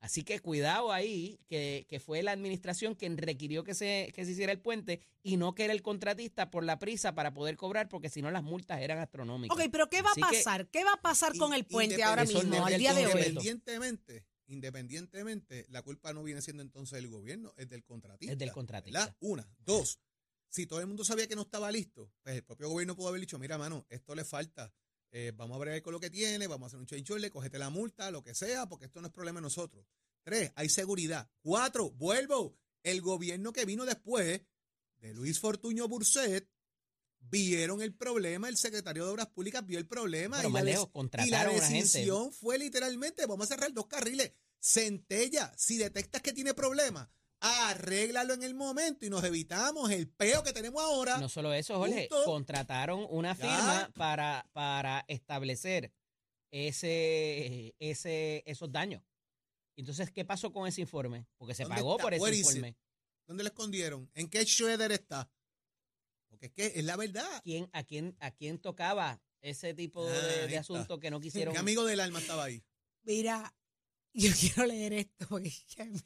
Así 0.00 0.24
que 0.24 0.40
cuidado 0.40 0.90
ahí, 0.90 1.38
que, 1.46 1.86
que 1.88 2.00
fue 2.00 2.24
la 2.24 2.32
administración 2.32 2.96
quien 2.96 3.16
requirió 3.16 3.62
que 3.62 3.72
se, 3.74 4.10
que 4.16 4.24
se 4.24 4.32
hiciera 4.32 4.50
el 4.50 4.58
puente 4.58 5.00
y 5.22 5.36
no 5.36 5.54
que 5.54 5.62
era 5.62 5.72
el 5.72 5.82
contratista 5.82 6.50
por 6.50 6.64
la 6.64 6.80
prisa 6.80 7.14
para 7.14 7.32
poder 7.32 7.56
cobrar 7.56 7.88
porque 7.88 8.08
si 8.08 8.20
no 8.20 8.28
las 8.32 8.42
multas 8.42 8.80
eran 8.80 8.98
astronómicas. 8.98 9.56
Ok, 9.56 9.68
pero 9.70 9.88
¿qué 9.88 10.02
va 10.02 10.10
a 10.10 10.14
que- 10.14 10.20
pasar? 10.22 10.66
¿Qué 10.70 10.82
va 10.82 10.94
a 10.94 11.00
pasar 11.02 11.36
con 11.36 11.54
el 11.54 11.64
puente 11.66 12.02
ahora 12.02 12.24
mismo, 12.24 12.64
al 12.66 12.76
día 12.78 12.94
de 12.94 13.06
hoy? 13.06 13.12
Independientemente, 13.12 14.24
independientemente, 14.52 15.66
la 15.70 15.82
culpa 15.82 16.12
no 16.12 16.22
viene 16.22 16.42
siendo 16.42 16.62
entonces 16.62 16.96
del 16.96 17.08
gobierno, 17.08 17.52
es 17.56 17.68
del 17.68 17.84
contratista. 17.84 18.32
Es 18.32 18.38
del 18.38 18.52
contratista. 18.52 19.00
¿verdad? 19.00 19.16
Una. 19.20 19.48
Dos. 19.58 19.98
Si 20.48 20.66
todo 20.66 20.80
el 20.80 20.86
mundo 20.86 21.04
sabía 21.04 21.26
que 21.26 21.34
no 21.34 21.42
estaba 21.42 21.70
listo, 21.72 22.12
pues 22.22 22.36
el 22.36 22.44
propio 22.44 22.68
gobierno 22.68 22.94
pudo 22.94 23.08
haber 23.08 23.20
dicho, 23.20 23.38
mira, 23.38 23.56
mano, 23.58 23.86
esto 23.88 24.14
le 24.14 24.24
falta. 24.24 24.72
eh, 25.10 25.32
vamos 25.34 25.56
a 25.56 25.58
bregar 25.60 25.82
con 25.82 25.92
lo 25.92 26.00
que 26.00 26.10
tiene, 26.10 26.46
vamos 26.46 26.66
a 26.66 26.68
hacer 26.68 26.78
un 26.80 26.86
change 26.86 27.18
le 27.18 27.30
cogete 27.30 27.58
la 27.58 27.68
multa, 27.70 28.10
lo 28.10 28.22
que 28.22 28.34
sea, 28.34 28.66
porque 28.68 28.86
esto 28.86 29.00
no 29.00 29.08
es 29.08 29.12
problema 29.12 29.40
de 29.40 29.42
nosotros. 29.42 29.84
Tres, 30.22 30.52
hay 30.54 30.68
seguridad. 30.68 31.30
Cuatro, 31.42 31.90
vuelvo. 31.90 32.56
El 32.82 33.00
gobierno 33.00 33.52
que 33.52 33.64
vino 33.64 33.84
después 33.84 34.42
de 34.98 35.14
Luis 35.14 35.38
Fortuño 35.38 35.86
Burset 35.88 36.48
vieron 37.20 37.80
el 37.82 37.94
problema, 37.94 38.48
el 38.48 38.56
secretario 38.56 39.04
de 39.04 39.10
Obras 39.12 39.28
Públicas 39.28 39.64
vio 39.64 39.78
el 39.78 39.86
problema 39.86 40.36
Pero 40.38 40.48
y, 40.48 40.52
la, 40.52 40.62
lejos, 40.62 40.84
y 40.84 40.88
la 40.88 40.92
contrataron 40.92 41.34
a 41.54 41.58
una 41.58 41.66
gente. 41.68 41.82
decisión 41.82 42.32
fue 42.32 42.58
literalmente, 42.58 43.26
vamos 43.26 43.44
a 43.46 43.54
cerrar 43.54 43.72
dos 43.72 43.86
carriles. 43.86 44.32
Centella, 44.62 45.52
si 45.56 45.76
detectas 45.76 46.22
que 46.22 46.32
tiene 46.32 46.54
problemas, 46.54 47.08
arréglalo 47.40 48.32
en 48.34 48.44
el 48.44 48.54
momento 48.54 49.04
y 49.04 49.10
nos 49.10 49.24
evitamos 49.24 49.90
el 49.90 50.08
peo 50.08 50.44
que 50.44 50.52
tenemos 50.52 50.80
ahora. 50.82 51.18
No 51.18 51.28
solo 51.28 51.52
eso, 51.52 51.76
Jorge, 51.78 52.08
contrataron 52.24 53.04
una 53.10 53.34
Ya. 53.36 53.42
firma 53.44 53.90
para, 53.94 54.48
para 54.52 55.04
establecer 55.08 55.92
ese, 56.52 57.74
ese, 57.78 58.42
esos 58.46 58.70
daños. 58.70 59.02
Entonces, 59.76 60.10
¿qué 60.12 60.24
pasó 60.24 60.52
con 60.52 60.68
ese 60.68 60.82
informe? 60.82 61.26
Porque 61.38 61.54
se 61.54 61.64
¿Dónde 61.64 61.76
pagó 61.76 61.92
está? 61.96 62.02
por 62.04 62.14
ese 62.14 62.36
informe. 62.36 62.76
¿Dónde 63.26 63.42
lo 63.42 63.48
escondieron? 63.48 64.10
¿En 64.14 64.28
qué 64.28 64.44
shredder 64.44 64.92
está? 64.92 65.28
Porque 66.28 66.46
es 66.46 66.52
que 66.52 66.66
es 66.78 66.84
la 66.84 66.96
verdad. 66.96 67.40
¿Quién, 67.42 67.68
a, 67.72 67.82
quién, 67.82 68.16
¿A 68.20 68.30
quién 68.30 68.58
tocaba 68.58 69.20
ese 69.40 69.74
tipo 69.74 70.04
de, 70.06 70.16
Ah, 70.16 70.20
de 70.22 70.44
está. 70.46 70.60
asunto 70.60 71.00
que 71.00 71.10
no 71.10 71.18
quisieron? 71.20 71.52
Mi 71.54 71.58
amigo 71.58 71.84
del 71.84 72.00
alma 72.00 72.20
estaba 72.20 72.44
ahí. 72.44 72.62
Mira, 73.04 73.52
yo 74.30 74.30
quiero 74.38 74.66
leer 74.66 74.92
esto 74.92 75.26
porque 75.28 75.52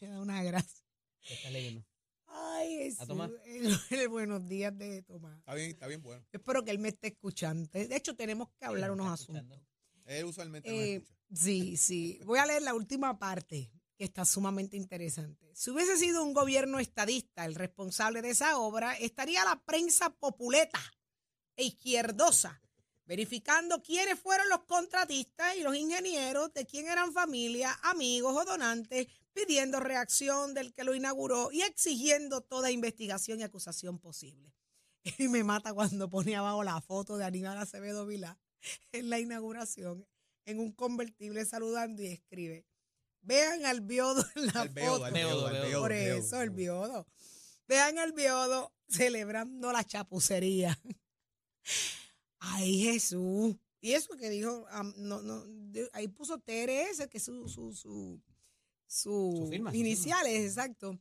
me 0.01 0.09
da 0.09 0.21
una 0.21 0.43
gracia. 0.43 0.85
¿Qué 1.23 1.35
estás 1.35 1.53
leyendo? 1.53 1.85
Ay, 2.27 2.95
Tomás? 3.07 3.31
el, 3.47 3.79
el 3.91 4.09
buenos 4.09 4.47
días 4.49 4.77
de 4.77 5.03
Tomás. 5.03 5.39
Está 5.39 5.55
bien, 5.55 5.71
está 5.71 5.87
bien 5.87 6.03
bueno. 6.03 6.25
Espero 6.33 6.65
que 6.65 6.71
él 6.71 6.79
me 6.79 6.89
esté 6.89 7.09
escuchando. 7.09 7.69
De 7.73 7.97
hecho, 7.97 8.15
tenemos 8.15 8.49
que 8.59 8.65
hablar 8.65 8.91
unos 8.91 9.09
asuntos. 9.09 9.61
Él 10.05 10.25
usualmente 10.25 10.69
no 10.69 10.75
Eh, 10.75 10.95
escucha. 10.97 11.17
Sí, 11.35 11.77
sí. 11.77 12.21
Voy 12.25 12.39
a 12.39 12.47
leer 12.47 12.63
la 12.63 12.75
última 12.75 13.19
parte, 13.19 13.73
que 13.97 14.05
está 14.05 14.25
sumamente 14.25 14.77
interesante. 14.77 15.51
Si 15.55 15.71
hubiese 15.71 15.97
sido 15.97 16.23
un 16.23 16.35
gobierno 16.35 16.79
estadista 16.79 17.45
el 17.47 17.55
responsable 17.55 18.23
de 18.23 18.31
esa 18.31 18.59
obra, 18.59 18.95
estaría 18.99 19.43
la 19.45 19.65
prensa 19.65 20.11
populeta 20.11 20.81
e 21.57 21.65
izquierdosa, 21.65 22.61
verificando 23.07 23.83
quiénes 23.83 24.19
fueron 24.19 24.49
los 24.49 24.65
contratistas 24.65 25.57
y 25.57 25.63
los 25.63 25.77
ingenieros, 25.77 26.53
de 26.53 26.67
quién 26.67 26.89
eran 26.89 27.13
familia, 27.13 27.79
amigos 27.83 28.37
o 28.37 28.45
donantes, 28.45 29.07
pidiendo 29.33 29.81
reacción 29.81 30.55
del 30.55 30.73
que 30.73 30.85
lo 30.85 30.95
inauguró 30.95 31.51
y 31.53 31.63
exigiendo 31.63 32.41
toda 32.41 32.71
investigación 32.71 33.41
y 33.41 33.45
acusación 33.45 33.99
posible. 33.99 34.53
Y 35.19 35.29
me 35.29 35.45
mata 35.45 35.73
cuando 35.73 36.11
pone 36.11 36.35
abajo 36.35 36.65
la 36.65 36.81
foto 36.81 37.17
de 37.17 37.25
Aníbal 37.25 37.59
Acevedo 37.59 38.07
Vilá 38.07 38.37
en 38.91 39.09
la 39.09 39.21
inauguración 39.21 40.05
en 40.47 40.59
un 40.59 40.73
convertible 40.73 41.45
saludando 41.45 42.03
y 42.03 42.07
escribe, 42.07 42.67
vean 43.21 43.67
al 43.67 43.81
biodo 43.83 44.25
en 44.35 44.47
la 44.47 44.65
beodo, 44.65 44.93
foto. 44.93 45.05
al 45.05 45.13
beodo, 45.13 45.47
al 45.47 45.53
beodo, 45.55 45.81
Por 45.81 45.93
eso, 45.93 46.41
el 46.41 46.51
biodo. 46.51 47.07
Vean 47.69 47.99
al 47.99 48.13
biodo 48.13 48.73
celebrando 48.89 49.73
la 49.73 49.85
chapucería. 49.85 50.79
Ay, 52.39 52.79
Jesús. 52.83 53.57
Y 53.81 53.93
eso 53.93 54.17
que 54.17 54.31
dijo, 54.31 54.67
am, 54.71 54.93
no, 54.97 55.23
no, 55.23 55.45
de- 55.47 55.89
ahí 55.93 56.09
puso 56.09 56.39
TRS, 56.39 57.09
que 57.09 57.19
es 57.19 57.25
su, 57.25 57.49
su, 57.49 57.73
su, 57.73 58.21
su, 58.87 59.37
Su 59.45 59.47
firma, 59.51 59.71
su 59.71 59.77
iniciales, 59.77 60.45
exacto. 60.49 60.99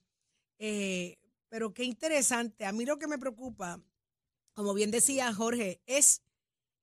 Eh, 0.60 1.18
pero 1.50 1.74
qué 1.74 1.84
interesante. 1.84 2.66
A 2.66 2.72
mí 2.72 2.86
lo 2.86 2.98
que 3.00 3.08
me 3.08 3.18
preocupa, 3.18 3.82
como 4.54 4.74
bien 4.74 4.92
decía 4.92 5.34
Jorge, 5.34 5.82
es 5.86 6.22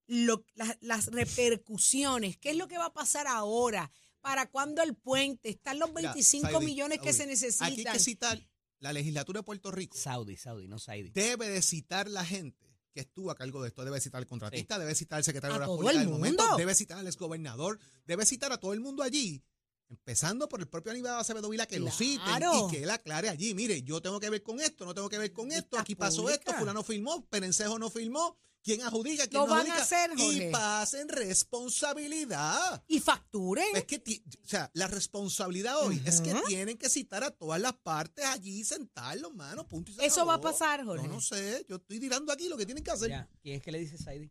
lo- 0.06 0.44
la- 0.54 0.76
las 0.80 1.06
repercusiones. 1.06 2.36
¿Qué 2.38 2.50
es 2.50 2.56
lo 2.56 2.68
que 2.68 2.78
va 2.78 2.86
a 2.86 2.92
pasar 2.94 3.26
ahora? 3.26 3.90
¿Para 4.20 4.46
cuándo 4.50 4.82
el 4.82 4.94
puente? 4.94 5.50
¿Están 5.50 5.78
los 5.78 5.90
Mira, 5.92 6.12
25 6.12 6.48
Saidi, 6.50 6.66
millones 6.66 6.98
que 6.98 7.12
Saudi, 7.12 7.18
se 7.18 7.26
necesitan? 7.26 7.72
Aquí 7.72 7.86
hay 7.86 7.92
que 7.94 7.98
citar 7.98 8.48
la 8.78 8.92
legislatura 8.92 9.40
de 9.40 9.44
Puerto 9.44 9.70
Rico. 9.70 9.96
Saudi, 9.96 10.36
Saudi, 10.36 10.68
no 10.68 10.78
Saidi. 10.78 11.10
Debe 11.10 11.48
de 11.48 11.62
citar 11.62 12.08
la 12.08 12.24
gente 12.24 12.71
que 12.92 13.00
estuvo 13.00 13.30
a 13.30 13.34
cargo 13.34 13.62
de 13.62 13.68
esto. 13.68 13.84
Debe 13.84 14.00
citar 14.00 14.18
al 14.20 14.26
contratista, 14.26 14.78
debe 14.78 14.94
citar 14.94 15.16
al 15.18 15.24
secretario 15.24 15.58
de 15.58 15.66
Públicas 15.66 15.94
el 15.94 16.00
del 16.00 16.08
momento, 16.08 16.56
debe 16.56 16.74
citar 16.74 16.98
al 16.98 17.06
exgobernador, 17.06 17.78
debe 18.04 18.24
citar 18.26 18.52
a 18.52 18.58
todo 18.58 18.72
el 18.72 18.80
mundo 18.80 19.02
allí. 19.02 19.42
Empezando 19.88 20.48
por 20.48 20.60
el 20.60 20.68
propio 20.68 20.90
Aníbal 20.92 21.18
Acevedo 21.18 21.50
Vila, 21.50 21.66
que 21.66 21.78
lo 21.78 21.90
Claro. 21.90 22.68
y 22.68 22.70
que 22.70 22.82
él 22.82 22.90
aclare 22.90 23.28
allí. 23.28 23.52
Mire, 23.52 23.82
yo 23.82 24.00
tengo 24.00 24.20
que 24.20 24.30
ver 24.30 24.42
con 24.42 24.58
esto, 24.60 24.86
no 24.86 24.94
tengo 24.94 25.08
que 25.10 25.18
ver 25.18 25.32
con 25.32 25.52
esto, 25.52 25.78
aquí 25.78 25.94
pasó 25.94 26.22
pública. 26.22 26.38
esto, 26.38 26.54
fulano 26.54 26.82
filmó, 26.82 27.26
Perencejo 27.26 27.78
no 27.78 27.90
filmó, 27.90 28.38
quién 28.62 28.82
adjudica, 28.82 29.26
quién 29.26 29.40
Lo 29.42 29.46
no 29.46 29.54
van 29.54 29.66
a 29.70 29.74
adjudica. 29.74 29.82
hacer, 29.82 30.10
Jorge. 30.16 30.48
y 30.48 30.52
pasen 30.52 31.08
responsabilidad. 31.08 32.82
Y 32.88 33.00
facturen. 33.00 33.64
Es 33.76 33.84
que, 33.84 33.96
o 34.42 34.46
sea, 34.48 34.70
la 34.74 34.86
responsabilidad 34.88 35.80
hoy 35.80 36.00
es 36.04 36.20
que 36.20 36.34
tienen 36.46 36.76
que 36.78 36.88
citar 36.88 37.24
a 37.24 37.30
todas 37.30 37.60
las 37.60 37.72
partes 37.74 38.24
allí 38.24 38.60
y 38.60 38.64
sentarlos, 38.64 39.34
mano, 39.34 39.66
punto 39.66 39.90
y 39.90 39.94
se 39.94 40.06
Eso 40.06 40.24
va 40.26 40.34
a 40.34 40.40
pasar, 40.40 40.84
Jorge. 40.84 41.06
No, 41.08 41.14
no 41.14 41.20
sé, 41.20 41.64
yo 41.68 41.76
estoy 41.76 42.00
tirando 42.00 42.32
aquí 42.32 42.48
lo 42.48 42.56
que 42.56 42.66
tienen 42.66 42.84
que 42.84 42.90
hacer. 42.90 43.08
Ya. 43.10 43.28
¿Quién 43.42 43.56
es 43.56 43.62
que 43.62 43.72
le 43.72 43.78
dice 43.80 43.98
Saidi? 43.98 44.30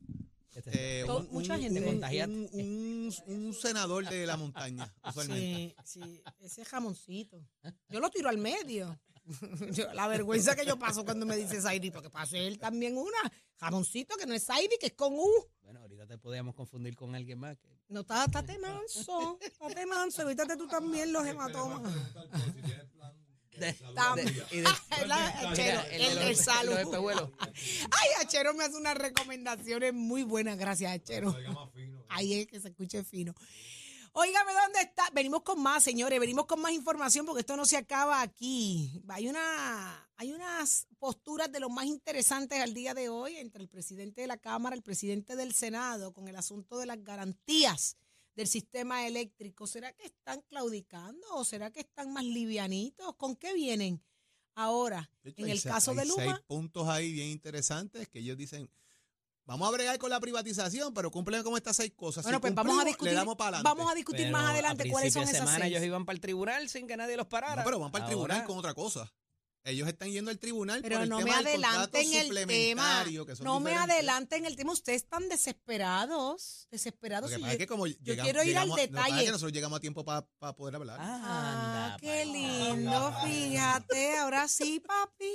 Este- 0.54 1.02
Eh, 1.02 1.04
Todo- 1.06 1.24
mucha 1.32 1.58
gente. 1.58 1.80
Un- 2.54 3.13
un 3.28 3.54
senador 3.54 4.08
de 4.10 4.26
la 4.26 4.36
montaña, 4.38 4.94
usualmente. 5.06 5.76
Sí, 5.86 6.02
sí, 6.04 6.24
ese 6.41 6.65
jamoncito. 6.65 7.41
Yo 7.89 8.00
lo 8.02 8.10
tiro 8.10 8.28
al 8.30 8.38
medio. 8.38 9.00
Yo- 9.71 9.93
la 9.93 10.07
vergüenza 10.07 10.55
que 10.55 10.65
yo 10.65 10.77
paso 10.79 11.05
cuando 11.05 11.25
me 11.25 11.36
dice 11.38 11.62
Saidi, 11.62 11.91
porque 11.91 12.10
pasé 12.10 12.47
él 12.47 12.57
también 12.60 12.97
una. 12.97 13.17
Jamoncito 13.60 14.17
que 14.17 14.25
no 14.25 14.34
es 14.34 14.43
Saidi, 14.43 14.77
que 14.79 14.88
es 14.88 14.93
con 14.93 15.13
U. 15.13 15.29
Bueno, 15.62 15.79
ahorita 15.81 16.07
te 16.07 16.17
podíamos 16.17 16.55
confundir 16.55 16.95
con 16.95 17.13
alguien 17.15 17.39
más. 17.39 17.57
que- 17.57 17.69
No, 17.89 18.01
está, 18.01 18.25
estate 18.25 18.57
manso. 18.60 19.38
Estate 19.41 19.86
manso. 19.86 20.21
Evítate 20.23 20.57
tú 20.57 20.67
también 20.67 21.13
los 21.13 21.25
hematomas. 21.25 21.84
de- 23.57 23.75
el 24.51 24.65
el, 25.91 26.17
el 26.17 26.36
salud. 26.36 26.73
Ay, 27.91 28.10
Achero 28.21 28.53
me 28.55 28.63
hace 28.63 28.75
unas 28.77 28.97
recomendaciones 28.97 29.93
muy 29.93 30.23
buenas. 30.23 30.57
Gracias, 30.57 30.91
Achero. 30.91 31.36
Ahí 32.10 32.34
es 32.41 32.47
que 32.47 32.60
se 32.60 32.69
escuche 32.69 33.03
fino. 33.03 33.36
Óigame, 34.13 34.52
¿dónde 34.54 34.82
está? 34.82 35.10
Venimos 35.13 35.41
con 35.41 35.62
más, 35.62 35.84
señores, 35.84 36.19
venimos 36.19 36.45
con 36.45 36.60
más 36.60 36.74
información 36.74 37.26
porque 37.26 37.41
esto 37.41 37.56
no 37.56 37.65
se 37.65 37.78
acaba 37.78 38.21
aquí. 38.21 39.02
Hay, 39.08 39.30
una, 39.30 40.10
hay 40.17 40.34
unas 40.34 40.88
posturas 41.00 41.50
de 41.50 41.62
lo 41.62 41.69
más 41.69 41.86
interesantes 41.86 42.60
al 42.60 42.74
día 42.74 42.93
de 42.93 43.08
hoy 43.08 43.38
entre 43.38 43.63
el 43.63 43.69
presidente 43.69 44.19
de 44.21 44.28
la 44.28 44.38
Cámara, 44.38 44.76
el 44.76 44.82
presidente 44.82 45.38
del 45.38 45.54
Senado, 45.54 46.13
con 46.13 46.28
el 46.28 46.36
asunto 46.36 46.78
de 46.78 46.88
las 46.88 47.02
garantías 47.02 47.95
del 48.36 48.47
sistema 48.47 49.08
eléctrico. 49.08 49.65
¿Será 49.65 49.93
que 49.93 50.08
están 50.08 50.41
claudicando 50.41 51.26
o 51.32 51.45
será 51.45 51.71
que 51.71 51.80
están 51.80 52.12
más 52.12 52.26
livianitos? 52.26 53.15
¿Con 53.15 53.38
qué 53.38 53.54
vienen 53.54 54.04
ahora? 54.56 55.10
Hecho, 55.24 55.39
En 55.39 55.45
hay 55.45 55.52
el 55.52 55.63
caso 55.63 55.91
hay 55.91 55.97
de 55.97 56.06
Luma, 56.06 56.24
seis 56.24 56.39
puntos 56.47 56.86
ahí 56.89 57.13
bien 57.13 57.30
interesantes 57.30 58.10
que 58.10 58.19
ellos 58.19 58.36
dicen, 58.36 58.69
vamos 59.45 59.67
a 59.67 59.71
bregar 59.71 59.97
con 59.97 60.10
la 60.10 60.19
privatización, 60.19 60.93
pero 60.93 61.12
cumplen 61.12 61.43
con 61.43 61.56
estas 61.56 61.75
seis 61.77 61.91
cosas. 61.95 62.23
bueno, 62.23 62.38
Si 62.38 62.41
pues 62.41 62.56
vamos 62.56 62.80
a 62.82 62.86
discutir, 62.86 63.12
le 63.12 63.15
damos 63.17 63.36
para 63.36 63.58
adelante. 63.58 63.69
vamos 63.77 63.91
a 63.91 63.95
discutir 63.95 64.25
Pero 64.27 64.38
más 64.38 64.49
adelante 64.51 64.88
a 64.88 64.91
cuáles 64.91 65.13
son 65.13 65.25
de 65.25 65.32
esas 65.32 65.39
semana 65.45 65.65
seis. 65.65 65.71
ellos 65.75 65.84
iban 65.86 66.06
para 66.06 66.15
el 66.15 66.21
tribunal 66.21 66.69
sin 66.69 66.88
que 66.88 66.97
nadie 66.97 67.17
los 67.17 67.27
parara. 67.27 67.58
No, 67.58 67.63
pero 67.65 67.80
van 67.80 67.91
para 67.91 68.06
el 68.06 68.10
tribunal 68.10 68.43
con 68.45 68.58
otra 68.58 68.73
cosa. 68.73 69.12
Ellos 69.63 69.88
están 69.88 70.10
yendo 70.10 70.32
al 70.32 70.39
tribunal 70.39 70.82
Pero 70.82 70.95
por 70.95 71.04
el 71.04 71.10
no 71.10 71.17
tema 71.19 71.30
me 71.30 71.36
adelanten 71.49 72.01
el 72.01 72.12
tema. 72.12 72.23
suplementario, 72.23 73.25
que 73.27 73.36
son 73.36 73.43
No 73.45 73.60
me 73.60 73.75
adelanten 73.75 74.45
el 74.47 74.56
tema. 74.56 74.71
Ustedes 74.71 75.04
están 75.04 75.30
desesperados. 75.30 76.67
Lo 76.71 76.75
Desesperados. 76.77 77.30
que 77.30 77.36
y 77.38 77.39
pasa 77.41 77.51
es 77.54 77.58
yo- 77.58 77.60
que 77.60 77.67
como 77.67 77.86
llegamos, 77.86 78.23
quiero 78.23 78.43
ir 78.43 78.58
al 78.58 78.71
a- 78.71 78.75
detalle. 78.75 79.23
que 79.25 79.30
nosotros 79.32 79.51
llegamos 79.54 79.77
a 79.77 79.80
tiempo 79.80 80.04
para 80.04 80.25
poder 80.56 80.75
hablar. 80.77 80.97
Ah, 80.99 81.93
Anda, 81.93 81.97
qué 81.99 82.25
lindo, 82.25 83.13
fíjate. 83.23 84.17
Ahora 84.17 84.47
sí, 84.47 84.80
papi. 84.80 85.32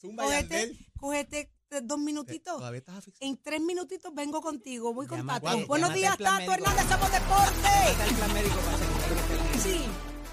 Zumba, 0.00 0.24
Cógete, 0.24 0.76
cógete 0.98 1.50
dos 1.82 1.98
minutitos. 1.98 2.56
Todavía 2.56 2.78
estás 2.78 2.98
asfixiado. 2.98 3.32
En 3.32 3.42
tres 3.42 3.60
minutitos 3.60 4.14
vengo 4.14 4.40
contigo. 4.40 4.92
Voy 4.94 5.06
con 5.06 5.26
Tato. 5.26 5.46
Buenos 5.66 5.90
llámate 5.90 5.98
días, 5.98 6.12
al 6.12 6.18
plan 6.18 6.38
Tato 6.38 6.50
médico. 6.50 6.70
Hernández. 6.70 6.92
Somos 6.92 7.12
Deporte. 7.12 8.08
El 8.08 8.14
plan 8.16 8.34
médico 8.34 8.56
para. 8.60 9.58
Sí. 9.58 9.84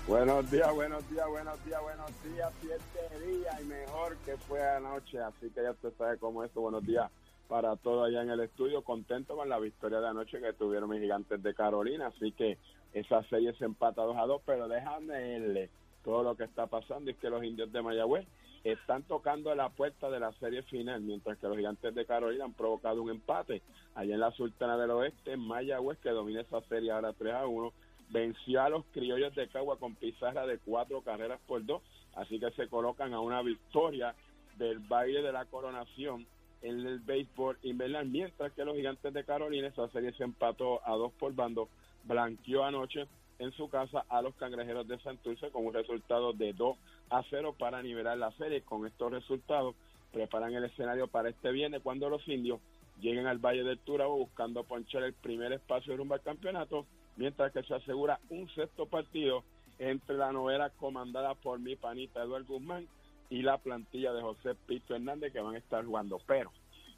Buenos 0.08 0.52
días, 0.52 0.74
buenos 0.74 1.10
días, 1.10 1.28
buenos 1.30 1.66
días, 1.66 1.82
buenos 1.82 2.24
días. 2.24 2.52
Siete 2.60 3.26
días 3.26 3.62
y 3.62 3.66
mejor 3.66 4.18
que 4.26 4.36
fue 4.38 4.62
anoche. 4.68 5.20
Así 5.20 5.50
que 5.52 5.64
ya 5.64 5.72
usted 5.72 5.94
sabe 5.98 6.18
cómo 6.18 6.44
es. 6.44 6.50
esto. 6.50 6.62
Buenos 6.62 6.86
días 6.86 7.10
para 7.48 7.76
todos 7.76 8.08
allá 8.08 8.24
en 8.24 8.30
el 8.32 8.40
estudio. 8.40 8.84
Contento 8.84 9.36
con 9.36 9.48
la 9.48 9.60
victoria 9.60 10.00
de 10.00 10.08
anoche 10.08 10.42
que 10.42 10.54
tuvieron 10.54 10.90
mis 10.90 11.02
gigantes 11.02 11.42
de 11.42 11.54
Carolina. 11.54 12.08
Así 12.08 12.32
que 12.32 12.58
esa 12.94 13.24
serie 13.30 13.54
se 13.54 13.66
empata 13.66 14.02
2 14.02 14.18
a 14.18 14.26
2. 14.26 14.42
Pero 14.46 14.68
déjame 14.68 15.14
verle 15.14 15.70
todo 16.04 16.24
lo 16.24 16.36
que 16.36 16.46
está 16.46 16.68
pasando. 16.68 17.12
Es 17.12 17.18
que 17.18 17.30
los 17.30 17.44
indios 17.44 17.72
de 17.72 17.82
Mayagüez 17.82 18.28
están 18.64 19.04
tocando 19.04 19.54
la 19.56 19.70
puerta 19.70 20.10
de 20.10 20.20
la 20.20 20.32
serie 20.34 20.64
final. 20.64 21.02
Mientras 21.02 21.38
que 21.38 21.48
los 21.48 21.58
gigantes 21.58 21.94
de 21.96 22.06
Carolina 22.06 22.46
han 22.46 22.54
provocado 22.54 23.02
un 23.02 23.10
empate. 23.10 23.62
Allá 23.96 24.14
en 24.14 24.20
la 24.20 24.32
Sultana 24.32 24.78
del 24.78 24.92
Oeste, 24.92 25.38
Mayagüez, 25.38 25.98
que 26.00 26.10
domina 26.10 26.42
esa 26.42 26.62
serie 26.62 26.92
ahora 26.92 27.14
3 27.14 27.34
a 27.34 27.48
1 27.48 27.74
venció 28.12 28.62
a 28.62 28.70
los 28.70 28.86
criollos 28.92 29.34
de 29.36 29.48
Cagua 29.48 29.78
con 29.78 29.96
pizarra 29.96 30.46
de 30.46 30.60
cuatro 30.60 31.02
carreras 31.02 31.40
por 31.48 31.66
dos, 31.66 31.82
así 32.16 32.40
que 32.40 32.52
se 32.52 32.68
colocan 32.68 33.14
a 33.14 33.22
una 33.22 33.42
victoria 33.42 34.14
del 34.58 34.80
baile 34.80 35.22
de 35.22 35.32
la 35.32 35.46
coronación 35.46 36.28
en 36.62 36.86
el 36.86 37.00
béisbol 37.00 37.58
invernal, 37.64 38.06
mientras 38.06 38.52
que 38.52 38.66
los 38.66 38.76
gigantes 38.76 39.14
de 39.14 39.24
Carolina, 39.24 39.68
esa 39.68 39.88
serie 39.90 40.12
se 40.14 40.24
empató 40.24 40.86
a 40.86 40.96
dos 40.96 41.12
por 41.14 41.34
bando, 41.34 41.70
blanqueó 42.04 42.64
anoche 42.64 43.08
en 43.42 43.52
su 43.54 43.70
casa 43.70 44.06
a 44.08 44.22
los 44.22 44.36
cangrejeros 44.36 44.88
de 44.88 45.00
Santurce 45.00 45.50
con 45.50 45.66
un 45.66 45.74
resultado 45.74 46.32
de 46.32 46.54
2 46.54 46.78
a 47.10 47.24
0 47.28 47.56
para 47.58 47.82
nivelar 47.82 48.16
la 48.20 48.32
serie. 48.34 48.62
Con 48.62 48.86
estos 48.86 49.12
resultados 49.12 49.76
preparan 50.14 50.54
el 50.54 50.66
escenario 50.66 51.08
para 51.08 51.30
este 51.30 51.52
viernes 51.52 51.82
cuando 51.82 52.08
los 52.08 52.28
indios 52.28 52.60
lleguen 53.00 53.26
al 53.26 53.40
Valle 53.40 53.64
del 53.64 53.80
Turabo 53.80 54.16
buscando 54.16 54.64
ponchar 54.64 55.02
el 55.04 55.14
primer 55.14 55.54
espacio 55.54 55.98
rumbo 55.98 56.14
al 56.14 56.22
campeonato, 56.22 56.86
mientras 57.18 57.52
que 57.52 57.64
se 57.64 57.74
asegura 57.74 58.20
un 58.30 58.48
sexto 58.50 58.86
partido 58.86 59.44
entre 59.80 60.18
la 60.18 60.32
novela 60.32 60.70
comandada 60.70 61.34
por 61.34 61.60
mi 61.60 61.76
panita 61.76 62.22
Eduardo 62.22 62.54
Guzmán 62.54 62.88
y 63.32 63.42
la 63.42 63.58
plantilla 63.58 64.14
de 64.14 64.22
José 64.22 64.54
Pito 64.68 64.94
Hernández 64.94 65.34
que 65.34 65.40
van 65.40 65.56
a 65.56 65.58
estar 65.58 65.84
jugando. 65.84 66.22
Pero 66.28 66.52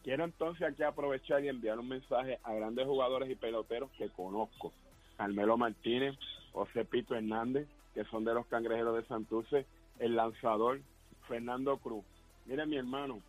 quiero 0.03 0.25
entonces 0.25 0.67
aquí 0.67 0.83
aprovechar 0.83 1.41
y 1.45 1.47
enviar 1.47 1.79
un 1.79 1.87
mensaje 1.87 2.39
a 2.43 2.53
grandes 2.53 2.85
jugadores 2.85 3.29
y 3.29 3.35
peloteros 3.35 3.89
que 3.91 4.09
conozco. 4.09 4.73
Carmelo 5.17 5.57
Martínez, 5.57 6.17
José 6.51 6.85
Pito 6.85 7.15
Hernández, 7.15 7.67
que 7.93 8.03
son 8.05 8.23
de 8.23 8.33
los 8.33 8.45
cangrejeros 8.47 8.95
de 8.95 9.07
Santurce, 9.07 9.65
el 9.99 10.15
lanzador 10.15 10.81
Fernando 11.27 11.77
Cruz. 11.77 12.03
Mire 12.45 12.65
mi 12.65 12.77
hermano, 12.77 13.19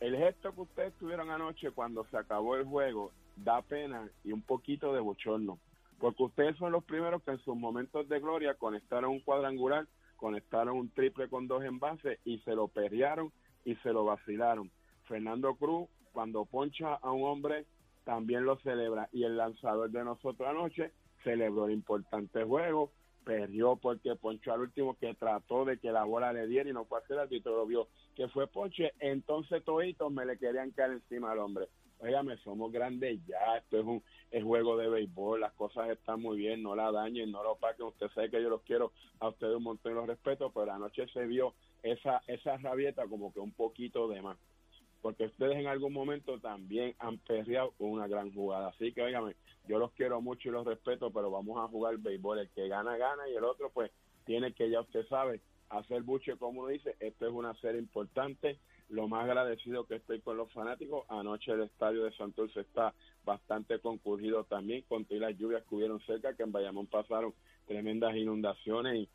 el 0.00 0.16
gesto 0.16 0.52
que 0.54 0.62
ustedes 0.62 0.94
tuvieron 0.94 1.30
anoche 1.30 1.70
cuando 1.70 2.04
se 2.06 2.16
acabó 2.16 2.56
el 2.56 2.64
juego 2.64 3.12
da 3.36 3.62
pena 3.62 4.08
y 4.24 4.32
un 4.32 4.42
poquito 4.42 4.92
de 4.92 5.00
bochorno, 5.00 5.58
porque 5.98 6.24
ustedes 6.24 6.56
son 6.56 6.72
los 6.72 6.84
primeros 6.84 7.22
que 7.22 7.32
en 7.32 7.38
sus 7.44 7.56
momentos 7.56 8.08
de 8.08 8.20
gloria 8.20 8.54
conectaron 8.54 9.10
un 9.10 9.20
cuadrangular, 9.20 9.86
conectaron 10.16 10.76
un 10.76 10.88
triple 10.90 11.28
con 11.28 11.48
dos 11.48 11.64
envases 11.64 12.18
y 12.24 12.38
se 12.38 12.54
lo 12.54 12.68
perrearon 12.68 13.32
y 13.64 13.74
se 13.76 13.92
lo 13.92 14.04
vacilaron. 14.04 14.70
Fernando 15.04 15.54
Cruz, 15.54 15.88
cuando 16.12 16.44
poncha 16.44 16.94
a 16.94 17.10
un 17.10 17.24
hombre, 17.24 17.64
también 18.04 18.44
lo 18.44 18.56
celebra 18.58 19.08
y 19.12 19.24
el 19.24 19.36
lanzador 19.36 19.90
de 19.90 20.04
nosotros 20.04 20.48
anoche 20.48 20.92
celebró 21.24 21.66
el 21.66 21.72
importante 21.72 22.44
juego, 22.44 22.92
perdió 23.24 23.76
porque 23.76 24.16
ponchó 24.16 24.52
al 24.52 24.62
último 24.62 24.96
que 24.98 25.14
trató 25.14 25.64
de 25.64 25.78
que 25.78 25.92
la 25.92 26.04
bola 26.04 26.32
le 26.32 26.46
diera 26.46 26.68
y 26.68 26.72
no 26.72 26.84
fue 26.84 26.98
hacer, 26.98 27.14
el 27.14 27.20
árbitro 27.20 27.56
lo 27.56 27.66
vio 27.66 27.88
que 28.16 28.28
fue 28.28 28.46
ponche, 28.46 28.92
entonces 28.98 29.64
toditos 29.64 30.10
me 30.12 30.26
le 30.26 30.38
querían 30.38 30.70
caer 30.72 30.92
encima 30.92 31.32
al 31.32 31.38
hombre. 31.38 31.68
Óigame, 32.00 32.36
somos 32.38 32.72
grandes 32.72 33.24
ya, 33.26 33.58
esto 33.58 33.78
es 33.78 33.84
un 33.84 34.02
es 34.32 34.42
juego 34.42 34.76
de 34.76 34.88
béisbol, 34.88 35.40
las 35.40 35.52
cosas 35.52 35.88
están 35.90 36.20
muy 36.20 36.36
bien, 36.36 36.62
no 36.62 36.74
la 36.74 36.90
dañen, 36.90 37.30
no 37.30 37.44
lo 37.44 37.54
paquen, 37.56 37.86
usted 37.86 38.08
sabe 38.08 38.28
que 38.28 38.42
yo 38.42 38.48
los 38.48 38.62
quiero 38.62 38.92
a 39.20 39.28
ustedes 39.28 39.56
un 39.56 39.62
montón 39.62 39.92
y 39.92 39.94
los 39.94 40.08
respeto, 40.08 40.50
pero 40.52 40.72
anoche 40.72 41.06
se 41.12 41.26
vio 41.26 41.54
esa, 41.82 42.20
esa 42.26 42.56
rabieta 42.56 43.06
como 43.06 43.32
que 43.32 43.38
un 43.38 43.52
poquito 43.52 44.08
de 44.08 44.20
más 44.20 44.36
porque 45.02 45.24
ustedes 45.24 45.58
en 45.58 45.66
algún 45.66 45.92
momento 45.92 46.38
también 46.38 46.94
han 47.00 47.18
perreado 47.18 47.72
con 47.72 47.90
una 47.90 48.06
gran 48.06 48.32
jugada. 48.32 48.68
Así 48.68 48.92
que, 48.92 49.02
óigame, 49.02 49.34
yo 49.68 49.78
los 49.78 49.90
quiero 49.92 50.20
mucho 50.20 50.48
y 50.48 50.52
los 50.52 50.64
respeto, 50.64 51.10
pero 51.10 51.30
vamos 51.30 51.58
a 51.58 51.68
jugar 51.68 51.98
béisbol. 51.98 52.38
El 52.38 52.50
que 52.50 52.68
gana, 52.68 52.96
gana, 52.96 53.28
y 53.28 53.34
el 53.34 53.42
otro, 53.42 53.70
pues, 53.70 53.90
tiene 54.24 54.52
que, 54.52 54.70
ya 54.70 54.80
usted 54.80 55.04
sabe, 55.08 55.40
hacer 55.70 56.02
buche, 56.02 56.36
como 56.36 56.60
uno 56.60 56.68
dice. 56.68 56.94
Esto 57.00 57.26
es 57.26 57.32
una 57.32 57.52
serie 57.54 57.80
importante. 57.80 58.58
Lo 58.88 59.08
más 59.08 59.24
agradecido 59.24 59.86
que 59.86 59.96
estoy 59.96 60.20
con 60.20 60.36
los 60.36 60.52
fanáticos. 60.52 61.04
Anoche 61.08 61.50
el 61.50 61.62
estadio 61.62 62.04
de 62.04 62.12
Santurce 62.12 62.60
está 62.60 62.94
bastante 63.24 63.80
concurrido 63.80 64.44
también, 64.44 64.82
con 64.82 65.04
todas 65.04 65.22
las 65.22 65.36
lluvias 65.36 65.64
que 65.64 65.74
hubieron 65.74 66.00
cerca, 66.00 66.36
que 66.36 66.44
en 66.44 66.52
Bayamón 66.52 66.86
pasaron 66.86 67.34
tremendas 67.66 68.14
inundaciones 68.14 68.94
y 68.94 69.08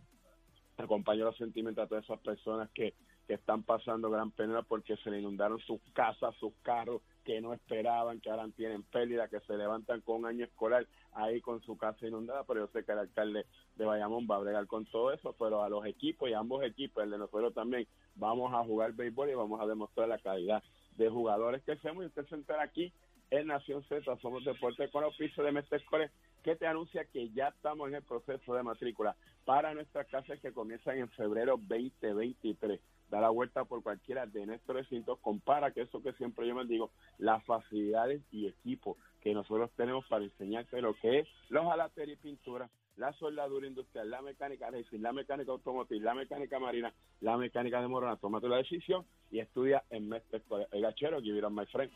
acompaño 0.78 1.26
los 1.26 1.38
sentimientos 1.38 1.84
a 1.86 1.88
todas 1.88 2.04
esas 2.04 2.19
personas 2.19 2.69
que, 2.71 2.93
que 3.27 3.33
están 3.33 3.61
pasando 3.63 4.09
gran 4.09 4.31
pena 4.31 4.63
porque 4.63 4.95
se 4.97 5.11
le 5.11 5.19
inundaron 5.19 5.59
sus 5.59 5.81
casas, 5.93 6.33
sus 6.39 6.53
carros 6.63 7.01
que 7.25 7.41
no 7.41 7.53
esperaban, 7.53 8.21
que 8.21 8.29
ahora 8.29 8.47
tienen 8.55 8.83
pérdida, 8.83 9.27
que 9.27 9.41
se 9.41 9.57
levantan 9.57 9.99
con 9.99 10.19
un 10.19 10.27
año 10.27 10.45
escolar 10.45 10.87
ahí 11.11 11.41
con 11.41 11.61
su 11.61 11.77
casa 11.77 12.07
inundada, 12.07 12.45
pero 12.45 12.61
yo 12.61 12.67
sé 12.71 12.85
que 12.85 12.93
el 12.93 12.99
alcalde 12.99 13.45
de 13.75 13.85
Bayamón 13.85 14.27
va 14.31 14.37
a 14.37 14.39
bregar 14.39 14.65
con 14.65 14.85
todo 14.85 15.11
eso, 15.11 15.35
pero 15.37 15.61
a 15.61 15.67
los 15.67 15.85
equipos 15.85 16.29
y 16.29 16.33
a 16.33 16.39
ambos 16.39 16.63
equipos, 16.63 17.03
el 17.03 17.11
de 17.11 17.17
nosotros 17.17 17.53
también, 17.53 17.85
vamos 18.15 18.53
a 18.53 18.63
jugar 18.63 18.93
béisbol 18.93 19.29
y 19.29 19.35
vamos 19.35 19.59
a 19.59 19.65
demostrar 19.65 20.07
la 20.07 20.19
calidad 20.19 20.63
de 20.95 21.09
jugadores 21.09 21.61
que 21.63 21.75
somos 21.77 22.03
y 22.03 22.07
usted 22.07 22.25
se 22.27 22.35
entera 22.35 22.63
aquí 22.63 22.93
en 23.29 23.47
Nación 23.47 23.83
Z, 23.83 24.17
somos 24.21 24.45
Deportes 24.45 24.89
con 24.89 25.03
oficio 25.03 25.43
de 25.43 25.51
Mestre 25.51 25.79
Escoles, 25.79 26.11
que 26.43 26.55
te 26.55 26.65
anuncia 26.65 27.03
que 27.03 27.29
ya 27.31 27.49
estamos 27.49 27.89
en 27.89 27.95
el 27.95 28.03
proceso 28.03 28.53
de 28.53 28.63
matrícula 28.63 29.17
para 29.43 29.73
nuestras 29.73 30.07
clases 30.07 30.39
que 30.39 30.53
comienzan 30.53 30.97
en 30.97 31.09
febrero 31.09 31.57
2023. 31.57 32.79
Da 33.10 33.22
la 33.22 33.30
vuelta 33.30 33.63
por 33.65 33.84
cualquiera 33.84 34.26
de 34.26 34.46
nuestros 34.46 34.78
recintos, 34.78 35.20
compara 35.20 35.72
que 35.72 35.82
eso 35.82 36.04
que 36.04 36.13
siempre 36.13 36.48
yo 36.48 36.56
me 36.56 36.65
digo, 36.65 36.91
las 37.17 37.43
facilidades 37.46 38.22
y 38.32 38.48
equipos 38.48 38.98
que 39.22 39.34
nosotros 39.34 39.72
tenemos 39.78 40.06
para 40.08 40.26
enseñarte 40.26 40.82
lo 40.82 40.93
que 40.96 41.20
es 41.20 41.28
los 41.50 41.65
jalatería 41.65 42.15
y 42.15 42.17
pintura, 42.17 42.70
la 42.98 43.13
soldadura 43.13 43.67
industrial, 43.67 44.10
la 44.10 44.22
mecánica 44.22 44.70
racing, 44.70 45.00
la 45.00 45.13
mecánica 45.13 45.51
automotriz, 45.51 46.01
la 46.01 46.16
mecánica 46.16 46.60
marina, 46.60 46.93
la 47.22 47.38
mecánica 47.38 47.82
de 47.82 47.88
morona. 47.88 48.18
Tómate 48.18 48.49
la 48.49 48.58
decisión 48.58 49.05
y 49.32 49.39
estudia 49.39 49.84
en 49.89 50.10
Mestre. 50.10 50.41
El 50.72 50.82
gachero, 50.82 51.22
give 51.22 51.38
it 51.38 51.43
on 51.43 51.55
my 51.55 51.66
friend. 51.68 51.91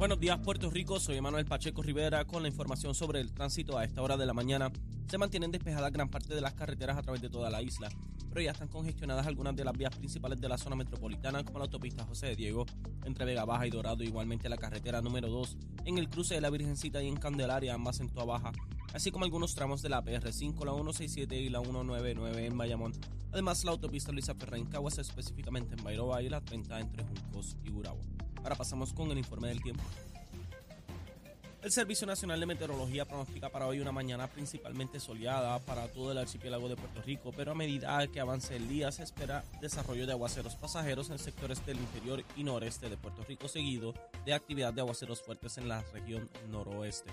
Buenos 0.00 0.18
días 0.18 0.38
Puerto 0.38 0.70
Rico, 0.70 0.98
soy 0.98 1.20
Manuel 1.20 1.44
Pacheco 1.44 1.82
Rivera 1.82 2.24
con 2.24 2.40
la 2.40 2.48
información 2.48 2.94
sobre 2.94 3.20
el 3.20 3.34
tránsito 3.34 3.76
a 3.76 3.84
esta 3.84 4.00
hora 4.00 4.16
de 4.16 4.24
la 4.24 4.32
mañana. 4.32 4.72
Se 5.10 5.18
mantienen 5.18 5.50
despejadas 5.50 5.92
gran 5.92 6.08
parte 6.08 6.34
de 6.34 6.40
las 6.40 6.54
carreteras 6.54 6.96
a 6.96 7.02
través 7.02 7.20
de 7.20 7.28
toda 7.28 7.50
la 7.50 7.60
isla, 7.60 7.90
pero 8.30 8.40
ya 8.40 8.52
están 8.52 8.68
congestionadas 8.68 9.26
algunas 9.26 9.54
de 9.54 9.62
las 9.62 9.76
vías 9.76 9.94
principales 9.94 10.40
de 10.40 10.48
la 10.48 10.56
zona 10.56 10.74
metropolitana 10.74 11.44
como 11.44 11.58
la 11.58 11.66
autopista 11.66 12.06
José 12.06 12.28
de 12.28 12.36
Diego 12.36 12.64
entre 13.04 13.26
Vega 13.26 13.44
Baja 13.44 13.66
y 13.66 13.70
Dorado, 13.70 14.02
igualmente 14.02 14.48
la 14.48 14.56
carretera 14.56 15.02
número 15.02 15.28
2 15.28 15.58
en 15.84 15.98
el 15.98 16.08
cruce 16.08 16.34
de 16.34 16.40
la 16.40 16.48
Virgencita 16.48 17.02
y 17.02 17.06
en 17.06 17.16
Candelaria, 17.16 17.74
ambas 17.74 18.00
en 18.00 18.08
Toa 18.08 18.24
Baja, 18.24 18.52
así 18.94 19.10
como 19.10 19.26
algunos 19.26 19.54
tramos 19.54 19.82
de 19.82 19.90
la 19.90 20.02
PR5, 20.02 20.64
la 20.64 20.72
167 20.72 21.36
y 21.36 21.50
la 21.50 21.60
199 21.60 22.46
en 22.46 22.56
Bayamón. 22.56 22.92
Además, 23.32 23.62
la 23.64 23.72
autopista 23.72 24.12
Luisa 24.12 24.34
Ferrer 24.34 24.60
en 24.60 24.64
Caguas, 24.64 24.96
específicamente 24.96 25.74
en 25.76 25.84
Bairoba 25.84 26.22
y 26.22 26.30
la 26.30 26.40
30 26.40 26.80
entre 26.80 27.04
Juncos 27.04 27.58
y 27.62 27.70
Gurabo. 27.70 28.00
Ahora 28.42 28.56
pasamos 28.56 28.92
con 28.92 29.10
el 29.10 29.18
informe 29.18 29.48
del 29.48 29.62
tiempo. 29.62 29.82
El 31.62 31.70
Servicio 31.72 32.06
Nacional 32.06 32.40
de 32.40 32.46
Meteorología 32.46 33.04
pronostica 33.04 33.50
para 33.50 33.66
hoy 33.66 33.80
una 33.80 33.92
mañana 33.92 34.28
principalmente 34.28 34.98
soleada 34.98 35.58
para 35.58 35.88
todo 35.88 36.10
el 36.10 36.16
archipiélago 36.16 36.70
de 36.70 36.76
Puerto 36.76 37.02
Rico, 37.02 37.32
pero 37.36 37.52
a 37.52 37.54
medida 37.54 38.06
que 38.06 38.18
avance 38.18 38.56
el 38.56 38.66
día 38.66 38.90
se 38.90 39.02
espera 39.02 39.44
desarrollo 39.60 40.06
de 40.06 40.12
aguaceros 40.12 40.56
pasajeros 40.56 41.10
en 41.10 41.18
sectores 41.18 41.64
del 41.66 41.76
interior 41.76 42.24
y 42.34 42.44
noreste 42.44 42.88
de 42.88 42.96
Puerto 42.96 43.24
Rico, 43.24 43.46
seguido 43.46 43.92
de 44.24 44.32
actividad 44.32 44.72
de 44.72 44.80
aguaceros 44.80 45.20
fuertes 45.20 45.58
en 45.58 45.68
la 45.68 45.82
región 45.92 46.30
noroeste. 46.48 47.10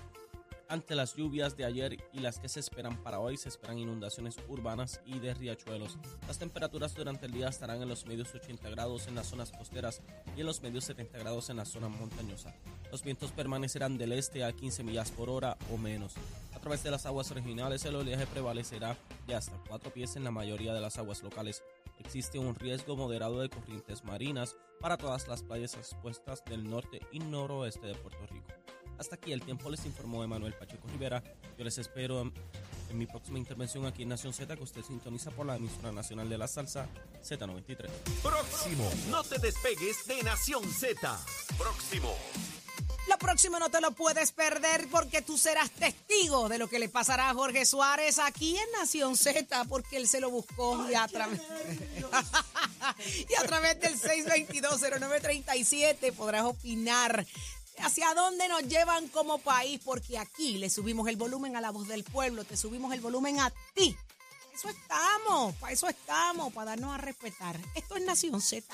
Ante 0.70 0.94
las 0.94 1.16
lluvias 1.16 1.56
de 1.56 1.64
ayer 1.64 1.96
y 2.12 2.18
las 2.18 2.38
que 2.38 2.50
se 2.50 2.60
esperan 2.60 3.02
para 3.02 3.20
hoy, 3.20 3.38
se 3.38 3.48
esperan 3.48 3.78
inundaciones 3.78 4.36
urbanas 4.48 5.00
y 5.06 5.18
de 5.18 5.32
riachuelos. 5.32 5.96
Las 6.26 6.38
temperaturas 6.38 6.94
durante 6.94 7.24
el 7.24 7.32
día 7.32 7.48
estarán 7.48 7.80
en 7.80 7.88
los 7.88 8.04
medios 8.04 8.34
80 8.34 8.68
grados 8.68 9.08
en 9.08 9.14
las 9.14 9.28
zonas 9.28 9.50
costeras 9.50 10.02
y 10.36 10.40
en 10.40 10.46
los 10.46 10.60
medios 10.60 10.84
70 10.84 11.20
grados 11.20 11.48
en 11.48 11.56
la 11.56 11.64
zona 11.64 11.88
montañosa. 11.88 12.54
Los 12.92 13.02
vientos 13.02 13.32
permanecerán 13.32 13.96
del 13.96 14.12
este 14.12 14.44
a 14.44 14.52
15 14.52 14.84
millas 14.84 15.10
por 15.10 15.30
hora 15.30 15.56
o 15.72 15.78
menos. 15.78 16.12
A 16.54 16.60
través 16.60 16.82
de 16.82 16.90
las 16.90 17.06
aguas 17.06 17.30
regionales 17.30 17.86
el 17.86 17.96
oleaje 17.96 18.26
prevalecerá 18.26 18.94
de 19.26 19.36
hasta 19.36 19.58
4 19.68 19.90
pies 19.90 20.16
en 20.16 20.24
la 20.24 20.30
mayoría 20.30 20.74
de 20.74 20.82
las 20.82 20.98
aguas 20.98 21.22
locales. 21.22 21.62
Existe 21.98 22.38
un 22.38 22.54
riesgo 22.54 22.94
moderado 22.94 23.40
de 23.40 23.48
corrientes 23.48 24.04
marinas 24.04 24.54
para 24.80 24.98
todas 24.98 25.28
las 25.28 25.42
playas 25.42 25.74
expuestas 25.76 26.44
del 26.44 26.68
norte 26.68 27.00
y 27.10 27.20
noroeste 27.20 27.86
de 27.86 27.94
Puerto 27.94 28.26
Rico. 28.26 28.37
Hasta 28.98 29.14
aquí 29.14 29.32
el 29.32 29.42
tiempo 29.42 29.70
les 29.70 29.84
informó 29.86 30.24
Emanuel 30.24 30.54
Pacheco 30.54 30.88
Rivera. 30.88 31.22
Yo 31.56 31.64
les 31.64 31.78
espero 31.78 32.20
en, 32.20 32.32
mi 32.92 33.06
próxima 33.06 33.38
intervención 33.38 33.86
aquí 33.86 34.02
en 34.02 34.08
Nación 34.08 34.32
Z 34.32 34.56
que 34.56 34.62
usted 34.62 34.82
sintoniza 34.82 35.30
por 35.30 35.46
la 35.46 35.56
emisora 35.56 35.92
nacional 35.92 36.28
de 36.28 36.38
la 36.38 36.48
salsa 36.48 36.88
Z93. 37.22 37.88
Próximo. 38.22 38.90
No 39.10 39.22
te 39.22 39.38
despegues 39.38 40.06
de 40.06 40.22
Nación 40.22 40.64
Z. 40.68 41.18
Próximo. 41.56 42.14
Lo 43.08 43.18
próximo 43.18 43.58
no 43.58 43.70
te 43.70 43.80
lo 43.80 43.92
puedes 43.92 44.32
perder 44.32 44.86
porque 44.90 45.22
tú 45.22 45.38
serás 45.38 45.70
testigo 45.70 46.48
de 46.48 46.58
lo 46.58 46.68
que 46.68 46.78
le 46.78 46.90
pasará 46.90 47.30
a 47.30 47.34
Jorge 47.34 47.64
Suárez 47.64 48.18
aquí 48.18 48.56
en 48.56 48.70
Nación 48.72 49.16
Z, 49.16 49.64
porque 49.64 49.96
él 49.96 50.06
se 50.06 50.20
lo 50.20 50.30
buscó 50.30 50.86
y 50.90 50.94
a 50.94 51.08
través 51.08 51.40
y 53.28 53.34
a 53.34 53.44
través 53.44 53.80
del 53.80 53.98
6220937 53.98 56.12
podrás 56.12 56.44
opinar 56.44 57.26
hacia 57.80 58.14
dónde 58.14 58.48
nos 58.48 58.62
llevan 58.62 59.08
como 59.08 59.38
país, 59.38 59.80
porque 59.84 60.18
aquí 60.18 60.58
le 60.58 60.70
subimos 60.70 61.08
el 61.08 61.16
volumen 61.16 61.56
a 61.56 61.60
la 61.60 61.70
voz 61.70 61.88
del 61.88 62.04
pueblo, 62.04 62.44
te 62.44 62.56
subimos 62.56 62.92
el 62.92 63.00
volumen 63.00 63.40
a 63.40 63.52
ti. 63.74 63.96
Eso 64.54 64.68
estamos, 64.68 65.54
para 65.56 65.72
eso 65.72 65.88
estamos, 65.88 66.52
para 66.52 66.70
darnos 66.70 66.92
a 66.92 66.98
respetar. 66.98 67.58
Esto 67.74 67.96
es 67.96 68.04
Nación 68.04 68.40
Z. 68.40 68.66